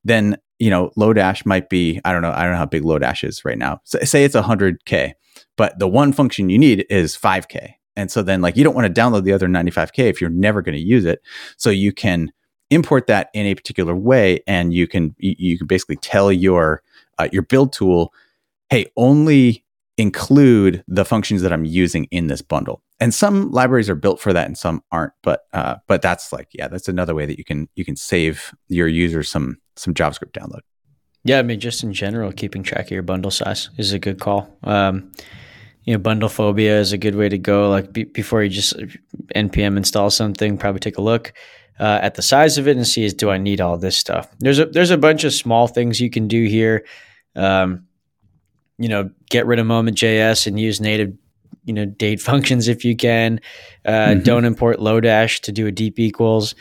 then 0.04 0.38
you 0.60 0.70
know 0.70 0.92
Lodash 0.98 1.46
might 1.46 1.70
be 1.70 2.00
I 2.06 2.12
don't 2.12 2.22
know 2.22 2.32
I 2.32 2.44
don't 2.44 2.54
know 2.54 2.58
how 2.58 2.66
big 2.66 2.84
Lodash 2.84 3.24
is 3.24 3.44
right 3.46 3.58
now. 3.58 3.82
So, 3.84 4.00
say 4.00 4.24
it's 4.24 4.36
100k, 4.36 5.14
but 5.56 5.78
the 5.80 5.88
one 5.88 6.14
function 6.14 6.50
you 6.50 6.58
need 6.58 6.86
is 6.90 7.18
5k. 7.18 7.74
And 7.96 8.12
so 8.12 8.22
then 8.22 8.42
like 8.42 8.56
you 8.56 8.64
don't 8.64 8.76
want 8.76 8.94
to 8.94 9.02
download 9.02 9.24
the 9.24 9.34
other 9.34 9.48
95k 9.48 10.10
if 10.10 10.22
you're 10.22 10.30
never 10.30 10.62
going 10.62 10.76
to 10.76 10.82
use 10.82 11.04
it. 11.04 11.20
So 11.58 11.72
you 11.72 11.92
can 11.92 12.32
import 12.70 13.08
that 13.08 13.30
in 13.34 13.46
a 13.46 13.56
particular 13.56 13.96
way 13.96 14.42
and 14.48 14.74
you 14.74 14.88
can 14.88 15.16
you, 15.18 15.58
can 15.58 15.68
basically 15.68 15.96
tell 15.98 16.32
your 16.32 16.84
uh, 17.18 17.28
your 17.32 17.42
build 17.42 17.74
tool, 17.74 18.14
"Hey, 18.70 18.86
only 18.96 19.66
include 19.98 20.84
the 20.88 21.06
functions 21.06 21.42
that 21.42 21.52
I'm 21.52 21.66
using 21.66 22.06
in 22.06 22.28
this 22.28 22.42
bundle." 22.42 22.84
And 23.00 23.14
some 23.14 23.52
libraries 23.52 23.90
are 23.90 23.96
built 23.96 24.20
for 24.20 24.34
that 24.34 24.48
and 24.48 24.58
some 24.58 24.82
aren't, 24.92 25.14
but 25.22 25.42
uh, 25.54 25.76
but 25.88 26.02
that's 26.02 26.34
like 26.34 26.48
yeah, 26.54 26.68
that's 26.68 26.88
another 26.88 27.14
way 27.14 27.26
that 27.28 27.38
you 27.38 27.44
can 27.44 27.70
you 27.76 27.86
can 27.86 27.96
save 27.96 28.54
your 28.70 28.88
users 28.88 29.30
some 29.30 29.58
some 29.76 29.94
JavaScript 29.94 30.32
download. 30.32 30.62
Yeah, 31.24 31.40
I 31.40 31.42
mean, 31.44 31.60
just 31.60 31.84
in 31.84 31.94
general, 31.94 32.32
keeping 32.32 32.64
track 32.64 32.86
of 32.86 32.92
your 32.92 33.04
bundle 33.04 33.32
size 33.32 33.70
is 33.78 33.94
a 33.94 34.00
good 34.00 34.20
call. 34.20 34.58
Um, 34.64 35.12
you 35.84 35.94
know, 35.94 36.00
Bundlephobia 36.00 36.80
is 36.80 36.92
a 36.92 36.98
good 36.98 37.16
way 37.16 37.30
to 37.30 37.38
go. 37.38 37.70
Like 37.70 37.94
be, 37.94 38.04
before 38.06 38.42
you 38.42 38.50
just 38.50 38.76
npm 39.36 39.78
install 39.78 40.10
something, 40.10 40.58
probably 40.58 40.80
take 40.80 40.98
a 40.98 41.02
look 41.02 41.34
uh, 41.80 42.00
at 42.02 42.16
the 42.16 42.22
size 42.22 42.58
of 42.58 42.68
it 42.68 42.78
and 42.78 42.88
see 42.88 43.04
is 43.04 43.14
do 43.14 43.30
I 43.30 43.38
need 43.38 43.62
all 43.62 43.78
this 43.78 43.98
stuff. 43.98 44.30
There's 44.40 44.60
a 44.60 44.66
there's 44.66 44.92
a 44.92 44.98
bunch 44.98 45.24
of 45.24 45.34
small 45.34 45.68
things 45.68 46.00
you 46.00 46.10
can 46.10 46.28
do 46.28 46.46
here. 46.46 46.86
Um, 47.36 47.86
you 48.78 48.90
know, 48.90 49.10
get 49.30 49.46
rid 49.46 49.60
of 49.60 49.66
Moment.js 49.66 50.48
and 50.48 50.60
use 50.60 50.82
native 50.82 51.14
you 51.68 51.74
know 51.74 51.86
date 51.86 52.20
functions 52.32 52.68
if 52.68 52.84
you 52.84 52.96
can. 52.96 53.40
Uh, 53.86 54.16
Mhm. 54.16 54.24
Don't 54.24 54.46
import 54.46 54.80
Lodash 54.80 55.42
to 55.42 55.52
do 55.52 55.68
a 55.68 55.72
deep 55.72 56.00
equals. 56.00 56.56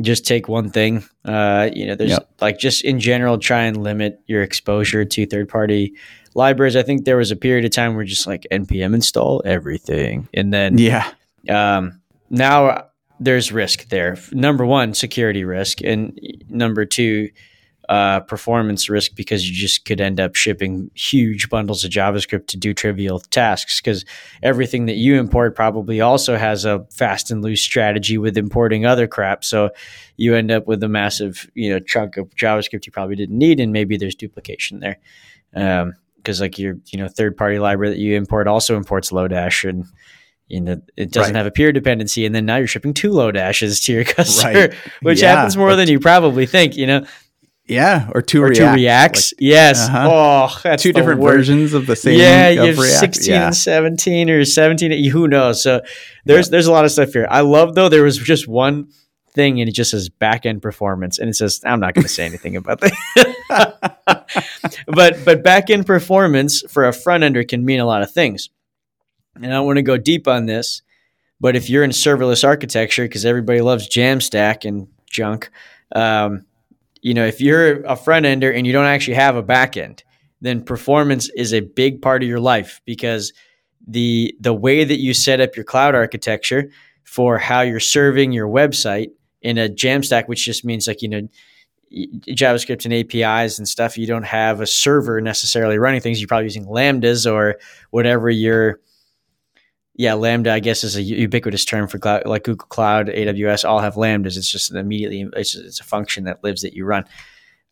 Just 0.00 0.26
take 0.26 0.46
one 0.48 0.70
thing. 0.70 1.04
Uh, 1.24 1.70
you 1.74 1.86
know, 1.86 1.94
there's 1.94 2.10
Yep. 2.12 2.28
like 2.40 2.58
just 2.58 2.84
in 2.84 3.00
general, 3.00 3.38
try 3.38 3.62
and 3.64 3.82
limit 3.82 4.20
your 4.26 4.42
exposure 4.42 5.04
to 5.04 5.26
third 5.26 5.48
party 5.48 5.94
libraries. 6.34 6.76
I 6.76 6.82
think 6.82 7.04
there 7.04 7.16
was 7.16 7.30
a 7.30 7.36
period 7.36 7.64
of 7.64 7.70
time 7.70 7.94
where 7.96 8.04
just 8.04 8.26
like 8.26 8.46
npm 8.50 8.94
install 8.94 9.42
everything, 9.46 10.28
and 10.34 10.52
then 10.52 10.76
Yeah. 10.78 11.06
um, 11.48 12.00
now 12.30 12.84
there's 13.18 13.50
risk 13.52 13.88
there. 13.88 14.18
Number 14.32 14.66
one, 14.66 14.92
security 14.92 15.44
risk, 15.44 15.80
and 15.82 16.18
number 16.50 16.84
two, 16.84 17.30
uh, 17.88 18.20
performance 18.20 18.88
risk 18.88 19.14
because 19.14 19.48
you 19.48 19.54
just 19.54 19.84
could 19.84 20.00
end 20.00 20.18
up 20.18 20.34
shipping 20.34 20.90
huge 20.94 21.48
bundles 21.48 21.84
of 21.84 21.90
JavaScript 21.90 22.48
to 22.48 22.56
do 22.56 22.74
trivial 22.74 23.20
tasks. 23.20 23.80
Because 23.80 24.04
everything 24.42 24.86
that 24.86 24.96
you 24.96 25.18
import 25.18 25.54
probably 25.54 26.00
also 26.00 26.36
has 26.36 26.64
a 26.64 26.84
fast 26.92 27.30
and 27.30 27.42
loose 27.42 27.62
strategy 27.62 28.18
with 28.18 28.36
importing 28.36 28.86
other 28.86 29.06
crap. 29.06 29.44
So 29.44 29.70
you 30.16 30.34
end 30.34 30.50
up 30.50 30.66
with 30.66 30.82
a 30.82 30.88
massive, 30.88 31.48
you 31.54 31.70
know, 31.70 31.78
chunk 31.78 32.16
of 32.16 32.28
JavaScript 32.30 32.86
you 32.86 32.92
probably 32.92 33.16
didn't 33.16 33.38
need, 33.38 33.60
and 33.60 33.72
maybe 33.72 33.96
there's 33.96 34.14
duplication 34.14 34.80
there. 34.80 34.98
Because 35.52 36.40
um, 36.40 36.44
like 36.44 36.58
your, 36.58 36.76
you 36.86 36.98
know, 36.98 37.08
third 37.08 37.36
party 37.36 37.58
library 37.58 37.94
that 37.94 38.00
you 38.00 38.16
import 38.16 38.48
also 38.48 38.76
imports 38.76 39.10
Lodash 39.10 39.68
and 39.68 39.86
you 40.48 40.60
know 40.60 40.80
it 40.96 41.10
doesn't 41.10 41.34
right. 41.34 41.38
have 41.38 41.46
a 41.46 41.50
peer 41.50 41.72
dependency 41.72 42.24
and 42.24 42.34
then 42.34 42.46
now 42.46 42.56
you're 42.56 42.66
shipping 42.66 42.94
two 42.94 43.10
Lodashes 43.10 43.84
to 43.84 43.92
your 43.92 44.04
customer 44.04 44.52
right. 44.52 44.74
which 45.02 45.22
yeah, 45.22 45.34
happens 45.34 45.56
more 45.56 45.74
than 45.74 45.88
you 45.88 45.98
probably 45.98 46.46
think 46.46 46.76
you 46.76 46.86
know 46.86 47.04
yeah, 47.66 48.10
or 48.14 48.22
two 48.22 48.42
or 48.42 48.48
React, 48.48 48.58
two 48.58 48.74
Reacts. 48.74 49.32
Like, 49.32 49.40
yes. 49.40 49.88
Uh-huh. 49.88 50.08
Oh, 50.10 50.60
that's 50.62 50.82
two 50.82 50.92
different 50.92 51.20
word. 51.20 51.38
versions 51.38 51.74
of 51.74 51.86
the 51.86 51.96
same. 51.96 52.18
Yeah, 52.18 52.48
you 52.48 52.62
have 52.62 52.78
React. 52.78 52.98
sixteen 52.98 53.34
yeah. 53.34 53.46
and 53.46 53.56
seventeen, 53.56 54.30
or 54.30 54.44
seventeen. 54.44 55.10
Who 55.10 55.26
knows? 55.26 55.62
So 55.62 55.82
there's 56.24 56.48
there's 56.48 56.66
a 56.66 56.72
lot 56.72 56.84
of 56.84 56.92
stuff 56.92 57.12
here. 57.12 57.26
I 57.28 57.40
love 57.40 57.74
though. 57.74 57.88
There 57.88 58.04
was 58.04 58.18
just 58.18 58.46
one 58.46 58.88
thing, 59.30 59.60
and 59.60 59.68
it 59.68 59.72
just 59.72 59.90
says 59.90 60.08
back 60.08 60.46
end 60.46 60.62
performance, 60.62 61.18
and 61.18 61.28
it 61.28 61.34
says 61.34 61.60
I'm 61.64 61.80
not 61.80 61.94
going 61.94 62.04
to 62.04 62.08
say 62.08 62.24
anything 62.24 62.56
about 62.56 62.80
that. 62.80 64.26
but 64.86 65.24
but 65.24 65.42
back 65.42 65.68
end 65.68 65.86
performance 65.86 66.62
for 66.70 66.86
a 66.86 66.92
front 66.92 67.24
ender 67.24 67.42
can 67.42 67.64
mean 67.64 67.80
a 67.80 67.86
lot 67.86 68.02
of 68.02 68.12
things, 68.12 68.48
and 69.34 69.46
I 69.46 69.50
don't 69.50 69.66
want 69.66 69.78
to 69.78 69.82
go 69.82 69.96
deep 69.96 70.28
on 70.28 70.46
this. 70.46 70.82
But 71.40 71.56
if 71.56 71.68
you're 71.68 71.84
in 71.84 71.90
serverless 71.90 72.44
architecture, 72.44 73.04
because 73.04 73.26
everybody 73.26 73.60
loves 73.60 73.88
Jamstack 73.88 74.64
and 74.64 74.86
junk. 75.10 75.50
Um, 75.94 76.46
you 77.02 77.14
know, 77.14 77.26
if 77.26 77.40
you're 77.40 77.82
a 77.84 77.96
front 77.96 78.26
ender 78.26 78.52
and 78.52 78.66
you 78.66 78.72
don't 78.72 78.86
actually 78.86 79.14
have 79.14 79.36
a 79.36 79.42
back 79.42 79.76
end, 79.76 80.02
then 80.40 80.62
performance 80.62 81.28
is 81.30 81.52
a 81.52 81.60
big 81.60 82.02
part 82.02 82.22
of 82.22 82.28
your 82.28 82.40
life 82.40 82.80
because 82.84 83.32
the 83.86 84.34
the 84.40 84.54
way 84.54 84.84
that 84.84 84.98
you 84.98 85.14
set 85.14 85.40
up 85.40 85.56
your 85.56 85.64
cloud 85.64 85.94
architecture 85.94 86.70
for 87.04 87.38
how 87.38 87.60
you're 87.60 87.80
serving 87.80 88.32
your 88.32 88.48
website 88.48 89.10
in 89.42 89.58
a 89.58 89.68
Jamstack, 89.68 90.26
which 90.26 90.44
just 90.44 90.64
means 90.64 90.86
like 90.86 91.02
you 91.02 91.08
know 91.08 91.28
JavaScript 91.92 92.84
and 92.84 92.92
APIs 92.92 93.58
and 93.58 93.68
stuff. 93.68 93.96
You 93.96 94.06
don't 94.06 94.24
have 94.24 94.60
a 94.60 94.66
server 94.66 95.20
necessarily 95.20 95.78
running 95.78 96.00
things. 96.00 96.20
You're 96.20 96.28
probably 96.28 96.46
using 96.46 96.66
lambdas 96.66 97.30
or 97.30 97.58
whatever 97.90 98.28
your 98.28 98.80
yeah, 99.98 100.14
Lambda, 100.14 100.52
I 100.52 100.60
guess, 100.60 100.84
is 100.84 100.96
a 100.96 101.02
ubiquitous 101.02 101.64
term 101.64 101.88
for 101.88 101.98
cloud, 101.98 102.26
like 102.26 102.44
Google 102.44 102.66
Cloud, 102.68 103.08
AWS, 103.08 103.66
all 103.66 103.80
have 103.80 103.94
Lambdas. 103.94 104.36
It's 104.36 104.50
just 104.50 104.70
an 104.70 104.76
immediately, 104.76 105.28
it's, 105.34 105.54
it's 105.54 105.80
a 105.80 105.84
function 105.84 106.24
that 106.24 106.44
lives 106.44 106.62
that 106.62 106.74
you 106.74 106.84
run. 106.84 107.04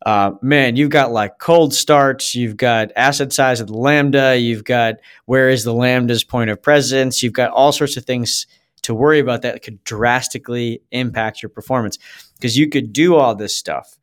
Uh, 0.05 0.31
man, 0.41 0.75
you've 0.75 0.89
got 0.89 1.11
like 1.11 1.37
cold 1.39 1.73
starts, 1.73 2.35
you've 2.35 2.57
got 2.57 2.91
asset 2.95 3.31
size 3.31 3.59
of 3.59 3.67
the 3.67 3.77
Lambda, 3.77 4.37
you've 4.37 4.63
got 4.63 4.95
where 5.25 5.49
is 5.49 5.63
the 5.63 5.73
Lambda's 5.73 6.23
point 6.23 6.49
of 6.49 6.61
presence, 6.61 7.23
you've 7.23 7.33
got 7.33 7.51
all 7.51 7.71
sorts 7.71 7.95
of 7.95 8.05
things 8.05 8.47
to 8.83 8.93
worry 8.93 9.19
about 9.19 9.41
that 9.41 9.63
could 9.63 9.83
drastically 9.83 10.81
impact 10.91 11.41
your 11.41 11.49
performance 11.49 11.97
because 12.35 12.57
you 12.57 12.69
could 12.69 12.93
do 12.93 13.15
all 13.15 13.33
this 13.33 13.55
stuff 13.55 13.97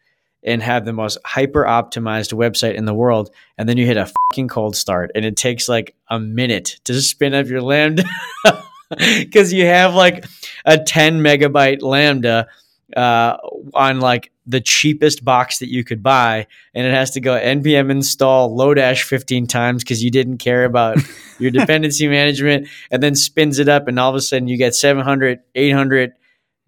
and 0.44 0.62
have 0.62 0.84
the 0.84 0.92
most 0.92 1.18
hyper 1.24 1.64
optimized 1.64 2.32
website 2.32 2.74
in 2.74 2.84
the 2.84 2.94
world. 2.94 3.30
And 3.58 3.68
then 3.68 3.76
you 3.76 3.86
hit 3.86 3.96
a 3.96 4.10
fucking 4.30 4.48
cold 4.48 4.76
start 4.76 5.12
and 5.14 5.24
it 5.24 5.36
takes 5.36 5.68
like 5.68 5.94
a 6.08 6.18
minute 6.18 6.80
to 6.84 7.00
spin 7.00 7.34
up 7.34 7.46
your 7.46 7.62
Lambda 7.62 8.04
because 9.18 9.52
you 9.52 9.66
have 9.66 9.94
like 9.94 10.24
a 10.64 10.78
10 10.78 11.20
megabyte 11.20 11.82
Lambda 11.82 12.48
uh, 12.96 13.36
on 13.74 14.00
like 14.00 14.32
the 14.44 14.60
cheapest 14.60 15.24
box 15.24 15.60
that 15.60 15.70
you 15.70 15.84
could 15.84 16.02
buy. 16.02 16.46
And 16.74 16.86
it 16.86 16.92
has 16.92 17.12
to 17.12 17.20
go 17.20 17.38
npm 17.38 17.90
install 17.90 18.56
Lodash 18.56 19.02
15 19.02 19.46
times 19.46 19.84
because 19.84 20.02
you 20.02 20.10
didn't 20.10 20.38
care 20.38 20.64
about 20.64 20.98
your 21.38 21.50
dependency 21.52 22.08
management 22.08 22.68
and 22.90 23.02
then 23.02 23.14
spins 23.14 23.60
it 23.60 23.68
up. 23.68 23.86
And 23.86 23.98
all 23.98 24.10
of 24.10 24.16
a 24.16 24.20
sudden 24.20 24.48
you 24.48 24.56
get 24.56 24.74
700, 24.74 25.40
800 25.54 26.14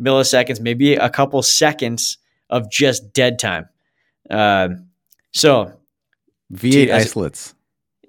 milliseconds, 0.01 0.61
maybe 0.61 0.95
a 0.95 1.11
couple 1.11 1.43
seconds 1.43 2.19
of 2.51 2.71
just 2.71 3.13
dead 3.13 3.39
time. 3.39 3.69
Uh, 4.31 4.69
so 5.33 5.73
V8 6.53 6.93
isolates 6.93 7.55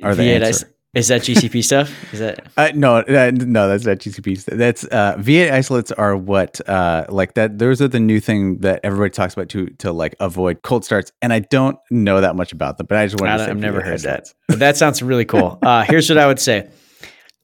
are 0.03 0.13
V8 0.13 0.15
the 0.15 0.45
answer. 0.45 0.75
Is 0.95 1.09
that 1.09 1.21
GCP 1.21 1.61
stuff? 1.63 2.13
Is 2.13 2.19
that 2.19 2.47
uh, 2.55 2.71
no, 2.73 2.97
uh, 2.97 3.31
no? 3.33 3.67
That's 3.67 3.85
not 3.85 3.97
GCP. 3.97 4.39
Stuff. 4.39 4.57
That's 4.57 4.85
uh, 4.85 5.17
V8 5.17 5.51
isolates 5.51 5.91
are 5.91 6.15
what 6.15 6.61
uh, 6.69 7.05
like 7.09 7.33
that. 7.33 7.59
Those 7.59 7.81
are 7.81 7.89
the 7.89 7.99
new 7.99 8.21
thing 8.21 8.59
that 8.59 8.79
everybody 8.83 9.09
talks 9.09 9.33
about 9.33 9.49
to 9.49 9.67
to 9.79 9.91
like 9.91 10.15
avoid 10.21 10.61
cold 10.61 10.85
starts. 10.85 11.11
And 11.21 11.33
I 11.33 11.39
don't 11.39 11.77
know 11.91 12.21
that 12.21 12.37
much 12.37 12.53
about 12.53 12.77
them, 12.77 12.87
but 12.87 12.97
I 12.97 13.05
just 13.07 13.19
want 13.21 13.37
to 13.37 13.45
say 13.45 13.51
I've 13.51 13.57
never 13.57 13.81
heard 13.81 13.95
isolates. 13.95 14.31
that. 14.31 14.37
But 14.47 14.59
that 14.59 14.77
sounds 14.77 15.01
really 15.03 15.25
cool. 15.25 15.59
Uh, 15.65 15.83
here's 15.83 16.09
what 16.09 16.17
I 16.17 16.27
would 16.27 16.39
say: 16.39 16.69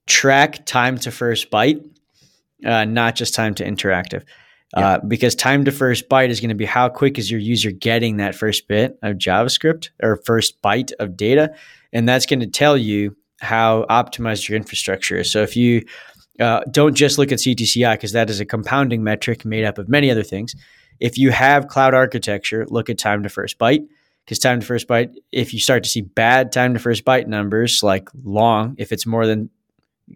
track 0.07 0.65
time 0.65 0.97
to 0.99 1.11
first 1.11 1.49
byte, 1.49 1.83
uh, 2.63 2.85
not 2.85 3.15
just 3.15 3.33
time 3.33 3.55
to 3.55 3.65
interactive. 3.65 4.23
Yeah. 4.75 4.87
Uh, 4.87 4.99
because 4.99 5.35
time 5.35 5.65
to 5.65 5.71
first 5.71 6.07
byte 6.07 6.29
is 6.29 6.39
going 6.39 6.49
to 6.49 6.55
be 6.55 6.65
how 6.65 6.87
quick 6.87 7.19
is 7.19 7.29
your 7.29 7.39
user 7.39 7.71
getting 7.71 8.17
that 8.17 8.35
first 8.35 8.67
bit 8.67 8.97
of 9.01 9.17
JavaScript 9.17 9.89
or 10.01 10.15
first 10.15 10.61
byte 10.61 10.91
of 10.99 11.17
data. 11.17 11.53
And 11.91 12.07
that's 12.07 12.25
going 12.25 12.39
to 12.39 12.47
tell 12.47 12.77
you 12.77 13.15
how 13.41 13.85
optimized 13.89 14.47
your 14.47 14.55
infrastructure 14.55 15.17
is. 15.17 15.29
So 15.29 15.41
if 15.41 15.57
you 15.57 15.83
uh, 16.39 16.61
don't 16.71 16.95
just 16.95 17.17
look 17.17 17.31
at 17.31 17.39
CTCI, 17.39 17.93
because 17.93 18.13
that 18.13 18.29
is 18.29 18.39
a 18.39 18.45
compounding 18.45 19.03
metric 19.03 19.45
made 19.45 19.65
up 19.65 19.77
of 19.77 19.89
many 19.89 20.09
other 20.09 20.23
things. 20.23 20.55
If 20.99 21.17
you 21.17 21.31
have 21.31 21.67
cloud 21.67 21.93
architecture, 21.93 22.65
look 22.69 22.89
at 22.89 22.97
time 22.97 23.23
to 23.23 23.29
first 23.29 23.57
byte. 23.57 23.87
Because 24.25 24.39
time 24.39 24.59
to 24.59 24.65
first 24.65 24.87
byte, 24.87 25.15
if 25.31 25.53
you 25.53 25.59
start 25.59 25.83
to 25.83 25.89
see 25.89 26.01
bad 26.01 26.51
time 26.51 26.73
to 26.75 26.79
first 26.79 27.03
byte 27.03 27.27
numbers, 27.27 27.81
like 27.83 28.07
long, 28.23 28.75
if 28.77 28.91
it's 28.91 29.05
more 29.05 29.25
than 29.25 29.49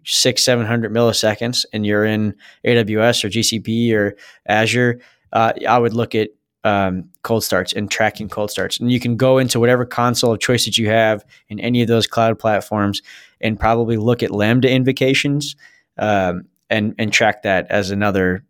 six, 0.04 0.44
700 0.44 0.92
milliseconds 0.92 1.64
and 1.72 1.86
you're 1.86 2.04
in 2.04 2.34
AWS 2.64 3.24
or 3.24 3.28
GCP 3.28 3.92
or 3.92 4.16
Azure, 4.46 5.00
uh, 5.32 5.52
I 5.68 5.78
would 5.78 5.92
look 5.92 6.14
at 6.14 6.30
um, 6.64 7.08
cold 7.22 7.44
starts 7.44 7.72
and 7.72 7.90
tracking 7.90 8.28
cold 8.28 8.50
starts. 8.50 8.80
And 8.80 8.90
you 8.90 8.98
can 8.98 9.16
go 9.16 9.38
into 9.38 9.60
whatever 9.60 9.86
console 9.86 10.32
of 10.32 10.40
choice 10.40 10.64
that 10.64 10.76
you 10.76 10.88
have 10.88 11.24
in 11.48 11.60
any 11.60 11.80
of 11.80 11.88
those 11.88 12.08
cloud 12.08 12.38
platforms 12.38 13.02
and 13.40 13.58
probably 13.58 13.96
look 13.96 14.22
at 14.22 14.32
Lambda 14.32 14.68
invocations 14.68 15.54
um, 15.96 16.46
and, 16.68 16.94
and 16.98 17.12
track 17.12 17.42
that 17.42 17.66
as 17.70 17.92
another 17.92 18.44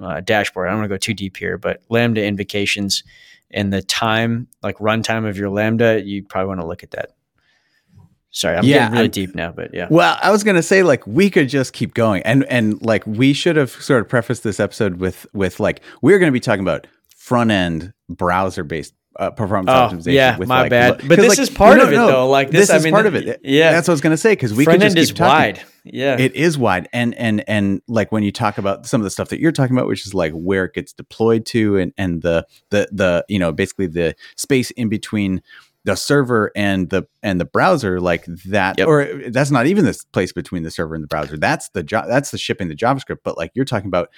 uh, 0.00 0.20
dashboard. 0.20 0.68
I 0.68 0.70
don't 0.70 0.80
want 0.80 0.90
to 0.90 0.94
go 0.94 0.98
too 0.98 1.14
deep 1.14 1.36
here, 1.36 1.58
but 1.58 1.82
Lambda 1.88 2.24
invocations 2.24 3.02
and 3.50 3.72
the 3.72 3.82
time, 3.82 4.46
like 4.62 4.78
runtime 4.78 5.28
of 5.28 5.36
your 5.36 5.50
Lambda, 5.50 6.02
you 6.04 6.22
probably 6.22 6.48
want 6.48 6.60
to 6.60 6.66
look 6.66 6.82
at 6.82 6.92
that. 6.92 7.12
Sorry, 8.30 8.56
I'm 8.56 8.64
yeah, 8.64 8.78
getting 8.78 8.92
really 8.92 9.04
I'm, 9.06 9.10
deep 9.10 9.34
now, 9.34 9.52
but 9.52 9.72
yeah. 9.72 9.88
Well, 9.90 10.18
I 10.20 10.30
was 10.30 10.44
gonna 10.44 10.62
say 10.62 10.82
like 10.82 11.06
we 11.06 11.30
could 11.30 11.48
just 11.48 11.72
keep 11.72 11.94
going, 11.94 12.22
and 12.22 12.44
and 12.44 12.80
like 12.82 13.06
we 13.06 13.32
should 13.32 13.56
have 13.56 13.70
sort 13.70 14.02
of 14.02 14.08
prefaced 14.08 14.42
this 14.42 14.60
episode 14.60 15.00
with 15.00 15.26
with 15.32 15.60
like 15.60 15.80
we're 16.02 16.18
gonna 16.18 16.32
be 16.32 16.40
talking 16.40 16.62
about 16.62 16.86
front 17.16 17.50
end 17.50 17.92
browser 18.08 18.64
based 18.64 18.94
uh, 19.18 19.30
performance 19.30 19.70
oh, 19.70 19.96
optimization. 19.96 20.12
Yeah, 20.12 20.38
with 20.38 20.48
my 20.48 20.62
like, 20.62 20.70
bad. 20.70 21.08
But 21.08 21.16
this 21.16 21.30
like, 21.30 21.38
is 21.38 21.50
part 21.50 21.78
no, 21.78 21.84
of 21.84 21.92
it, 21.92 21.96
no, 21.96 22.06
though. 22.06 22.28
Like 22.28 22.50
this, 22.50 22.68
this 22.68 22.76
is 22.76 22.84
mean, 22.84 22.92
part 22.92 23.06
of 23.06 23.14
it. 23.14 23.40
Yeah, 23.42 23.72
that's 23.72 23.88
what 23.88 23.92
I 23.92 23.94
was 23.94 24.00
going 24.00 24.12
to 24.12 24.16
say 24.16 24.32
because 24.32 24.54
we 24.54 24.64
front 24.64 24.80
could 24.80 24.86
just 24.86 24.96
end 24.96 25.06
keep 25.06 25.12
is 25.14 25.18
talking. 25.18 25.54
wide. 25.54 25.62
Yeah, 25.84 26.16
it 26.18 26.34
is 26.34 26.56
wide, 26.56 26.88
and 26.92 27.14
and 27.14 27.42
and 27.48 27.82
like 27.88 28.12
when 28.12 28.22
you 28.22 28.30
talk 28.30 28.58
about 28.58 28.86
some 28.86 29.00
of 29.00 29.04
the 29.04 29.10
stuff 29.10 29.30
that 29.30 29.40
you're 29.40 29.52
talking 29.52 29.76
about, 29.76 29.88
which 29.88 30.06
is 30.06 30.14
like 30.14 30.32
where 30.32 30.66
it 30.66 30.74
gets 30.74 30.92
deployed 30.92 31.46
to, 31.46 31.78
and 31.78 31.92
and 31.98 32.22
the 32.22 32.46
the 32.70 32.88
the 32.92 33.24
you 33.28 33.38
know 33.38 33.52
basically 33.52 33.86
the 33.86 34.14
space 34.36 34.70
in 34.72 34.88
between 34.88 35.42
the 35.88 35.96
server 35.96 36.52
and 36.54 36.90
the 36.90 37.04
and 37.22 37.40
the 37.40 37.46
browser 37.46 37.98
like 37.98 38.26
that 38.44 38.76
yep. 38.76 38.86
or 38.86 39.06
that's 39.30 39.50
not 39.50 39.66
even 39.66 39.86
the 39.86 39.98
place 40.12 40.34
between 40.34 40.62
the 40.62 40.70
server 40.70 40.94
and 40.94 41.02
the 41.02 41.08
browser 41.08 41.38
that's 41.38 41.70
the 41.70 41.82
jo- 41.82 42.04
that's 42.06 42.30
the 42.30 42.36
shipping 42.36 42.68
the 42.68 42.76
javascript 42.76 43.20
but 43.24 43.38
like 43.38 43.50
you're 43.54 43.64
talking 43.64 43.88
about 43.88 44.10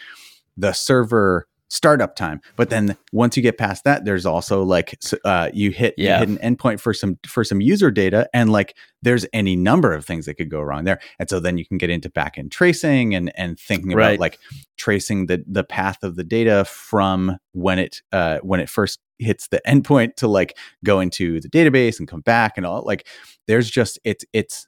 the 0.57 0.73
server 0.73 1.47
startup 1.69 2.17
time 2.17 2.41
but 2.57 2.71
then 2.71 2.97
once 3.13 3.37
you 3.37 3.43
get 3.45 3.57
past 3.57 3.85
that 3.85 4.05
there's 4.05 4.27
also 4.27 4.65
like 4.65 4.99
uh, 5.25 5.49
you 5.55 5.71
hit 5.71 5.95
yeah. 5.97 6.15
you 6.15 6.27
hit 6.27 6.41
an 6.41 6.57
endpoint 6.57 6.81
for 6.81 6.93
some 6.93 7.17
for 7.25 7.45
some 7.45 7.61
user 7.61 7.93
data 7.93 8.29
and 8.35 8.51
like 8.51 8.77
there's 9.03 9.25
any 9.33 9.55
number 9.55 9.93
of 9.93 10.05
things 10.05 10.27
that 10.27 10.35
could 10.35 10.51
go 10.51 10.61
wrong 10.61 10.83
there 10.83 10.99
and 11.21 11.31
so 11.31 11.39
then 11.39 11.57
you 11.57 11.65
can 11.65 11.79
get 11.79 11.89
into 11.89 12.11
backend 12.11 12.51
tracing 12.51 13.15
and 13.15 13.31
and 13.37 13.61
thinking 13.61 13.93
right. 13.93 14.15
about 14.15 14.19
like 14.19 14.41
tracing 14.77 15.27
the 15.27 15.45
the 15.47 15.63
path 15.63 16.03
of 16.03 16.17
the 16.17 16.25
data 16.25 16.65
from 16.65 17.37
when 17.53 17.79
it 17.79 18.03
uh 18.11 18.41
when 18.43 18.59
it 18.59 18.69
first 18.69 18.99
hits 19.21 19.49
the 19.49 19.61
endpoint 19.67 20.17
to 20.17 20.29
like 20.29 20.57
go 20.85 21.01
into 21.01 21.41
the 21.41 21.49
database 21.49 21.99
and 21.99 22.09
come 22.09 22.21
back 22.21 22.57
and 22.57 22.67
all 22.67 22.83
like 22.85 23.07
there's 23.47 23.71
just 23.71 23.99
it's 24.05 24.25
it's 24.33 24.67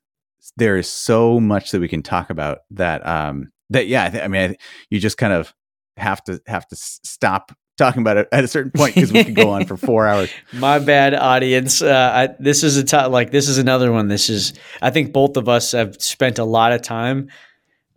there 0.56 0.76
is 0.76 0.88
so 0.88 1.40
much 1.40 1.70
that 1.70 1.80
we 1.80 1.88
can 1.88 2.02
talk 2.02 2.30
about 2.30 2.58
that 2.70 3.06
um 3.06 3.50
that 3.70 3.86
yeah 3.86 4.04
I, 4.04 4.10
th- 4.10 4.24
I 4.24 4.28
mean 4.28 4.50
I, 4.50 4.56
you 4.90 4.98
just 4.98 5.18
kind 5.18 5.32
of 5.32 5.54
have 5.96 6.22
to 6.24 6.40
have 6.46 6.66
to 6.68 6.76
stop 6.76 7.52
talking 7.78 8.02
about 8.02 8.16
it 8.16 8.28
at 8.32 8.44
a 8.44 8.48
certain 8.48 8.70
point 8.70 8.94
because 8.94 9.12
we 9.12 9.24
could 9.24 9.34
go 9.34 9.50
on 9.50 9.64
for 9.64 9.76
four 9.78 10.06
hours. 10.06 10.30
My 10.52 10.78
bad, 10.78 11.14
audience. 11.14 11.82
Uh, 11.82 12.12
I, 12.14 12.34
this 12.38 12.62
is 12.62 12.76
a 12.76 12.84
t- 12.84 13.06
like 13.06 13.30
this 13.30 13.48
is 13.48 13.58
another 13.58 13.90
one. 13.90 14.08
This 14.08 14.28
is 14.28 14.52
I 14.80 14.90
think 14.90 15.12
both 15.12 15.36
of 15.36 15.48
us 15.48 15.72
have 15.72 16.00
spent 16.00 16.38
a 16.38 16.44
lot 16.44 16.72
of 16.72 16.82
time 16.82 17.30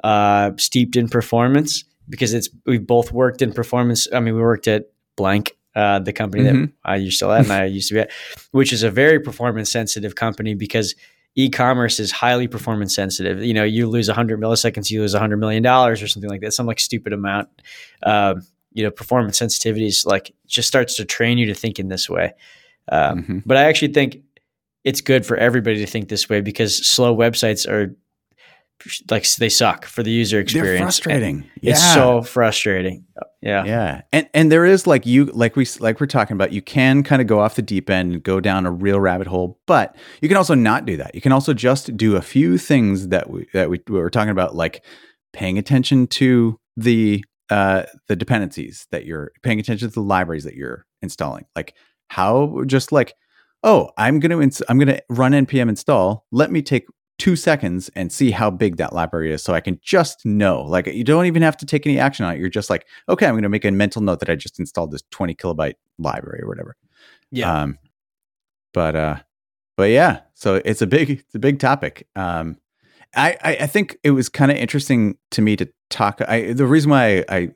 uh, 0.03 0.51
steeped 0.58 0.95
in 0.95 1.10
performance, 1.10 1.84
because 2.10 2.34
it's 2.34 2.49
we've 2.66 2.86
both 2.86 3.12
worked 3.12 3.41
in 3.41 3.53
performance. 3.53 4.08
I 4.14 4.20
mean, 4.20 4.36
we 4.36 4.41
worked 4.41 4.68
at 4.68 4.86
blank, 5.16 5.58
uh, 5.76 5.99
the 5.99 6.13
company 6.13 6.43
Mhm. 6.43 6.61
that 6.67 6.71
I 6.86 6.95
used 6.95 7.19
to 7.19 7.32
at 7.32 7.43
and 7.43 7.51
I 7.51 7.65
used 7.65 7.89
to 7.89 7.95
be 7.95 7.99
at, 8.01 8.11
which 8.51 8.71
is 8.73 8.84
a 8.84 8.89
very 8.91 9.19
performance 9.19 9.69
sensitive 9.71 10.15
company 10.15 10.53
because 10.55 10.95
e-commerce 11.36 11.99
is 11.99 12.11
highly 12.11 12.47
performance 12.47 12.95
sensitive. 12.95 13.43
You 13.43 13.53
know, 13.53 13.65
you 13.65 13.88
lose 13.88 14.07
100 14.07 14.39
milliseconds, 14.39 14.89
you 14.89 15.01
lose 15.01 15.13
100 15.13 15.38
million 15.38 15.61
dollars 15.63 16.01
or 16.01 16.07
something 16.07 16.30
like 16.30 16.41
that, 16.41 16.53
some 16.53 16.65
like 16.65 16.80
stupid 16.80 17.11
amount. 17.11 17.49
Um, 18.03 18.41
you 18.73 18.84
know, 18.84 18.91
performance 18.91 19.38
sensitivity 19.38 19.88
is 19.88 20.05
like 20.05 20.34
just 20.47 20.67
starts 20.67 20.95
to 20.97 21.05
train 21.05 21.38
you 21.38 21.45
to 21.47 21.53
think 21.53 21.78
in 21.80 21.89
this 21.89 22.09
way. 22.09 22.34
Um, 22.91 23.23
Mhm. 23.23 23.43
But 23.45 23.57
I 23.57 23.63
actually 23.65 23.93
think 23.93 24.19
it's 24.86 25.01
good 25.01 25.26
for 25.26 25.36
everybody 25.36 25.78
to 25.80 25.86
think 25.88 26.07
this 26.09 26.30
way 26.30 26.39
because 26.41 26.76
slow 26.88 27.15
websites 27.15 27.67
are 27.67 27.95
like 29.09 29.28
they 29.36 29.49
suck 29.49 29.86
for 29.86 30.03
the 30.03 30.11
user 30.11 30.39
experience. 30.39 30.78
They're 30.78 30.86
frustrating. 30.86 31.49
It's 31.61 31.93
so 31.93 32.21
frustrating. 32.21 33.05
Yeah. 33.41 33.63
Yeah, 33.65 34.01
and 34.11 34.30
and 34.34 34.51
there 34.51 34.65
is 34.65 34.86
like 34.86 35.05
you 35.05 35.26
like 35.26 35.55
we 35.55 35.65
like 35.80 35.99
we're 35.99 36.07
talking 36.07 36.36
about. 36.36 36.51
You 36.51 36.61
can 36.61 37.03
kind 37.03 37.21
of 37.21 37.28
go 37.28 37.39
off 37.39 37.55
the 37.55 37.61
deep 37.61 37.89
end 37.89 38.13
and 38.13 38.23
go 38.23 38.39
down 38.39 38.65
a 38.65 38.71
real 38.71 38.99
rabbit 38.99 39.28
hole, 39.28 39.59
but 39.65 39.95
you 40.21 40.28
can 40.28 40.38
also 40.38 40.55
not 40.55 40.86
do 40.86 40.97
that. 40.97 41.15
You 41.15 41.21
can 41.21 41.32
also 41.32 41.53
just 41.53 41.95
do 41.95 42.15
a 42.15 42.21
few 42.21 42.57
things 42.57 43.09
that 43.09 43.30
we 43.30 43.47
that 43.53 43.69
we, 43.69 43.82
we 43.88 43.99
were 43.99 44.09
talking 44.09 44.32
about, 44.32 44.55
like 44.55 44.84
paying 45.34 45.57
attention 45.57 46.07
to 46.07 46.59
the 46.78 47.23
uh 47.49 47.84
the 48.07 48.15
dependencies 48.15 48.88
that 48.91 49.05
you're 49.05 49.32
paying 49.43 49.59
attention 49.59 49.88
to 49.89 49.93
the 49.93 50.01
libraries 50.01 50.43
that 50.43 50.55
you're 50.55 50.86
installing. 51.01 51.45
Like 51.55 51.73
how 52.09 52.63
just 52.65 52.91
like 52.91 53.13
oh, 53.63 53.89
I'm 53.97 54.19
gonna 54.19 54.39
ins- 54.39 54.61
I'm 54.69 54.78
gonna 54.78 55.01
run 55.09 55.34
npm 55.34 55.67
install. 55.69 56.26
Let 56.32 56.51
me 56.51 56.61
take 56.61 56.86
two 57.18 57.36
seconds 57.36 57.89
and 57.95 58.11
see 58.11 58.32
how 58.32 58.49
big 58.49 58.78
that 58.78 58.93
library 58.93 59.32
is, 59.32 59.43
so 59.43 59.53
I 59.53 59.61
can 59.61 59.80
just 59.82 60.26
know. 60.26 60.61
Like 60.61 60.88
you 60.88 61.03
don't 61.03 61.26
even 61.26 61.41
have 61.41 61.57
to 61.57 61.66
take 61.66 61.86
any 61.86 61.99
action 61.99 62.26
on 62.26 62.36
it. 62.36 62.39
You're 62.39 62.49
just 62.49 62.70
like 62.70 62.86
okay, 63.09 63.26
I'm 63.26 63.34
going 63.34 63.43
to 63.43 63.49
make 63.49 63.66
a 63.66 63.72
mental 63.72 64.01
note 64.01 64.20
that 64.20 64.30
I 64.30 64.36
just 64.36 64.59
installed 64.59 64.91
this 64.91 65.03
20 65.11 65.36
kilobyte 65.36 65.76
library 65.97 66.41
or 66.43 66.47
whatever. 66.47 66.76
Yeah. 67.32 67.53
Um, 67.53 67.80
but 68.74 68.95
uh, 68.95 69.18
but 69.78 69.89
yeah, 69.89 70.22
so 70.34 70.61
it's 70.66 70.82
a 70.82 70.88
big 70.88 71.09
it's 71.09 71.36
a 71.36 71.39
big 71.39 71.59
topic. 71.59 72.07
Um, 72.16 72.57
I 73.16 73.38
I, 73.41 73.57
I 73.61 73.68
think 73.68 73.97
it 74.03 74.11
was 74.11 74.30
kind 74.30 74.51
of 74.51 74.57
interesting 74.57 75.18
to 75.32 75.41
me 75.41 75.55
to 75.57 75.68
talk. 75.89 76.22
I 76.28 76.53
the 76.53 76.66
reason 76.66 76.91
why 76.91 77.18
I, 77.18 77.26
I 77.30 77.49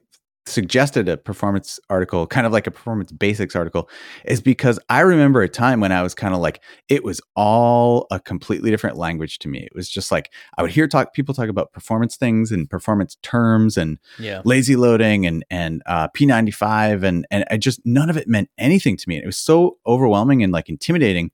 suggested 0.50 1.08
a 1.08 1.18
performance 1.18 1.80
article, 1.89 2.28
kind 2.28 2.45
of 2.45 2.54
like 2.54 2.68
a 2.68 2.72
performance 2.72 3.12
basics 3.12 3.56
article, 3.56 3.89
is 4.26 4.41
because 4.41 4.80
I 4.89 5.02
remember 5.02 5.41
a 5.41 5.50
time 5.50 5.80
when 5.80 5.91
I 5.91 6.02
was 6.02 6.14
kind 6.14 6.34
of 6.34 6.41
like 6.41 6.62
it 6.88 7.04
was 7.04 7.22
all 7.36 8.08
a 8.12 8.20
completely 8.20 8.72
different 8.72 8.97
language 8.97 9.39
to 9.39 9.47
me. 9.47 9.60
It 9.60 9.76
was 9.76 9.89
just 9.89 10.12
like 10.12 10.32
I 10.58 10.62
would 10.62 10.72
hear 10.72 10.88
talk 10.88 11.14
people 11.14 11.34
talk 11.34 11.50
about 11.50 11.72
performance 11.72 12.16
things 12.16 12.52
and 12.52 12.70
performance 12.70 13.18
terms 13.22 13.78
and 13.78 14.00
yeah. 14.18 14.41
lazy 14.45 14.76
loading 14.76 15.26
and 15.26 15.45
and 15.50 15.82
uh, 15.86 16.08
P95 16.10 17.04
and 17.04 17.28
and 17.32 17.45
I 17.50 17.58
just 17.58 17.80
none 17.86 18.10
of 18.10 18.18
it 18.18 18.28
meant 18.28 18.50
anything 18.58 18.97
to 18.97 19.10
me. 19.10 19.18
It 19.18 19.26
was 19.26 19.38
so 19.38 19.78
overwhelming 19.86 20.43
and 20.43 20.52
like 20.52 20.70
intimidating. 20.70 21.32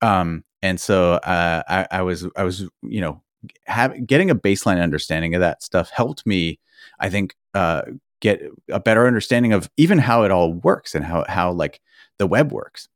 Um, 0.00 0.44
and 0.62 0.80
so 0.80 1.14
uh, 1.14 1.62
I, 1.68 1.86
I 1.90 2.02
was 2.02 2.26
I 2.36 2.44
was 2.44 2.68
you 2.82 3.00
know 3.00 3.22
have, 3.66 4.06
getting 4.06 4.30
a 4.30 4.34
baseline 4.34 4.80
understanding 4.82 5.34
of 5.34 5.40
that 5.40 5.62
stuff 5.62 5.90
helped 5.90 6.26
me. 6.26 6.58
I 7.00 7.10
think 7.10 7.34
uh, 7.54 7.82
get 8.22 8.40
a 8.70 8.80
better 8.80 9.06
understanding 9.06 9.52
of 9.52 9.68
even 9.76 9.98
how 9.98 10.22
it 10.22 10.30
all 10.30 10.54
works 10.54 10.94
and 10.94 11.04
how 11.04 11.24
how 11.28 11.52
like 11.52 11.80
the 12.18 12.26
web 12.26 12.52
works. 12.52 12.88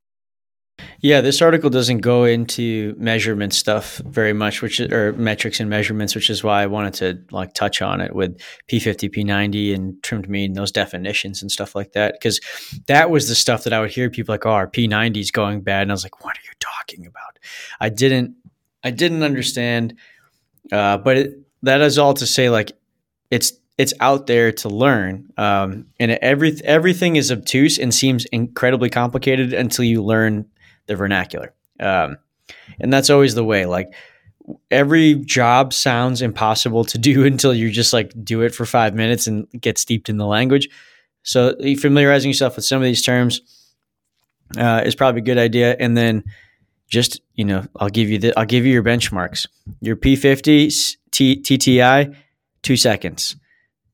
Yeah, 1.01 1.23
this 1.23 1.41
article 1.41 1.71
doesn't 1.71 1.99
go 1.99 2.25
into 2.25 2.95
measurement 2.99 3.55
stuff 3.55 3.97
very 4.05 4.35
much, 4.35 4.61
which 4.61 4.79
or 4.79 5.15
metrics 5.15 5.59
and 5.59 5.71
measurements, 5.71 6.15
which 6.15 6.29
is 6.29 6.45
why 6.45 6.63
I 6.63 6.67
wanted 6.67 6.95
to 6.95 7.35
like 7.35 7.55
touch 7.55 7.81
on 7.81 8.01
it 8.01 8.15
with 8.15 8.39
P50, 8.69 9.11
P90, 9.11 9.75
and 9.75 10.03
trimmed 10.03 10.29
mean, 10.29 10.53
those 10.53 10.73
definitions 10.73 11.41
and 11.41 11.51
stuff 11.51 11.75
like 11.75 11.93
that. 11.93 12.15
Because 12.15 12.41
that 12.87 13.11
was 13.11 13.29
the 13.29 13.35
stuff 13.35 13.65
that 13.65 13.73
I 13.73 13.81
would 13.81 13.91
hear 13.91 14.11
people 14.11 14.35
like, 14.35 14.47
"Oh, 14.47 14.51
our 14.51 14.69
P90 14.69 15.19
is 15.19 15.31
going 15.31 15.63
bad," 15.63 15.83
and 15.83 15.91
I 15.91 15.95
was 15.95 16.05
like, 16.05 16.23
"What 16.25 16.37
are 16.37 16.45
you 16.45 16.53
talking 16.61 17.07
about?" 17.07 17.39
I 17.81 17.89
didn't, 17.89 18.37
I 18.85 18.91
didn't 18.91 19.23
understand. 19.23 19.95
Uh, 20.71 20.99
but 20.99 21.17
it, 21.17 21.35
that 21.63 21.81
is 21.81 21.99
all 21.99 22.15
to 22.15 22.27
say, 22.27 22.51
like, 22.51 22.73
it's 23.31 23.53
it's 23.79 23.93
out 24.01 24.27
there 24.27 24.53
to 24.53 24.69
learn, 24.69 25.31
um, 25.37 25.87
and 26.01 26.13
every 26.13 26.59
everything 26.65 27.17
is 27.17 27.31
obtuse 27.31 27.79
and 27.79 27.95
seems 27.95 28.25
incredibly 28.27 28.89
complicated 28.89 29.53
until 29.53 29.85
you 29.85 30.03
learn 30.03 30.47
the 30.87 30.97
vernacular. 30.97 31.53
Um, 31.79 32.17
and 32.81 32.93
that's 32.93 33.11
always 33.11 33.35
the 33.35 33.45
way. 33.45 33.67
Like 33.67 33.93
every 34.71 35.17
job 35.17 35.73
sounds 35.73 36.23
impossible 36.23 36.85
to 36.85 36.99
do 36.99 37.25
until 37.31 37.53
you 37.55 37.71
just 37.71 37.93
like 37.93 38.13
do 38.25 38.43
it 38.43 38.55
for 38.55 38.65
five 38.65 38.95
minutes 38.95 39.27
and 39.27 39.47
get 39.61 39.79
steeped 39.79 40.09
in 40.09 40.17
the 40.17 40.27
language. 40.27 40.69
So 41.23 41.57
familiarizing 41.79 42.31
yourself 42.31 42.57
with 42.57 42.65
some 42.65 42.79
of 42.79 42.85
these 42.85 43.03
terms 43.03 43.41
uh, 44.57 44.83
is 44.87 44.95
probably 44.95 45.21
a 45.21 45.25
good 45.25 45.39
idea. 45.39 45.77
And 45.79 45.97
then 45.97 46.25
just 46.89 47.21
you 47.35 47.45
know, 47.45 47.67
I'll 47.77 47.91
give 47.91 48.09
you 48.09 48.19
the 48.19 48.39
I'll 48.39 48.47
give 48.47 48.65
you 48.65 48.73
your 48.73 48.85
benchmarks. 48.85 49.47
Your 49.81 49.97
P50 49.97 50.97
T, 51.11 51.43
TTI 51.43 52.17
two 52.63 52.77
seconds 52.77 53.37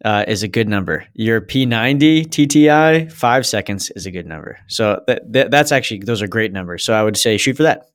uh, 0.05 0.25
is 0.27 0.43
a 0.43 0.49
good 0.49 0.69
number. 0.69 1.07
Your 1.15 1.41
P90 1.41 2.27
TTI, 2.27 3.11
five 3.13 3.47
seconds 3.47 3.91
is 3.95 4.07
a 4.07 4.11
good 4.11 4.27
number. 4.27 4.59
So 4.67 5.03
that, 5.07 5.33
that, 5.33 5.51
that's 5.51 5.73
actually 5.73 6.01
those 6.01 6.23
are 6.23 6.27
great 6.29 6.53
numbers. 6.53 6.85
So 6.85 6.93
I 6.95 7.03
would 7.03 7.17
say 7.17 7.37
shoot 7.37 7.57
for 7.57 7.63
that. 7.65 7.89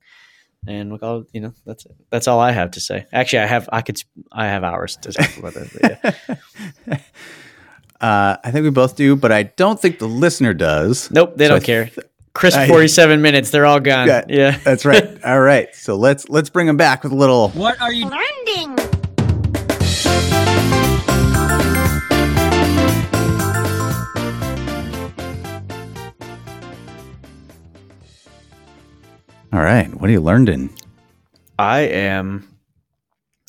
And 0.68 0.92
look, 0.92 1.04
all 1.04 1.24
you 1.34 1.40
know, 1.42 1.54
that's 1.66 1.86
that's 2.10 2.28
all 2.28 2.40
I 2.40 2.52
have 2.52 2.72
to 2.72 2.80
say. 2.82 3.06
Actually, 3.14 3.40
I 3.40 3.46
have 3.46 3.70
I 3.72 3.82
could 3.82 4.02
I 4.32 4.48
have 4.48 4.64
hours 4.64 4.98
to 4.98 5.12
talk 5.14 5.38
about 5.38 5.54
that. 5.54 6.16
Yeah. 6.88 6.98
uh, 8.02 8.38
I 8.44 8.52
think 8.52 8.64
we 8.64 8.70
both 8.72 8.96
do, 8.96 9.16
but 9.16 9.32
I 9.32 9.44
don't 9.44 9.80
think 9.80 10.00
the 10.00 10.08
listener 10.08 10.54
does. 10.54 11.10
Nope, 11.12 11.34
they 11.38 11.46
So 11.46 11.50
don't 11.50 11.64
I 11.64 11.66
care. 11.66 11.86
th- 11.86 12.08
Crisp 12.34 12.58
I- 12.58 12.68
forty-seven 12.68 13.22
minutes. 13.22 13.52
They're 13.52 13.66
all 13.66 13.80
gone. 13.80 14.08
Yeah. 14.08 14.26
Yeah. 14.28 14.58
That's 14.64 14.84
right. 14.84 15.24
All 15.26 15.40
right, 15.40 15.74
so 15.76 15.96
let's 15.96 16.28
let's 16.28 16.50
bring 16.50 16.68
them 16.68 16.78
back 16.78 17.04
with 17.04 17.12
a 17.12 17.16
little. 17.16 17.50
What 17.50 17.80
are 17.82 17.94
you 17.94 18.06
Learning. 18.10 18.76
All 29.54 29.62
right, 29.62 29.88
what 29.94 30.10
have 30.10 30.12
you 30.12 30.22
learned 30.22 30.50
in? 30.50 30.70
I 31.58 31.80
am. 31.80 32.48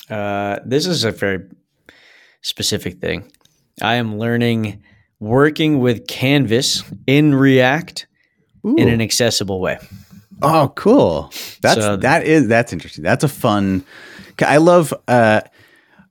Uh, 0.08 0.58
this 0.64 0.86
is 0.86 1.04
a 1.04 1.10
very 1.10 1.40
specific 2.42 3.00
thing. 3.00 3.30
I 3.82 3.94
am 3.94 4.18
learning 4.18 4.82
working 5.20 5.80
with 5.80 6.06
Canvas 6.06 6.82
in 7.06 7.34
React 7.34 8.06
in 8.64 8.88
an 8.88 9.00
accessible 9.00 9.60
way. 9.60 9.78
Oh, 10.40 10.72
cool. 10.76 11.30
That's 11.62 11.80
So- 11.80 11.96
that 11.96 12.24
is 12.26 12.46
that's 12.48 12.72
interesting. 12.72 13.02
That's 13.04 13.24
a 13.24 13.28
fun. 13.28 13.84
I 14.40 14.58
love. 14.58 14.94
uh 15.08 15.40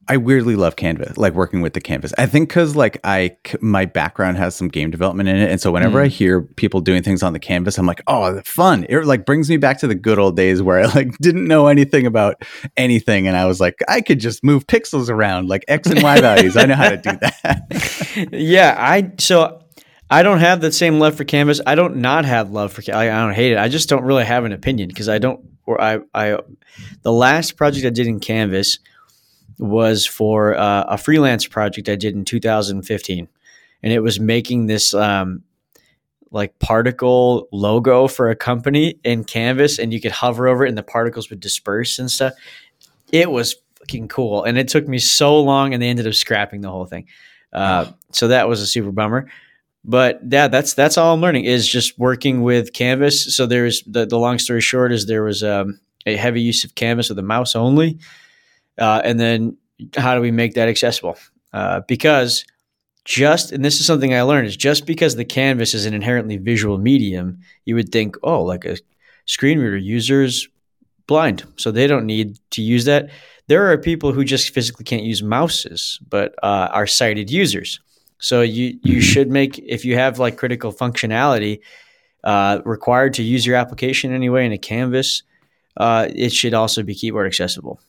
I 0.09 0.17
weirdly 0.17 0.55
love 0.55 0.75
Canvas, 0.77 1.17
like 1.17 1.33
working 1.33 1.61
with 1.61 1.73
the 1.73 1.81
Canvas. 1.81 2.13
I 2.17 2.25
think 2.27 2.49
because 2.49 2.75
like 2.75 2.97
I 3.03 3.35
my 3.61 3.85
background 3.85 4.37
has 4.37 4.55
some 4.55 4.67
game 4.69 4.89
development 4.89 5.27
in 5.29 5.35
it, 5.35 5.51
and 5.51 5.59
so 5.59 5.71
whenever 5.71 5.99
Mm. 5.99 6.05
I 6.05 6.07
hear 6.07 6.41
people 6.41 6.79
doing 6.81 7.03
things 7.03 7.23
on 7.23 7.33
the 7.33 7.39
Canvas, 7.39 7.77
I'm 7.77 7.85
like, 7.85 8.01
oh, 8.07 8.41
fun! 8.45 8.85
It 8.89 9.05
like 9.05 9.25
brings 9.25 9.49
me 9.49 9.57
back 9.57 9.79
to 9.79 9.87
the 9.87 9.95
good 9.95 10.17
old 10.19 10.35
days 10.37 10.61
where 10.61 10.79
I 10.79 10.85
like 10.85 11.17
didn't 11.21 11.45
know 11.45 11.67
anything 11.67 12.05
about 12.05 12.41
anything, 12.77 13.27
and 13.27 13.35
I 13.35 13.45
was 13.45 13.59
like, 13.59 13.75
I 13.87 14.01
could 14.01 14.19
just 14.19 14.43
move 14.43 14.65
pixels 14.67 15.09
around 15.09 15.49
like 15.49 15.65
X 15.67 15.89
and 15.89 16.01
Y 16.01 16.21
values. 16.21 16.55
I 16.55 16.65
know 16.65 16.75
how 16.75 16.89
to 16.89 16.97
do 16.97 17.11
that. 17.21 18.29
yeah, 18.31 18.75
I 18.77 19.11
so 19.19 19.61
I 20.09 20.23
don't 20.23 20.39
have 20.39 20.61
the 20.61 20.71
same 20.71 20.99
love 20.99 21.15
for 21.15 21.25
Canvas. 21.25 21.59
I 21.67 21.75
don't 21.75 21.97
not 21.97 22.23
have 22.25 22.49
love 22.51 22.71
for. 22.71 22.81
Ca- 22.81 22.93
I, 22.93 23.05
I 23.05 23.25
don't 23.25 23.33
hate 23.35 23.51
it. 23.51 23.57
I 23.57 23.67
just 23.67 23.89
don't 23.89 24.03
really 24.03 24.23
have 24.25 24.45
an 24.45 24.51
opinion 24.53 24.87
because 24.87 25.09
I 25.09 25.17
don't. 25.17 25.41
Or 25.65 25.81
I, 25.81 25.99
I, 26.13 26.39
the 27.01 27.11
last 27.11 27.57
project 27.57 27.85
I 27.85 27.89
did 27.89 28.07
in 28.07 28.21
Canvas 28.21 28.79
was 29.59 30.05
for 30.05 30.55
uh, 30.55 30.85
a 30.87 30.97
freelance 30.97 31.47
project 31.47 31.89
I 31.89 31.95
did 31.95 32.15
in 32.15 32.25
2015, 32.25 33.27
and 33.83 33.93
it 33.93 33.99
was 33.99 34.19
making 34.19 34.67
this 34.67 34.93
um, 34.93 35.43
like 36.31 36.57
particle 36.59 37.47
logo 37.51 38.07
for 38.07 38.29
a 38.29 38.35
company 38.35 38.99
in 39.03 39.23
Canvas, 39.23 39.79
and 39.79 39.93
you 39.93 40.01
could 40.01 40.11
hover 40.11 40.47
over 40.47 40.65
it, 40.65 40.69
and 40.69 40.77
the 40.77 40.83
particles 40.83 41.29
would 41.29 41.39
disperse 41.39 41.99
and 41.99 42.11
stuff. 42.11 42.33
It 43.11 43.31
was 43.31 43.55
fucking 43.79 44.07
cool, 44.09 44.43
and 44.43 44.57
it 44.57 44.67
took 44.67 44.87
me 44.87 44.99
so 44.99 45.39
long, 45.41 45.73
and 45.73 45.81
they 45.81 45.89
ended 45.89 46.07
up 46.07 46.13
scrapping 46.13 46.61
the 46.61 46.69
whole 46.69 46.85
thing. 46.85 47.07
Uh, 47.53 47.91
so 48.11 48.27
that 48.27 48.47
was 48.49 48.61
a 48.61 48.67
super 48.67 48.91
bummer. 48.91 49.27
But 49.83 50.19
yeah, 50.29 50.49
that's 50.49 50.73
that's 50.73 50.97
all 50.97 51.13
I'm 51.13 51.21
learning 51.21 51.45
is 51.45 51.67
just 51.67 51.97
working 51.97 52.43
with 52.43 52.73
Canvas. 52.73 53.35
So 53.35 53.45
there's 53.45 53.83
the 53.83 54.05
the 54.05 54.19
long 54.19 54.37
story 54.37 54.59
short 54.59 54.91
is 54.91 55.05
there 55.05 55.23
was 55.23 55.43
um, 55.43 55.79
a 56.05 56.17
heavy 56.17 56.41
use 56.41 56.65
of 56.65 56.75
Canvas 56.75 57.07
with 57.07 57.19
a 57.19 57.23
mouse 57.23 57.55
only, 57.55 57.97
uh, 58.77 59.01
and 59.03 59.19
then 59.19 59.57
how 59.95 60.15
do 60.15 60.21
we 60.21 60.31
make 60.31 60.53
that 60.55 60.69
accessible? 60.69 61.17
Uh, 61.53 61.81
because 61.87 62.45
just 63.05 63.51
and 63.53 63.63
this 63.63 63.79
is 63.79 63.85
something 63.85 64.13
I 64.13 64.21
learned 64.23 64.47
is 64.47 64.57
just 64.57 64.85
because 64.85 65.15
the 65.15 65.25
canvas 65.25 65.73
is 65.73 65.85
an 65.85 65.93
inherently 65.93 66.37
visual 66.37 66.77
medium, 66.77 67.39
you 67.65 67.75
would 67.75 67.91
think, 67.91 68.17
oh, 68.21 68.43
like 68.43 68.65
a 68.65 68.77
screen 69.25 69.59
reader 69.59 69.77
user's 69.77 70.47
blind, 71.07 71.45
so 71.55 71.71
they 71.71 71.87
don't 71.87 72.05
need 72.05 72.37
to 72.51 72.61
use 72.61 72.85
that. 72.85 73.09
There 73.47 73.71
are 73.71 73.77
people 73.77 74.11
who 74.11 74.25
just 74.25 74.53
physically 74.53 74.83
can't 74.83 75.03
use 75.03 75.23
mouses, 75.23 75.99
but 76.09 76.35
uh, 76.43 76.67
are 76.71 76.85
sighted 76.85 77.31
users. 77.31 77.79
So 78.19 78.41
you 78.41 78.77
you 78.83 78.99
should 78.99 79.29
make 79.29 79.57
if 79.59 79.85
you 79.85 79.95
have 79.95 80.19
like 80.19 80.35
critical 80.35 80.73
functionality 80.73 81.61
uh, 82.25 82.59
required 82.65 83.13
to 83.13 83.23
use 83.23 83.45
your 83.45 83.55
application 83.55 84.13
anyway 84.13 84.45
in 84.45 84.51
a 84.51 84.57
canvas, 84.57 85.23
uh, 85.77 86.07
it 86.13 86.33
should 86.33 86.53
also 86.53 86.83
be 86.83 86.93
keyboard 86.93 87.27
accessible. 87.27 87.79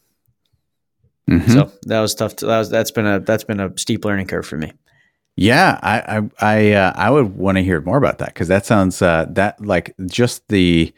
Mhm. 1.28 1.52
So 1.52 1.72
that 1.84 2.00
was 2.00 2.14
tough. 2.14 2.36
To, 2.36 2.46
that 2.46 2.58
was 2.58 2.70
that's 2.70 2.90
been 2.90 3.06
a 3.06 3.20
that's 3.20 3.44
been 3.44 3.60
a 3.60 3.76
steep 3.76 4.04
learning 4.04 4.26
curve 4.26 4.46
for 4.46 4.56
me. 4.56 4.72
Yeah, 5.36 5.78
I 5.82 6.18
I 6.18 6.30
I, 6.40 6.72
uh, 6.72 6.92
I 6.96 7.10
would 7.10 7.36
want 7.36 7.58
to 7.58 7.62
hear 7.62 7.80
more 7.82 7.96
about 7.98 8.18
that 8.18 8.28
because 8.28 8.48
that 8.48 8.66
sounds 8.66 9.00
uh, 9.02 9.26
that 9.30 9.64
like 9.64 9.94
just 10.06 10.48
the 10.48 10.92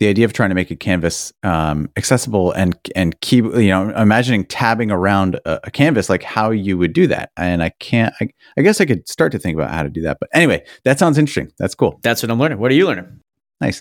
the 0.00 0.08
idea 0.08 0.24
of 0.24 0.32
trying 0.32 0.48
to 0.50 0.54
make 0.54 0.70
a 0.70 0.76
canvas 0.76 1.32
um, 1.44 1.88
accessible 1.96 2.52
and 2.52 2.76
and 2.96 3.18
keep 3.20 3.44
you 3.44 3.68
know 3.68 3.90
imagining 3.90 4.44
tabbing 4.44 4.90
around 4.90 5.36
a, 5.46 5.60
a 5.64 5.70
canvas 5.70 6.10
like 6.10 6.22
how 6.22 6.50
you 6.50 6.76
would 6.76 6.92
do 6.92 7.06
that 7.06 7.30
and 7.36 7.62
I 7.62 7.70
can't 7.78 8.12
I, 8.20 8.28
I 8.58 8.62
guess 8.62 8.80
I 8.80 8.86
could 8.86 9.08
start 9.08 9.32
to 9.32 9.38
think 9.38 9.54
about 9.56 9.70
how 9.70 9.82
to 9.84 9.88
do 9.88 10.02
that 10.02 10.18
but 10.20 10.28
anyway 10.34 10.64
that 10.84 10.98
sounds 10.98 11.16
interesting 11.16 11.52
that's 11.58 11.74
cool 11.76 12.00
That's 12.02 12.22
what 12.22 12.30
I'm 12.30 12.40
learning. 12.40 12.58
What 12.58 12.72
are 12.72 12.74
you 12.74 12.86
learning? 12.86 13.20
Nice. 13.64 13.80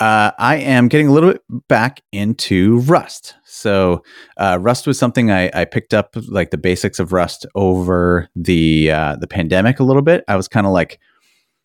Uh, 0.00 0.30
I 0.38 0.56
am 0.56 0.88
getting 0.88 1.08
a 1.08 1.12
little 1.12 1.34
bit 1.34 1.42
back 1.68 2.00
into 2.10 2.78
Rust. 2.78 3.34
So 3.44 4.02
uh, 4.38 4.56
Rust 4.58 4.86
was 4.86 4.98
something 4.98 5.30
I, 5.30 5.50
I 5.52 5.66
picked 5.66 5.92
up, 5.92 6.16
like 6.28 6.50
the 6.50 6.56
basics 6.56 6.98
of 6.98 7.12
Rust 7.12 7.44
over 7.54 8.30
the 8.34 8.90
uh, 8.90 9.16
the 9.16 9.26
pandemic 9.26 9.78
a 9.78 9.84
little 9.84 10.00
bit. 10.00 10.24
I 10.26 10.36
was 10.36 10.48
kind 10.48 10.66
of 10.66 10.72
like, 10.72 10.98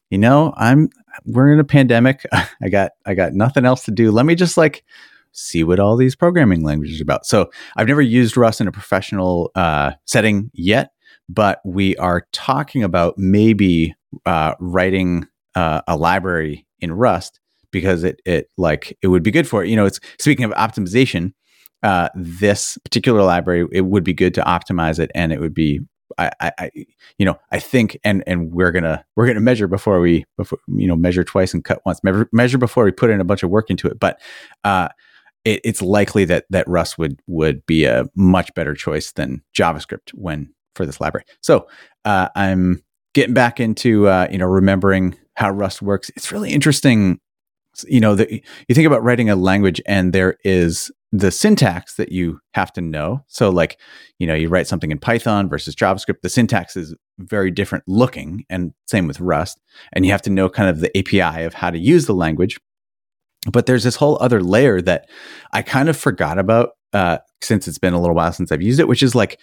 you 0.09 0.17
know, 0.17 0.53
I'm 0.57 0.89
we're 1.25 1.53
in 1.53 1.61
a 1.61 1.63
pandemic. 1.63 2.25
I 2.33 2.67
got 2.69 2.91
I 3.05 3.13
got 3.13 3.31
nothing 3.31 3.63
else 3.63 3.85
to 3.85 3.91
do. 3.91 4.11
Let 4.11 4.25
me 4.25 4.35
just 4.35 4.57
like 4.57 4.83
see 5.31 5.63
what 5.63 5.79
all 5.79 5.95
these 5.95 6.13
programming 6.13 6.61
languages 6.61 6.99
are 6.99 7.03
about. 7.03 7.25
So 7.25 7.49
I've 7.77 7.87
never 7.87 8.01
used 8.01 8.35
Rust 8.35 8.59
in 8.59 8.67
a 8.67 8.71
professional 8.73 9.51
uh, 9.55 9.93
setting 10.03 10.51
yet, 10.53 10.91
but 11.29 11.61
we 11.63 11.95
are 11.95 12.27
talking 12.33 12.83
about 12.83 13.17
maybe 13.17 13.95
uh, 14.25 14.55
writing 14.59 15.25
uh, 15.55 15.83
a 15.87 15.95
library 15.95 16.65
in 16.79 16.91
Rust 16.91 17.39
because 17.75 18.05
it 18.05 18.21
it 18.23 18.49
like 18.57 18.97
it 19.01 19.09
would 19.09 19.21
be 19.21 19.31
good 19.31 19.49
for 19.49 19.61
it. 19.61 19.69
You 19.69 19.75
know, 19.75 19.85
it's 19.85 19.99
speaking 20.17 20.45
of 20.45 20.51
optimization. 20.51 21.33
Uh, 21.83 22.07
this 22.15 22.77
particular 22.85 23.21
library, 23.21 23.67
it 23.71 23.81
would 23.81 24.03
be 24.03 24.13
good 24.13 24.33
to 24.33 24.41
optimize 24.43 24.97
it, 24.97 25.11
and 25.13 25.33
it 25.33 25.41
would 25.41 25.53
be, 25.53 25.81
I, 26.17 26.31
I, 26.41 26.71
you 27.19 27.25
know, 27.25 27.37
I 27.51 27.59
think, 27.59 27.99
and 28.05 28.23
and 28.25 28.53
we're 28.53 28.71
gonna 28.71 29.03
we're 29.17 29.27
gonna 29.27 29.41
measure 29.41 29.67
before 29.67 29.99
we 29.99 30.23
before 30.37 30.57
you 30.67 30.87
know 30.87 30.95
measure 30.95 31.25
twice 31.25 31.53
and 31.53 31.65
cut 31.65 31.81
once. 31.85 32.01
Measure, 32.01 32.29
measure 32.31 32.57
before 32.57 32.85
we 32.85 32.91
put 32.91 33.09
in 33.09 33.19
a 33.19 33.25
bunch 33.25 33.43
of 33.43 33.49
work 33.49 33.69
into 33.69 33.87
it, 33.89 33.99
but 33.99 34.21
uh, 34.63 34.87
it, 35.43 35.59
it's 35.65 35.81
likely 35.81 36.23
that 36.25 36.45
that 36.49 36.67
Rust 36.67 36.97
would 36.97 37.19
would 37.27 37.65
be 37.65 37.83
a 37.83 38.05
much 38.15 38.53
better 38.55 38.73
choice 38.73 39.11
than 39.11 39.43
JavaScript 39.53 40.11
when 40.13 40.53
for 40.75 40.85
this 40.85 41.01
library. 41.01 41.25
So 41.41 41.67
uh, 42.05 42.29
I'm 42.35 42.81
getting 43.13 43.33
back 43.33 43.59
into 43.59 44.07
uh, 44.07 44.27
you 44.31 44.37
know 44.37 44.47
remembering 44.47 45.17
how 45.35 45.51
Rust 45.51 45.81
works. 45.81 46.09
It's 46.15 46.31
really 46.31 46.51
interesting. 46.51 47.19
You 47.87 47.99
know, 47.99 48.15
that 48.15 48.31
you 48.31 48.75
think 48.75 48.87
about 48.87 49.03
writing 49.03 49.29
a 49.29 49.35
language, 49.35 49.81
and 49.85 50.13
there 50.13 50.37
is 50.43 50.91
the 51.11 51.31
syntax 51.31 51.95
that 51.95 52.11
you 52.11 52.39
have 52.53 52.71
to 52.73 52.81
know. 52.81 53.23
So, 53.27 53.49
like, 53.49 53.79
you 54.19 54.27
know, 54.27 54.33
you 54.33 54.49
write 54.49 54.67
something 54.67 54.91
in 54.91 54.99
Python 54.99 55.49
versus 55.49 55.75
JavaScript. 55.75 56.21
The 56.21 56.29
syntax 56.29 56.75
is 56.75 56.95
very 57.19 57.51
different 57.51 57.83
looking, 57.87 58.45
and 58.49 58.73
same 58.87 59.07
with 59.07 59.19
Rust. 59.19 59.59
And 59.93 60.05
you 60.05 60.11
have 60.11 60.21
to 60.23 60.29
know 60.29 60.49
kind 60.49 60.69
of 60.69 60.79
the 60.79 60.95
API 60.97 61.43
of 61.43 61.53
how 61.53 61.69
to 61.69 61.77
use 61.77 62.05
the 62.05 62.15
language. 62.15 62.57
But 63.51 63.65
there's 63.65 63.83
this 63.83 63.95
whole 63.95 64.17
other 64.21 64.41
layer 64.41 64.81
that 64.81 65.07
I 65.53 65.61
kind 65.61 65.87
of 65.87 65.95
forgot 65.95 66.39
about 66.39 66.71
uh, 66.93 67.19
since 67.41 67.67
it's 67.67 67.77
been 67.77 67.93
a 67.93 67.99
little 67.99 68.15
while 68.15 68.31
since 68.33 68.51
I've 68.51 68.61
used 68.61 68.79
it, 68.79 68.87
which 68.87 69.03
is 69.03 69.15
like, 69.15 69.39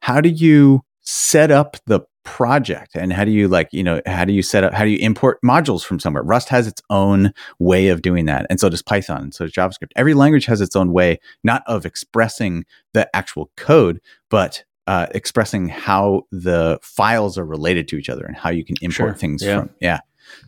how 0.00 0.20
do 0.20 0.28
you 0.28 0.82
set 1.02 1.50
up 1.50 1.76
the 1.86 2.00
project? 2.24 2.92
And 2.94 3.12
how 3.12 3.24
do 3.24 3.30
you 3.30 3.46
like 3.48 3.68
you 3.72 3.82
know 3.82 4.00
how 4.06 4.24
do 4.24 4.32
you 4.32 4.42
set 4.42 4.64
up 4.64 4.72
how 4.72 4.84
do 4.84 4.90
you 4.90 4.98
import 4.98 5.38
modules 5.44 5.84
from 5.84 6.00
somewhere? 6.00 6.22
Rust 6.22 6.48
has 6.48 6.66
its 6.66 6.82
own 6.90 7.32
way 7.58 7.88
of 7.88 8.02
doing 8.02 8.24
that 8.26 8.46
and 8.50 8.58
so 8.58 8.68
does 8.68 8.82
python 8.82 9.22
and 9.22 9.34
so 9.34 9.44
does 9.46 9.52
javascript. 9.52 9.92
Every 9.96 10.14
language 10.14 10.46
has 10.46 10.60
its 10.60 10.74
own 10.74 10.92
way 10.92 11.20
not 11.42 11.62
of 11.66 11.86
expressing 11.86 12.64
the 12.92 13.08
actual 13.14 13.50
code 13.56 14.00
but 14.30 14.64
uh, 14.86 15.06
expressing 15.12 15.68
how 15.68 16.22
the 16.30 16.78
files 16.82 17.38
are 17.38 17.44
related 17.46 17.88
to 17.88 17.96
each 17.96 18.08
other 18.10 18.24
and 18.26 18.36
how 18.36 18.50
you 18.50 18.64
can 18.64 18.76
import 18.82 18.94
Sure. 18.94 19.14
things 19.14 19.42
Yeah. 19.42 19.60
from 19.60 19.70
yeah. 19.80 20.00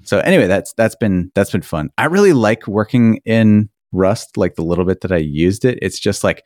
So 0.03 0.19
anyway 0.21 0.47
that's 0.47 0.73
that's 0.75 0.97
been 0.97 1.31
that's 1.35 1.51
been 1.53 1.63
fun. 1.63 1.91
I 1.99 2.07
really 2.07 2.33
like 2.33 2.67
working 2.67 3.21
in 3.25 3.69
rust 3.93 4.37
like 4.37 4.55
the 4.57 4.63
little 4.65 4.85
bit 4.85 5.01
that 5.03 5.13
i 5.13 5.17
used 5.17 5.65
it. 5.65 5.79
It's 5.81 5.99
just 5.99 6.25
like 6.25 6.43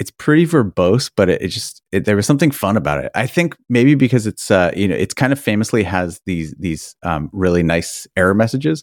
it's 0.00 0.10
pretty 0.10 0.46
verbose, 0.46 1.10
but 1.14 1.28
it, 1.28 1.42
it 1.42 1.48
just 1.48 1.82
it, 1.92 2.06
there 2.06 2.16
was 2.16 2.26
something 2.26 2.50
fun 2.50 2.78
about 2.78 3.04
it. 3.04 3.12
I 3.14 3.26
think 3.26 3.54
maybe 3.68 3.94
because 3.94 4.26
it's 4.26 4.50
uh 4.50 4.72
you 4.74 4.88
know 4.88 4.96
it's 4.96 5.12
kind 5.12 5.30
of 5.32 5.38
famously 5.38 5.82
has 5.84 6.20
these 6.24 6.54
these 6.58 6.96
um, 7.02 7.28
really 7.32 7.62
nice 7.62 8.08
error 8.16 8.34
messages, 8.34 8.82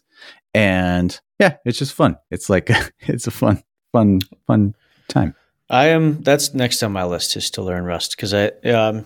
and 0.54 1.20
yeah, 1.40 1.56
it's 1.64 1.76
just 1.76 1.92
fun. 1.92 2.16
It's 2.30 2.48
like 2.48 2.70
it's 3.00 3.26
a 3.26 3.32
fun 3.32 3.62
fun 3.92 4.20
fun 4.46 4.76
time. 5.08 5.34
I 5.68 5.88
am. 5.88 6.22
That's 6.22 6.54
next 6.54 6.82
on 6.84 6.92
my 6.92 7.04
list 7.04 7.36
is 7.36 7.50
to 7.50 7.62
learn 7.62 7.84
Rust 7.84 8.12
because 8.12 8.32
I 8.32 8.46
um, 8.70 9.04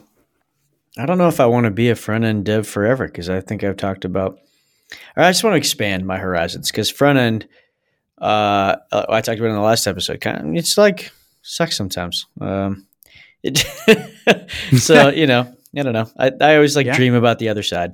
I 0.98 1.06
don't 1.06 1.18
know 1.18 1.28
if 1.28 1.40
I 1.40 1.46
want 1.46 1.64
to 1.64 1.70
be 1.70 1.88
a 1.88 1.96
front 1.96 2.24
end 2.24 2.44
dev 2.44 2.66
forever 2.66 3.06
because 3.06 3.30
I 3.30 3.40
think 3.40 3.64
I've 3.64 3.78
talked 3.78 4.04
about. 4.04 4.38
I 5.16 5.30
just 5.30 5.42
want 5.42 5.54
to 5.54 5.58
expand 5.58 6.06
my 6.06 6.18
horizons 6.18 6.70
because 6.70 6.90
front 6.90 7.18
end. 7.18 7.48
Uh, 8.18 8.76
I 8.92 9.20
talked 9.22 9.40
about 9.40 9.48
in 9.48 9.54
the 9.54 9.60
last 9.62 9.86
episode. 9.86 10.20
Kind 10.20 10.50
of, 10.50 10.54
it's 10.54 10.76
like 10.76 11.10
sucks 11.42 11.76
sometimes. 11.76 12.26
Um, 12.40 12.86
it 13.42 13.58
so 14.78 15.10
you 15.10 15.26
know, 15.26 15.52
I 15.76 15.82
don't 15.82 15.92
know. 15.92 16.08
I, 16.18 16.32
I 16.40 16.54
always 16.56 16.76
like 16.76 16.86
Yeah. 16.86 16.96
dream 16.96 17.14
about 17.14 17.38
the 17.38 17.48
other 17.48 17.62
side. 17.62 17.92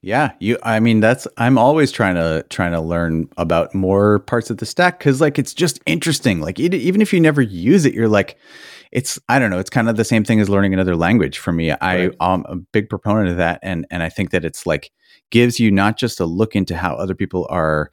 Yeah, 0.00 0.32
you. 0.38 0.58
I 0.62 0.78
mean, 0.78 1.00
that's. 1.00 1.26
I'm 1.38 1.58
always 1.58 1.90
trying 1.90 2.14
to 2.14 2.46
trying 2.50 2.70
to 2.70 2.80
learn 2.80 3.28
about 3.36 3.74
more 3.74 4.20
parts 4.20 4.48
of 4.48 4.58
the 4.58 4.66
stack 4.66 4.98
because, 5.00 5.20
like, 5.20 5.40
it's 5.40 5.52
just 5.52 5.80
interesting. 5.86 6.40
Like, 6.40 6.60
e- 6.60 6.66
even 6.66 7.02
if 7.02 7.12
you 7.12 7.18
never 7.20 7.42
use 7.42 7.84
it, 7.84 7.94
you're 7.94 8.08
like, 8.08 8.36
it's. 8.92 9.18
I 9.28 9.40
don't 9.40 9.50
know. 9.50 9.58
It's 9.58 9.70
kind 9.70 9.88
of 9.88 9.96
the 9.96 10.04
same 10.04 10.22
thing 10.22 10.38
as 10.38 10.48
learning 10.48 10.72
another 10.72 10.94
language 10.94 11.38
for 11.38 11.50
me. 11.50 11.72
I 11.72 12.06
Right. 12.06 12.14
am 12.20 12.44
a 12.48 12.54
big 12.54 12.88
proponent 12.88 13.28
of 13.30 13.38
that, 13.38 13.58
and 13.64 13.86
and 13.90 14.00
I 14.04 14.08
think 14.08 14.30
that 14.30 14.44
it's 14.44 14.66
like 14.66 14.92
gives 15.30 15.58
you 15.58 15.72
not 15.72 15.98
just 15.98 16.20
a 16.20 16.26
look 16.26 16.54
into 16.54 16.76
how 16.76 16.94
other 16.94 17.16
people 17.16 17.48
are. 17.50 17.90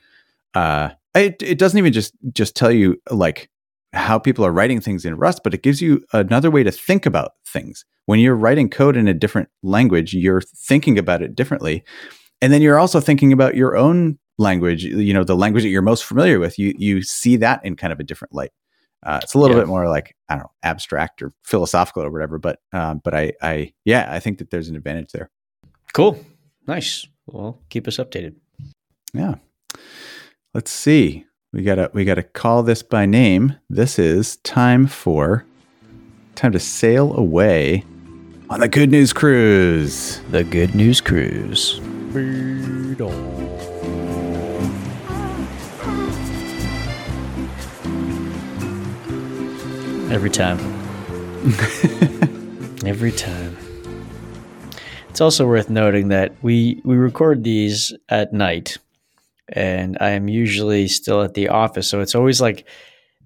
Uh, 0.53 0.91
it 1.15 1.41
it 1.41 1.57
doesn't 1.57 1.79
even 1.79 1.91
just 1.91 2.13
just 2.33 2.55
tell 2.55 2.71
you 2.71 3.01
like 3.09 3.49
how 3.95 4.19
people 4.19 4.45
are 4.45 4.51
writing 4.51 4.79
things 4.81 5.05
in 5.05 5.15
Rust, 5.15 5.41
but 5.43 5.53
it 5.53 5.63
gives 5.63 5.81
you 5.81 6.03
another 6.13 6.51
way 6.51 6.63
to 6.63 6.71
think 6.71 7.05
about 7.05 7.31
things. 7.47 7.85
When 8.05 8.19
you're 8.19 8.35
writing 8.35 8.69
code 8.69 8.97
in 8.97 9.07
a 9.07 9.13
different 9.13 9.49
language, 9.63 10.13
you're 10.13 10.41
thinking 10.41 10.99
about 10.99 11.21
it 11.21 11.35
differently. 11.35 11.83
And 12.41 12.53
then 12.53 12.61
you're 12.61 12.77
also 12.77 12.99
thinking 12.99 13.31
about 13.33 13.55
your 13.55 13.75
own 13.75 14.19
language, 14.37 14.83
you 14.83 15.13
know, 15.13 15.23
the 15.23 15.35
language 15.35 15.63
that 15.63 15.69
you're 15.69 15.81
most 15.81 16.03
familiar 16.03 16.39
with. 16.39 16.59
You 16.59 16.73
you 16.77 17.01
see 17.01 17.37
that 17.37 17.63
in 17.65 17.75
kind 17.75 17.93
of 17.93 17.99
a 17.99 18.03
different 18.03 18.33
light. 18.33 18.51
Uh, 19.03 19.19
it's 19.23 19.33
a 19.33 19.39
little 19.39 19.55
Yeah. 19.55 19.61
bit 19.63 19.67
more 19.69 19.87
like 19.89 20.15
I 20.29 20.33
don't 20.35 20.43
know, 20.43 20.51
abstract 20.63 21.21
or 21.21 21.31
philosophical 21.43 22.03
or 22.03 22.11
whatever. 22.11 22.37
But 22.37 22.59
um, 22.73 22.99
but 23.03 23.13
I 23.15 23.33
I 23.41 23.73
yeah, 23.85 24.07
I 24.11 24.19
think 24.19 24.39
that 24.39 24.49
there's 24.51 24.67
an 24.69 24.75
advantage 24.75 25.11
there. 25.13 25.29
Cool, 25.93 26.19
nice. 26.67 27.07
Well, 27.27 27.61
keep 27.69 27.87
us 27.87 27.97
updated. 27.97 28.35
Yeah. 29.13 29.35
Let's 30.53 30.71
see. 30.71 31.25
We 31.55 31.63
gotta 31.63 31.89
we 31.93 32.03
gotta 32.03 32.21
call 32.21 32.63
this 32.63 32.83
by 32.83 33.05
name. 33.05 33.55
This 33.69 33.97
is 33.97 34.35
time 34.37 34.87
for 34.87 35.45
time 36.35 36.51
to 36.51 36.59
sail 36.59 37.15
away 37.15 37.85
on 38.49 38.59
the 38.59 38.67
good 38.67 38.91
news 38.91 39.13
cruise. 39.13 40.19
The 40.31 40.43
Good 40.43 40.75
News 40.75 40.99
Cruise. 40.99 41.79
Every 50.11 50.29
time. 50.29 50.59
Every 52.85 53.13
time. 53.13 53.57
It's 55.09 55.21
also 55.21 55.47
worth 55.47 55.69
noting 55.69 56.09
that 56.09 56.33
we 56.41 56.81
we 56.83 56.97
record 56.97 57.45
these 57.45 57.93
at 58.09 58.33
night, 58.33 58.77
and 59.49 59.97
I 59.99 60.11
am 60.11 60.27
usually 60.27 60.87
still 60.87 61.21
at 61.21 61.33
the 61.33 61.49
office, 61.49 61.87
so 61.87 62.01
it's 62.01 62.15
always 62.15 62.41
like 62.41 62.67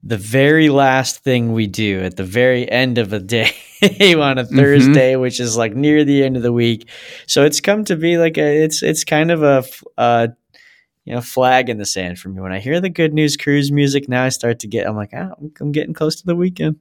the 0.04 0.18
very 0.18 0.70
last 0.70 1.24
thing 1.24 1.52
we 1.52 1.68
do 1.68 2.00
at 2.02 2.16
the 2.16 2.24
very 2.24 2.70
end 2.70 2.98
of 2.98 3.12
a 3.12 3.20
day 3.20 3.52
on 4.18 4.38
a 4.38 4.46
Thursday, 4.46 5.16
which 5.16 5.40
is 5.40 5.58
like 5.58 5.76
near 5.76 6.06
the 6.06 6.24
end 6.24 6.38
of 6.38 6.44
the 6.44 6.54
week. 6.54 6.90
So 7.28 7.44
it's 7.44 7.60
come 7.60 7.84
to 7.86 7.96
be 7.96 8.18
like 8.18 8.38
a 8.38 8.64
it's 8.64 8.82
it's 8.82 9.04
kind 9.04 9.32
of 9.32 9.44
a, 9.44 9.64
uh, 9.98 10.28
you 11.06 11.14
know 11.14 11.22
flag 11.22 11.70
in 11.70 11.78
the 11.78 11.86
sand 11.86 12.20
for 12.20 12.30
me. 12.30 12.42
When 12.42 12.54
I 12.54 12.60
hear 12.60 12.80
the 12.80 12.90
good 12.90 13.14
news 13.14 13.36
cruise 13.36 13.72
music, 13.72 14.08
now 14.08 14.24
I 14.24 14.30
start 14.30 14.60
to 14.60 14.68
get 14.68 14.88
I'm 14.88 14.96
like 14.96 15.12
ah, 15.14 15.32
I'm, 15.60 15.72
getting 15.72 15.94
close 15.94 16.16
to 16.18 16.26
the 16.26 16.36
weekend, 16.36 16.78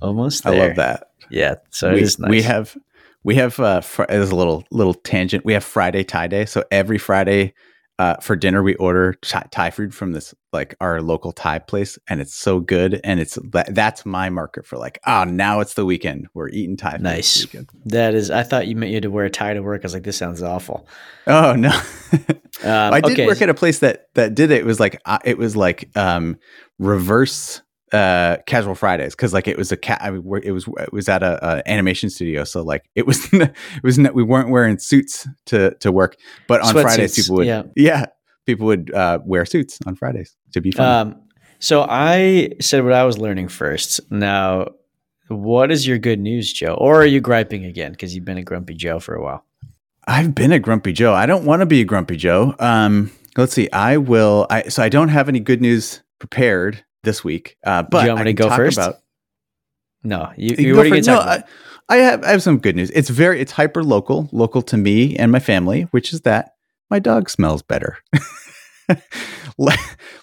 almost. 0.00 0.46
I 0.46 0.58
love 0.58 0.76
that. 0.76 1.10
Yeah, 1.30 1.56
so 1.70 1.92
we, 1.92 1.98
it 1.98 2.02
is 2.02 2.18
nice. 2.18 2.30
we 2.30 2.42
have 2.42 2.76
we 3.22 3.34
have 3.36 3.60
uh 3.60 3.82
fr- 3.82 4.06
a 4.08 4.18
little 4.18 4.64
little 4.70 4.94
tangent. 4.94 5.44
We 5.44 5.52
have 5.52 5.64
Friday 5.64 6.02
tie 6.02 6.26
day. 6.26 6.44
So 6.44 6.64
every 6.70 6.98
Friday 6.98 7.54
uh, 7.98 8.16
for 8.16 8.36
dinner 8.36 8.62
we 8.62 8.74
order 8.76 9.14
Thai, 9.22 9.70
food 9.70 9.94
from 9.94 10.12
this 10.12 10.34
like 10.52 10.74
our 10.80 11.02
local 11.02 11.32
Thai 11.32 11.58
place, 11.58 11.98
and 12.08 12.20
it's 12.20 12.34
so 12.34 12.60
good. 12.60 13.00
And 13.02 13.18
it's 13.18 13.38
that, 13.50 13.74
that's 13.74 14.06
my 14.06 14.30
marker 14.30 14.62
for 14.62 14.78
like, 14.78 14.98
oh, 15.06 15.24
now 15.24 15.60
it's 15.60 15.74
the 15.74 15.84
weekend. 15.84 16.28
We're 16.32 16.48
eating 16.48 16.76
Thai. 16.76 16.92
Food 16.92 17.02
Nice. 17.02 17.46
That 17.86 18.14
is, 18.14 18.30
I 18.30 18.44
thought 18.44 18.68
you 18.68 18.76
meant 18.76 18.90
you 18.90 18.96
had 18.96 19.02
to 19.02 19.10
wear 19.10 19.24
a 19.24 19.30
tie 19.30 19.54
to 19.54 19.60
work. 19.60 19.82
I 19.82 19.86
was 19.86 19.94
like, 19.94 20.04
this 20.04 20.16
sounds 20.16 20.42
awful. 20.42 20.86
Oh 21.26 21.54
no. 21.54 21.72
Um, 22.64 22.92
I 22.92 23.00
did 23.00 23.12
okay. 23.12 23.26
work 23.26 23.40
at 23.40 23.48
a 23.48 23.54
place 23.54 23.78
that 23.80 24.08
that 24.14 24.34
did 24.34 24.50
it. 24.50 24.58
It 24.58 24.64
was 24.64 24.80
like 24.80 25.00
uh, 25.04 25.20
it 25.24 25.38
was 25.38 25.54
like 25.54 25.96
um 25.96 26.38
reverse 26.80 27.62
uh 27.92 28.36
casual 28.46 28.74
fridays 28.74 29.14
because 29.14 29.32
like 29.32 29.48
it 29.48 29.56
was 29.56 29.72
a 29.72 29.76
cat 29.76 29.98
I 30.02 30.10
mean, 30.10 30.40
it 30.42 30.52
was 30.52 30.68
it 30.78 30.92
was 30.92 31.08
at 31.08 31.22
a, 31.22 31.38
a 31.46 31.70
animation 31.70 32.10
studio 32.10 32.44
so 32.44 32.62
like 32.62 32.88
it 32.94 33.06
was 33.06 33.28
it 33.32 33.54
was 33.82 33.98
we 33.98 34.22
weren't 34.22 34.50
wearing 34.50 34.78
suits 34.78 35.28
to 35.46 35.74
to 35.76 35.92
work 35.92 36.16
but 36.46 36.60
on 36.60 36.72
fridays 36.72 37.12
Sweatsuits, 37.12 37.24
people 37.24 37.36
would 37.36 37.46
yeah. 37.46 37.62
yeah, 37.76 38.06
people 38.46 38.66
would 38.66 38.92
uh 38.94 39.18
wear 39.24 39.44
suits 39.44 39.78
on 39.86 39.94
fridays 39.94 40.36
to 40.52 40.60
be 40.60 40.70
fun 40.70 40.86
Um, 40.86 41.22
so 41.60 41.84
I 41.88 42.50
said 42.60 42.84
what 42.84 42.92
I 42.92 43.04
was 43.04 43.18
learning 43.18 43.48
first. 43.48 44.00
Now, 44.10 44.68
what 45.28 45.70
is 45.70 45.86
your 45.86 45.98
good 45.98 46.20
news, 46.20 46.52
Joe? 46.52 46.74
Or 46.74 47.02
are 47.02 47.06
you 47.06 47.20
griping 47.20 47.64
again 47.64 47.92
because 47.92 48.14
you've 48.14 48.24
been 48.24 48.38
a 48.38 48.42
grumpy 48.42 48.74
Joe 48.74 49.00
for 49.00 49.14
a 49.14 49.22
while? 49.22 49.44
I've 50.06 50.34
been 50.34 50.52
a 50.52 50.58
grumpy 50.58 50.92
Joe. 50.92 51.12
I 51.12 51.26
don't 51.26 51.44
want 51.44 51.60
to 51.60 51.66
be 51.66 51.80
a 51.80 51.84
grumpy 51.84 52.16
Joe. 52.16 52.54
Um, 52.58 53.10
let's 53.36 53.52
see. 53.52 53.68
I 53.72 53.96
will. 53.98 54.46
I 54.48 54.62
so 54.64 54.82
I 54.82 54.88
don't 54.88 55.08
have 55.08 55.28
any 55.28 55.40
good 55.40 55.60
news 55.60 56.02
prepared 56.18 56.84
this 57.02 57.22
week. 57.24 57.56
Uh, 57.64 57.82
but 57.82 58.04
you 58.04 58.12
want 58.12 58.24
me 58.24 58.30
to 58.30 58.34
go 58.34 58.50
first? 58.54 58.78
About, 58.78 58.96
No, 60.02 60.32
you, 60.36 60.56
You 60.58 60.66
you 60.68 60.72
go 60.72 60.78
what 60.78 60.86
are 60.86 60.96
you 60.96 61.02
going 61.02 61.04
to 61.04 61.10
no? 61.12 61.18
I, 61.18 61.42
I 61.88 61.96
have 61.98 62.22
I 62.24 62.30
have 62.30 62.42
some 62.42 62.58
good 62.58 62.76
news. 62.76 62.90
It's 62.90 63.08
very 63.08 63.40
it's 63.40 63.52
hyper 63.52 63.82
local, 63.82 64.28
local 64.32 64.62
to 64.62 64.76
me 64.76 65.16
and 65.16 65.32
my 65.32 65.40
family, 65.40 65.82
which 65.90 66.12
is 66.12 66.22
that 66.22 66.52
my 66.90 66.98
dog 66.98 67.30
smells 67.30 67.62
better. 67.62 67.98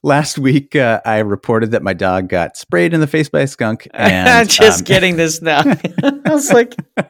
Last 0.03 0.37
week, 0.37 0.75
uh, 0.75 1.01
I 1.05 1.19
reported 1.19 1.71
that 1.71 1.83
my 1.83 1.93
dog 1.93 2.29
got 2.29 2.55
sprayed 2.55 2.93
in 2.93 3.01
the 3.01 3.07
face 3.07 3.29
by 3.29 3.41
a 3.41 3.47
skunk. 3.47 3.87
And 3.93 4.29
I'm 4.29 4.47
just 4.47 4.81
um, 4.81 4.83
getting 4.85 5.17
this 5.17 5.41
now. 5.41 5.61
I 6.03 6.29
was 6.29 6.51
like, 6.51 6.75
all 6.97 7.05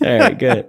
right, 0.00 0.38
good. 0.38 0.68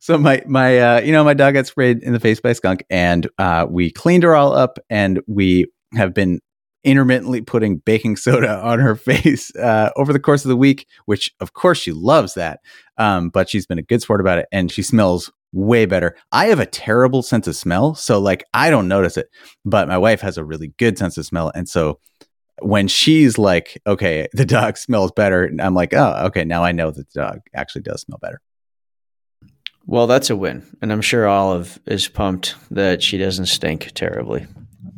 so 0.00 0.16
my 0.18 0.42
my 0.46 0.78
uh, 0.78 1.00
you 1.00 1.12
know 1.12 1.24
my 1.24 1.34
dog 1.34 1.54
got 1.54 1.66
sprayed 1.66 2.02
in 2.02 2.12
the 2.12 2.20
face 2.20 2.40
by 2.40 2.50
a 2.50 2.54
skunk, 2.54 2.84
and 2.88 3.28
uh, 3.38 3.66
we 3.68 3.90
cleaned 3.90 4.22
her 4.22 4.34
all 4.34 4.52
up, 4.54 4.78
and 4.88 5.20
we 5.26 5.66
have 5.94 6.14
been 6.14 6.40
intermittently 6.84 7.40
putting 7.40 7.78
baking 7.78 8.16
soda 8.16 8.60
on 8.62 8.78
her 8.78 8.96
face 8.96 9.54
uh, 9.56 9.90
over 9.96 10.12
the 10.12 10.20
course 10.20 10.44
of 10.44 10.48
the 10.48 10.56
week. 10.56 10.86
Which 11.06 11.32
of 11.40 11.52
course 11.52 11.78
she 11.78 11.92
loves 11.92 12.34
that, 12.34 12.60
um, 12.96 13.30
but 13.30 13.48
she's 13.48 13.66
been 13.66 13.78
a 13.78 13.82
good 13.82 14.02
sport 14.02 14.20
about 14.20 14.38
it, 14.38 14.46
and 14.52 14.70
she 14.70 14.82
smells 14.82 15.30
way 15.52 15.84
better. 15.84 16.16
I 16.32 16.46
have 16.46 16.60
a 16.60 16.66
terrible 16.66 17.22
sense 17.22 17.46
of 17.46 17.56
smell, 17.56 17.94
so 17.94 18.20
like 18.20 18.44
I 18.54 18.70
don't 18.70 18.88
notice 18.88 19.16
it, 19.16 19.28
but 19.64 19.88
my 19.88 19.98
wife 19.98 20.20
has 20.20 20.38
a 20.38 20.44
really 20.44 20.72
good 20.78 20.98
sense 20.98 21.16
of 21.16 21.26
smell, 21.26 21.50
and 21.54 21.68
so. 21.68 21.98
When 22.62 22.88
she's 22.88 23.38
like, 23.38 23.80
okay, 23.86 24.28
the 24.34 24.44
dog 24.44 24.76
smells 24.76 25.12
better, 25.12 25.50
I'm 25.60 25.72
like, 25.72 25.94
oh, 25.94 26.26
okay, 26.26 26.44
now 26.44 26.62
I 26.62 26.72
know 26.72 26.90
that 26.90 27.10
the 27.10 27.20
dog 27.22 27.40
actually 27.54 27.80
does 27.80 28.02
smell 28.02 28.18
better. 28.20 28.42
Well, 29.86 30.06
that's 30.06 30.30
a 30.30 30.36
win. 30.36 30.64
And 30.80 30.92
I'm 30.92 31.00
sure 31.00 31.26
Olive 31.26 31.80
is 31.86 32.06
pumped 32.06 32.54
that 32.70 33.02
she 33.02 33.18
doesn't 33.18 33.46
stink 33.46 33.92
terribly. 33.94 34.46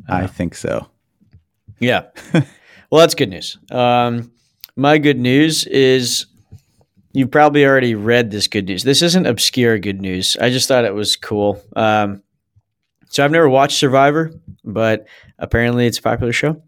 I 0.09 0.26
think 0.26 0.55
so. 0.55 0.89
Yeah. 1.83 2.07
well, 2.33 3.01
that's 3.01 3.14
good 3.14 3.28
news. 3.28 3.59
Um, 3.70 4.33
my 4.76 4.99
good 4.99 5.18
news 5.18 5.66
is 5.66 6.26
you've 7.12 7.30
probably 7.30 7.64
already 7.66 7.95
read 7.95 8.30
this 8.30 8.47
good 8.47 8.66
news. 8.66 8.85
This 8.85 9.03
isn't 9.03 9.26
obscure 9.26 9.78
good 9.78 10.01
news. 10.01 10.37
I 10.41 10.51
just 10.51 10.68
thought 10.68 10.85
it 10.85 10.95
was 10.95 11.16
cool. 11.16 11.62
Um, 11.76 12.22
so 13.09 13.24
I've 13.24 13.30
never 13.30 13.49
watched 13.49 13.76
Survivor, 13.76 14.33
but 14.64 15.07
apparently 15.39 15.87
it's 15.87 15.99
a 15.99 16.03
popular 16.03 16.33
show. 16.33 16.62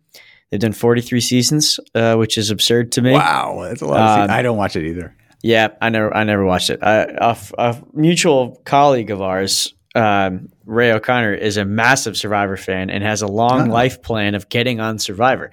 They've 0.51 0.61
done 0.61 0.73
43 0.73 1.21
seasons, 1.21 1.81
uh, 1.95 2.17
which 2.17 2.37
is 2.37 2.51
absurd 2.51 2.93
to 2.93 3.03
me. 3.03 3.12
Wow, 3.12 3.61
that's 3.62 3.81
a 3.81 3.87
lot. 3.87 4.01
Of 4.01 4.31
Um, 4.31 4.37
I 4.37 4.43
don't 4.43 4.59
watch 4.59 4.77
it 4.77 4.87
either. 4.87 5.17
Yeah, 5.43 5.69
I 5.81 5.89
never, 5.89 6.15
I 6.15 6.25
never 6.25 6.45
watched 6.45 6.71
it. 6.71 6.83
I, 6.83 7.05
a, 7.05 7.37
a 7.59 7.83
mutual 7.93 8.61
colleague 8.65 9.11
of 9.11 9.21
ours, 9.23 9.75
um, 9.95 10.49
Ray 10.64 10.92
O'Connor, 10.92 11.34
is 11.34 11.57
a 11.57 11.64
massive 11.64 12.16
Survivor 12.16 12.57
fan 12.57 12.90
and 12.90 13.03
has 13.05 13.22
a 13.22 13.26
long 13.26 13.70
Oh. 13.70 13.72
life 13.72 14.03
plan 14.03 14.34
of 14.34 14.49
getting 14.49 14.80
on 14.80 14.99
Survivor. 14.99 15.51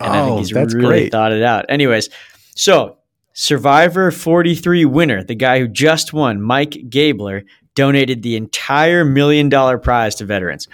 And 0.00 0.12
I 0.12 0.20
think 0.22 0.32
Oh, 0.32 0.38
he's 0.38 0.50
that's 0.50 0.74
really 0.74 0.86
great. 0.88 1.12
thought 1.12 1.32
it 1.32 1.42
out. 1.42 1.66
Anyways, 1.68 2.10
so 2.54 2.98
Survivor 3.32 4.10
43 4.10 4.84
winner, 4.86 5.22
the 5.22 5.34
guy 5.34 5.58
who 5.60 5.68
just 5.68 6.12
won, 6.12 6.40
Mike 6.42 6.76
Gabler, 6.88 7.44
donated 7.74 8.22
the 8.22 8.36
entire 8.36 9.04
million 9.04 9.48
dollar 9.50 9.78
prize 9.78 10.14
to 10.16 10.24
veterans. 10.24 10.66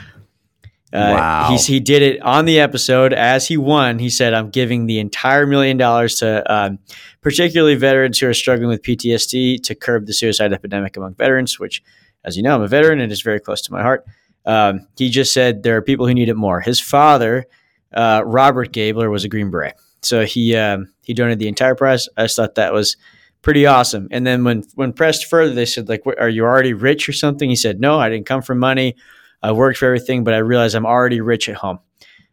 Uh, 0.92 1.14
Wow. 1.16 1.48
He's, 1.50 1.66
he 1.66 1.80
did 1.80 2.02
it 2.02 2.20
on 2.22 2.44
the 2.44 2.60
episode 2.60 3.12
as 3.12 3.48
he 3.48 3.56
won. 3.56 3.98
He 3.98 4.10
said, 4.10 4.34
"I'm 4.34 4.50
giving 4.50 4.86
the 4.86 4.98
entire 5.00 5.46
million 5.46 5.76
dollars 5.78 6.16
to 6.16 6.52
um, 6.52 6.78
particularly 7.22 7.74
veterans 7.76 8.18
who 8.18 8.28
are 8.28 8.34
struggling 8.34 8.68
with 8.68 8.82
PTSD 8.82 9.62
to 9.62 9.74
curb 9.74 10.06
the 10.06 10.12
suicide 10.12 10.52
epidemic 10.52 10.96
among 10.96 11.14
veterans." 11.14 11.58
Which, 11.58 11.82
as 12.24 12.36
you 12.36 12.42
know, 12.42 12.54
I'm 12.54 12.62
a 12.62 12.68
veteran 12.68 13.00
and 13.00 13.10
it's 13.10 13.22
very 13.22 13.40
close 13.40 13.62
to 13.62 13.72
my 13.72 13.82
heart. 13.82 14.04
Um, 14.44 14.86
he 14.96 15.10
just 15.10 15.32
said 15.32 15.62
there 15.62 15.76
are 15.76 15.82
people 15.82 16.06
who 16.06 16.14
need 16.14 16.28
it 16.28 16.36
more. 16.36 16.60
His 16.60 16.80
father, 16.80 17.46
uh, 17.94 18.22
Robert 18.24 18.72
Gabler, 18.72 19.10
was 19.10 19.24
a 19.24 19.28
Green 19.28 19.50
Beret, 19.50 19.74
so 20.02 20.24
he 20.24 20.56
um, 20.56 20.92
he 21.02 21.14
donated 21.14 21.38
the 21.38 21.48
entire 21.48 21.74
prize. 21.74 22.08
I 22.16 22.24
just 22.24 22.36
thought 22.36 22.56
that 22.56 22.72
was 22.72 22.96
pretty 23.42 23.66
awesome. 23.66 24.08
And 24.10 24.26
then 24.26 24.44
when 24.44 24.64
when 24.74 24.92
pressed 24.92 25.26
further, 25.26 25.54
they 25.54 25.66
said 25.66 25.88
like, 25.88 26.02
"Are 26.18 26.28
you 26.28 26.44
already 26.44 26.72
rich 26.72 27.08
or 27.08 27.12
something?" 27.12 27.48
He 27.48 27.56
said, 27.56 27.80
"No, 27.80 28.00
I 28.00 28.08
didn't 28.08 28.26
come 28.26 28.42
from 28.42 28.58
money. 28.58 28.96
I 29.42 29.52
worked 29.52 29.78
for 29.78 29.86
everything, 29.86 30.24
but 30.24 30.34
I 30.34 30.38
realized 30.38 30.74
I'm 30.74 30.86
already 30.86 31.20
rich 31.20 31.48
at 31.48 31.56
home, 31.56 31.78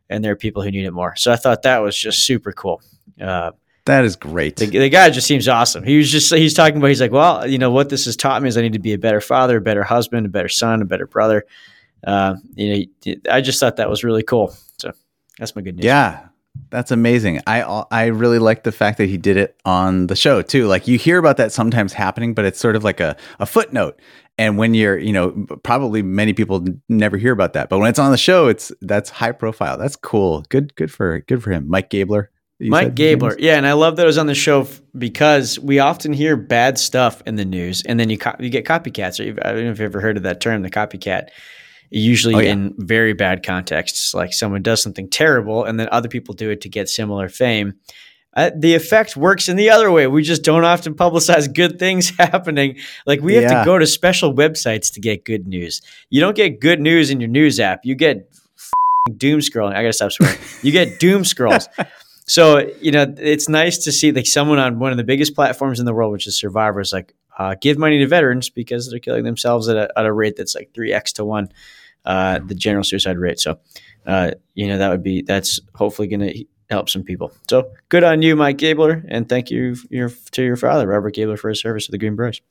and 0.09 0.23
there 0.23 0.31
are 0.31 0.37
people 0.37 0.63
who 0.63 0.71
need 0.71 0.85
it 0.85 0.91
more." 0.91 1.15
So 1.15 1.31
I 1.31 1.35
thought 1.35 1.63
that 1.63 1.79
was 1.79 1.97
just 1.97 2.23
super 2.23 2.51
cool. 2.51 2.81
Uh, 3.21 3.51
That 3.85 4.05
is 4.05 4.15
great. 4.15 4.57
the, 4.57 4.67
the 4.67 4.89
guy 4.89 5.09
just 5.09 5.27
seems 5.27 5.47
awesome. 5.47 5.83
He 5.83 5.97
was 5.97 6.11
just 6.11 6.33
he's 6.33 6.53
talking 6.53 6.77
about 6.77 6.87
he's 6.87 7.01
like, 7.01 7.11
well, 7.11 7.47
you 7.47 7.57
know 7.57 7.71
what 7.71 7.89
this 7.89 8.05
has 8.05 8.15
taught 8.15 8.41
me 8.41 8.49
is 8.49 8.57
I 8.57 8.61
need 8.61 8.73
to 8.73 8.79
be 8.79 8.93
a 8.93 8.97
better 8.97 9.21
father, 9.21 9.57
a 9.57 9.61
better 9.61 9.83
husband, 9.83 10.25
a 10.25 10.29
better 10.29 10.49
son, 10.49 10.81
a 10.81 10.85
better 10.85 11.07
brother. 11.07 11.45
Uh, 12.03 12.35
you 12.55 12.87
know, 13.05 13.13
I 13.29 13.41
just 13.41 13.59
thought 13.59 13.77
that 13.77 13.89
was 13.89 14.03
really 14.03 14.23
cool. 14.23 14.53
So 14.77 14.91
that's 15.37 15.55
my 15.55 15.61
good 15.61 15.75
news. 15.77 15.85
yeah, 15.85 16.27
that's 16.69 16.91
amazing. 16.91 17.41
I 17.47 17.61
I 17.91 18.05
really 18.07 18.39
like 18.39 18.63
the 18.63 18.71
fact 18.71 18.97
that 18.99 19.07
he 19.07 19.17
did 19.17 19.37
it 19.37 19.59
on 19.65 20.07
the 20.07 20.15
show 20.15 20.41
too. 20.41 20.67
Like 20.67 20.87
you 20.87 20.97
hear 20.97 21.17
about 21.17 21.37
that 21.37 21.51
sometimes 21.51 21.93
happening, 21.93 22.33
but 22.33 22.45
it's 22.45 22.59
sort 22.59 22.75
of 22.75 22.83
like 22.83 22.99
a, 22.99 23.17
a 23.39 23.45
footnote. 23.45 23.99
And 24.37 24.57
when 24.57 24.73
you're, 24.73 24.97
you 24.97 25.11
know, 25.11 25.31
probably 25.63 26.01
many 26.01 26.31
people 26.31 26.65
never 26.87 27.17
hear 27.17 27.33
about 27.33 27.53
that, 27.53 27.67
but 27.67 27.79
when 27.79 27.89
it's 27.89 27.99
on 27.99 28.11
the 28.11 28.17
show, 28.17 28.47
it's 28.47 28.71
that's 28.81 29.09
high 29.09 29.33
profile. 29.33 29.77
That's 29.77 29.97
cool. 29.97 30.45
Good, 30.49 30.75
good 30.75 30.91
for 30.91 31.19
good 31.21 31.43
for 31.43 31.51
him, 31.51 31.67
Mike 31.67 31.89
Gabler. 31.89 32.29
Mike 32.59 32.93
Gabler, 32.95 33.35
yeah, 33.39 33.55
and 33.55 33.65
I 33.65 33.73
love 33.73 33.95
that 33.95 34.03
it 34.03 34.05
was 34.07 34.17
on 34.17 34.27
the 34.27 34.35
show 34.35 34.61
f- 34.61 34.81
because 34.97 35.57
we 35.59 35.79
often 35.79 36.11
hear 36.11 36.35
bad 36.35 36.77
stuff 36.77 37.21
in 37.25 37.35
the 37.35 37.45
news, 37.45 37.81
and 37.85 37.97
then 37.99 38.09
you 38.09 38.17
co- 38.17 38.35
you 38.39 38.49
get 38.49 38.65
copycats. 38.65 39.19
Or 39.19 39.23
I 39.47 39.53
don't 39.53 39.63
know 39.63 39.71
if 39.71 39.79
you've 39.79 39.85
ever 39.85 40.01
heard 40.01 40.17
of 40.17 40.23
that 40.23 40.41
term, 40.41 40.61
the 40.61 40.69
copycat. 40.69 41.29
Usually 41.91 42.35
Oh, 42.35 42.39
yeah. 42.39 42.51
in 42.51 42.73
very 42.77 43.13
bad 43.13 43.43
contexts, 43.43 44.13
like 44.13 44.33
someone 44.33 44.61
does 44.61 44.83
something 44.83 45.09
terrible, 45.09 45.63
and 45.63 45.79
then 45.79 45.87
other 45.91 46.09
people 46.09 46.35
do 46.35 46.49
it 46.49 46.61
to 46.61 46.69
get 46.69 46.89
similar 46.89 47.29
fame. 47.29 47.75
Uh, 48.35 48.51
the 48.55 48.75
effect 48.75 49.17
works 49.17 49.49
in 49.49 49.55
the 49.55 49.69
other 49.71 49.89
way. 49.89 50.05
We 50.05 50.21
just 50.21 50.43
don't 50.43 50.63
often 50.63 50.93
publicize 50.93 51.51
good 51.51 51.79
things 51.79 52.09
happening. 52.19 52.75
Like 53.07 53.21
we 53.21 53.33
have 53.35 53.43
Yeah. 53.43 53.59
to 53.59 53.65
go 53.65 53.79
to 53.79 53.87
special 53.87 54.33
websites 54.35 54.93
to 54.93 54.99
get 54.99 55.25
good 55.25 55.47
news. 55.47 55.81
You 56.11 56.21
don't 56.21 56.35
get 56.35 56.59
good 56.59 56.79
news 56.79 57.09
in 57.09 57.19
your 57.21 57.29
news 57.29 57.59
app. 57.59 57.85
You 57.85 57.95
get 57.95 58.29
doom 59.17 59.39
scrolling. 59.39 59.73
I 59.75 59.81
gotta 59.81 59.93
stop 59.93 60.11
swearing. 60.11 60.37
You 60.61 60.71
get 60.71 60.99
doom 60.99 61.23
scrolls. 61.25 61.67
So 62.29 62.71
you 62.79 62.91
know, 62.91 63.13
it's 63.17 63.49
nice 63.49 63.79
to 63.79 63.91
see 63.91 64.11
like 64.11 64.27
someone 64.27 64.59
on 64.59 64.77
one 64.77 64.91
of 64.91 64.97
the 64.97 65.03
biggest 65.03 65.33
platforms 65.33 65.79
in 65.79 65.85
the 65.85 65.93
world, 65.93 66.11
which 66.11 66.27
is 66.27 66.39
Survivor, 66.39 66.79
is 66.79 66.93
like 66.93 67.15
uh, 67.37 67.55
give 67.59 67.77
money 67.77 67.97
to 67.97 68.07
veterans 68.07 68.49
because 68.49 68.89
they're 68.89 68.99
killing 68.99 69.23
themselves 69.23 69.67
at 69.67 69.77
a, 69.77 69.89
at 69.97 70.05
a 70.05 70.13
rate 70.13 70.35
that's 70.35 70.53
like 70.53 70.71
three 70.73 70.93
x 70.93 71.13
to 71.13 71.25
one 71.25 71.49
uh, 72.05 72.39
the 72.45 72.53
general 72.53 72.83
suicide 72.83 73.17
rate. 73.17 73.39
So 73.39 73.59
uh, 74.05 74.31
you 74.53 74.67
know 74.67 74.77
that 74.77 74.89
would 74.89 75.03
be 75.03 75.23
that's 75.23 75.59
hopefully 75.73 76.07
going 76.07 76.21
to 76.21 76.45
help 76.69 76.87
some 76.87 77.03
people. 77.03 77.31
So 77.49 77.71
good 77.89 78.03
on 78.03 78.21
you, 78.21 78.35
Mike 78.35 78.57
Gabler, 78.57 79.03
and 79.07 79.27
thank 79.27 79.49
you 79.49 79.75
your, 79.89 80.11
to 80.31 80.43
your 80.43 80.55
father, 80.55 80.87
Robert 80.87 81.15
Gabler, 81.15 81.37
for 81.37 81.49
his 81.49 81.59
service 81.59 81.87
to 81.87 81.91
the 81.91 81.97
Green 81.97 82.15
Berets. 82.15 82.41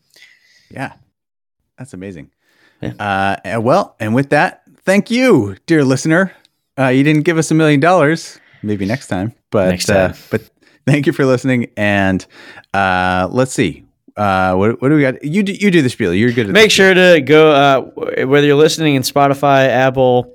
Yeah, 0.71 0.95
that's 1.79 1.95
amazing. 1.95 2.33
Yeah. 2.81 3.39
Uh, 3.55 3.61
well, 3.61 3.97
and 4.01 4.15
with 4.15 4.31
that, 4.31 4.63
thank 4.85 5.11
you, 5.11 5.57
dear 5.67 5.85
listener. 5.85 6.33
Uh, 6.77 6.89
you 6.89 7.03
didn't 7.05 7.23
give 7.23 7.39
us 7.39 7.51
a 7.51 7.55
million 7.55 7.81
dollars. 7.81 8.41
Maybe 8.63 8.87
next 8.87 9.07
time, 9.07 9.35
but 9.51 9.71
Next 9.71 9.87
time. 9.87 10.13
Uh, 10.13 10.17
but 10.31 10.51
thank 10.87 11.07
you 11.07 11.13
for 11.13 11.25
listening. 11.25 11.71
And 11.77 12.25
uh, 12.75 13.29
let's 13.31 13.53
see. 13.53 13.85
Uh, 14.17 14.55
what, 14.57 14.83
what 14.83 14.89
do 14.89 14.97
we 14.97 15.03
got? 15.03 15.25
You 15.25 15.43
do, 15.43 15.53
you 15.53 15.71
do 15.71 15.81
the 15.81 15.91
spiel. 15.91 16.13
You're 16.13 16.33
good 16.33 16.49
at 16.49 16.53
Make 16.53 16.73
sure 16.73 16.93
to 16.93 17.21
go 17.21 17.53
uh, 17.53 17.81
whether 18.27 18.47
you're 18.47 18.57
listening 18.57 18.97
in 18.97 19.03
Spotify, 19.03 19.69
Apple, 19.69 20.35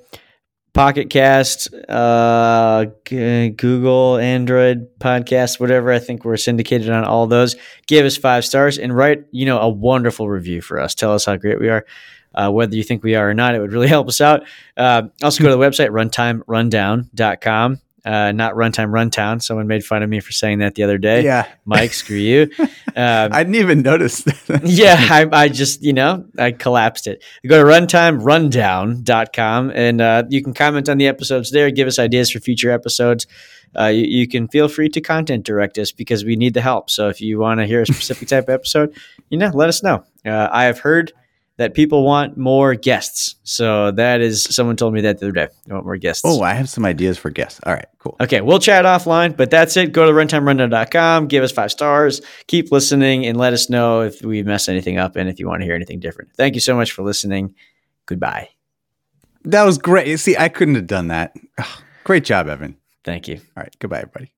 Pocket 0.74 1.10
Cast, 1.10 1.72
uh, 1.90 2.86
G- 3.06 3.50
Google, 3.50 4.18
Android 4.18 4.88
podcast, 5.00 5.60
whatever. 5.60 5.92
I 5.92 6.00
think 6.00 6.24
we're 6.24 6.38
syndicated 6.38 6.90
on 6.90 7.04
all 7.04 7.28
those. 7.28 7.56
Give 7.88 8.06
us 8.06 8.16
five 8.18 8.46
stars 8.46 8.78
and 8.80 8.96
write, 8.96 9.26
you 9.32 9.46
know, 9.46 9.60
a 9.60 9.70
wonderful 9.70 10.30
review 10.30 10.62
for 10.62 10.80
us. 10.80 10.96
Tell 10.96 11.14
us 11.14 11.26
how 11.26 11.36
great 11.36 11.60
we 11.60 11.70
are. 11.70 11.86
Uh, 12.34 12.50
whether 12.50 12.76
you 12.76 12.82
think 12.84 13.04
we 13.04 13.14
are 13.14 13.30
or 13.30 13.34
not, 13.36 13.54
it 13.54 13.60
would 13.60 13.72
really 13.74 13.88
help 13.90 14.08
us 14.08 14.22
out. 14.22 14.44
Uh, 14.76 15.04
also, 15.22 15.44
go 15.44 15.50
to 15.50 15.56
the 15.56 15.62
website, 15.62 15.90
runtimerundown.com. 15.90 17.80
Uh, 18.06 18.34
not 18.34 18.56
runtime 18.56 18.90
runtown. 18.90 19.42
Someone 19.42 19.68
made 19.68 19.86
fun 19.86 20.04
of 20.04 20.10
me 20.10 20.20
for 20.20 20.34
saying 20.34 20.60
that 20.60 20.76
the 20.76 20.84
other 20.84 20.98
day. 20.98 21.24
Yeah. 21.24 21.48
Mike, 21.66 21.94
screw 21.94 22.18
you. 22.18 22.50
Um, 22.96 23.34
I 23.34 23.44
didn't 23.44 23.56
even 23.56 23.82
notice 23.82 24.22
that. 24.22 24.62
yeah, 24.66 24.96
I, 25.00 25.28
I 25.32 25.48
just, 25.48 25.82
you 25.82 25.94
know, 25.94 26.26
I 26.38 26.52
collapsed 26.52 27.08
it. 27.08 27.24
You 27.42 27.50
go 27.50 27.58
to 27.58 27.68
runtimerundown.com 27.68 29.72
and 29.74 30.00
uh, 30.00 30.24
you 30.30 30.44
can 30.44 30.54
comment 30.54 30.90
on 30.90 31.00
the 31.00 31.08
episodes 31.08 31.50
there, 31.50 31.72
give 31.72 31.88
us 31.88 31.98
ideas 31.98 32.30
for 32.30 32.40
future 32.40 32.70
episodes. 32.70 33.26
Uh, 33.76 33.86
you, 33.86 34.04
you 34.04 34.28
can 34.28 34.48
feel 34.48 34.68
free 34.68 34.90
to 34.90 35.02
content 35.02 35.44
direct 35.44 35.80
us 35.80 35.92
because 35.92 36.24
we 36.24 36.36
need 36.36 36.54
the 36.54 36.62
help. 36.62 36.92
So 36.92 37.10
if 37.10 37.20
you 37.20 37.40
want 37.40 37.62
to 37.62 37.66
hear 37.66 37.82
a 37.82 37.86
specific 37.88 38.28
type 38.28 38.44
of 38.44 38.50
episode, 38.50 38.96
you 39.30 39.40
know, 39.40 39.50
let 39.52 39.70
us 39.70 39.82
know. 39.82 40.04
Uh, 40.24 40.50
I 40.52 40.66
have 40.66 40.78
heard 40.78 41.14
that 41.64 41.74
people 41.74 42.04
want 42.04 42.36
more 42.38 42.76
guests. 42.76 43.36
So 43.44 43.92
that 43.92 44.20
is, 44.20 44.44
someone 44.44 44.76
told 44.76 44.94
me 44.94 45.00
that 45.02 45.20
the 45.20 45.28
other 45.28 45.32
day. 45.32 45.48
They 45.66 45.74
want 45.74 45.86
more 45.86 45.96
guests. 45.96 46.24
Oh, 46.26 46.42
I 46.42 46.54
have 46.54 46.68
some 46.68 46.86
ideas 46.86 47.18
for 47.18 47.30
guests. 47.30 47.62
All 47.66 47.74
right, 47.74 47.86
cool. 48.00 48.18
Okay, 48.20 48.42
we'll 48.42 48.60
chat 48.60 48.84
offline, 48.84 49.38
but 49.38 49.50
that's 49.50 49.78
it. 49.78 49.94
Go 49.94 50.06
to 50.06 50.12
runtimerundown.com, 50.12 51.28
give 51.28 51.42
us 51.42 51.54
five 51.54 51.72
stars, 51.72 52.22
keep 52.48 52.70
listening, 52.72 53.26
and 53.26 53.38
let 53.38 53.54
us 53.54 53.70
know 53.70 54.02
if 54.02 54.22
we 54.22 54.44
mess 54.44 54.68
anything 54.68 54.98
up 54.98 55.16
and 55.16 55.30
if 55.30 55.40
you 55.40 55.48
want 55.48 55.62
to 55.62 55.66
hear 55.66 55.76
anything 55.76 56.02
different. 56.02 56.32
Thank 56.36 56.56
you 56.56 56.62
so 56.62 56.76
much 56.76 56.92
for 56.92 57.02
listening. 57.02 57.56
Goodbye. 58.06 58.50
That 59.46 59.64
was 59.64 59.78
great. 59.78 60.20
See, 60.20 60.36
I 60.38 60.50
couldn't 60.50 60.76
have 60.76 60.88
done 60.88 61.08
that. 61.08 61.34
Great 62.04 62.26
job, 62.26 62.50
Evan. 62.50 62.76
Thank 63.06 63.30
you. 63.30 63.36
All 63.56 63.64
right, 63.64 63.76
goodbye, 63.80 64.00
everybody. 64.00 64.34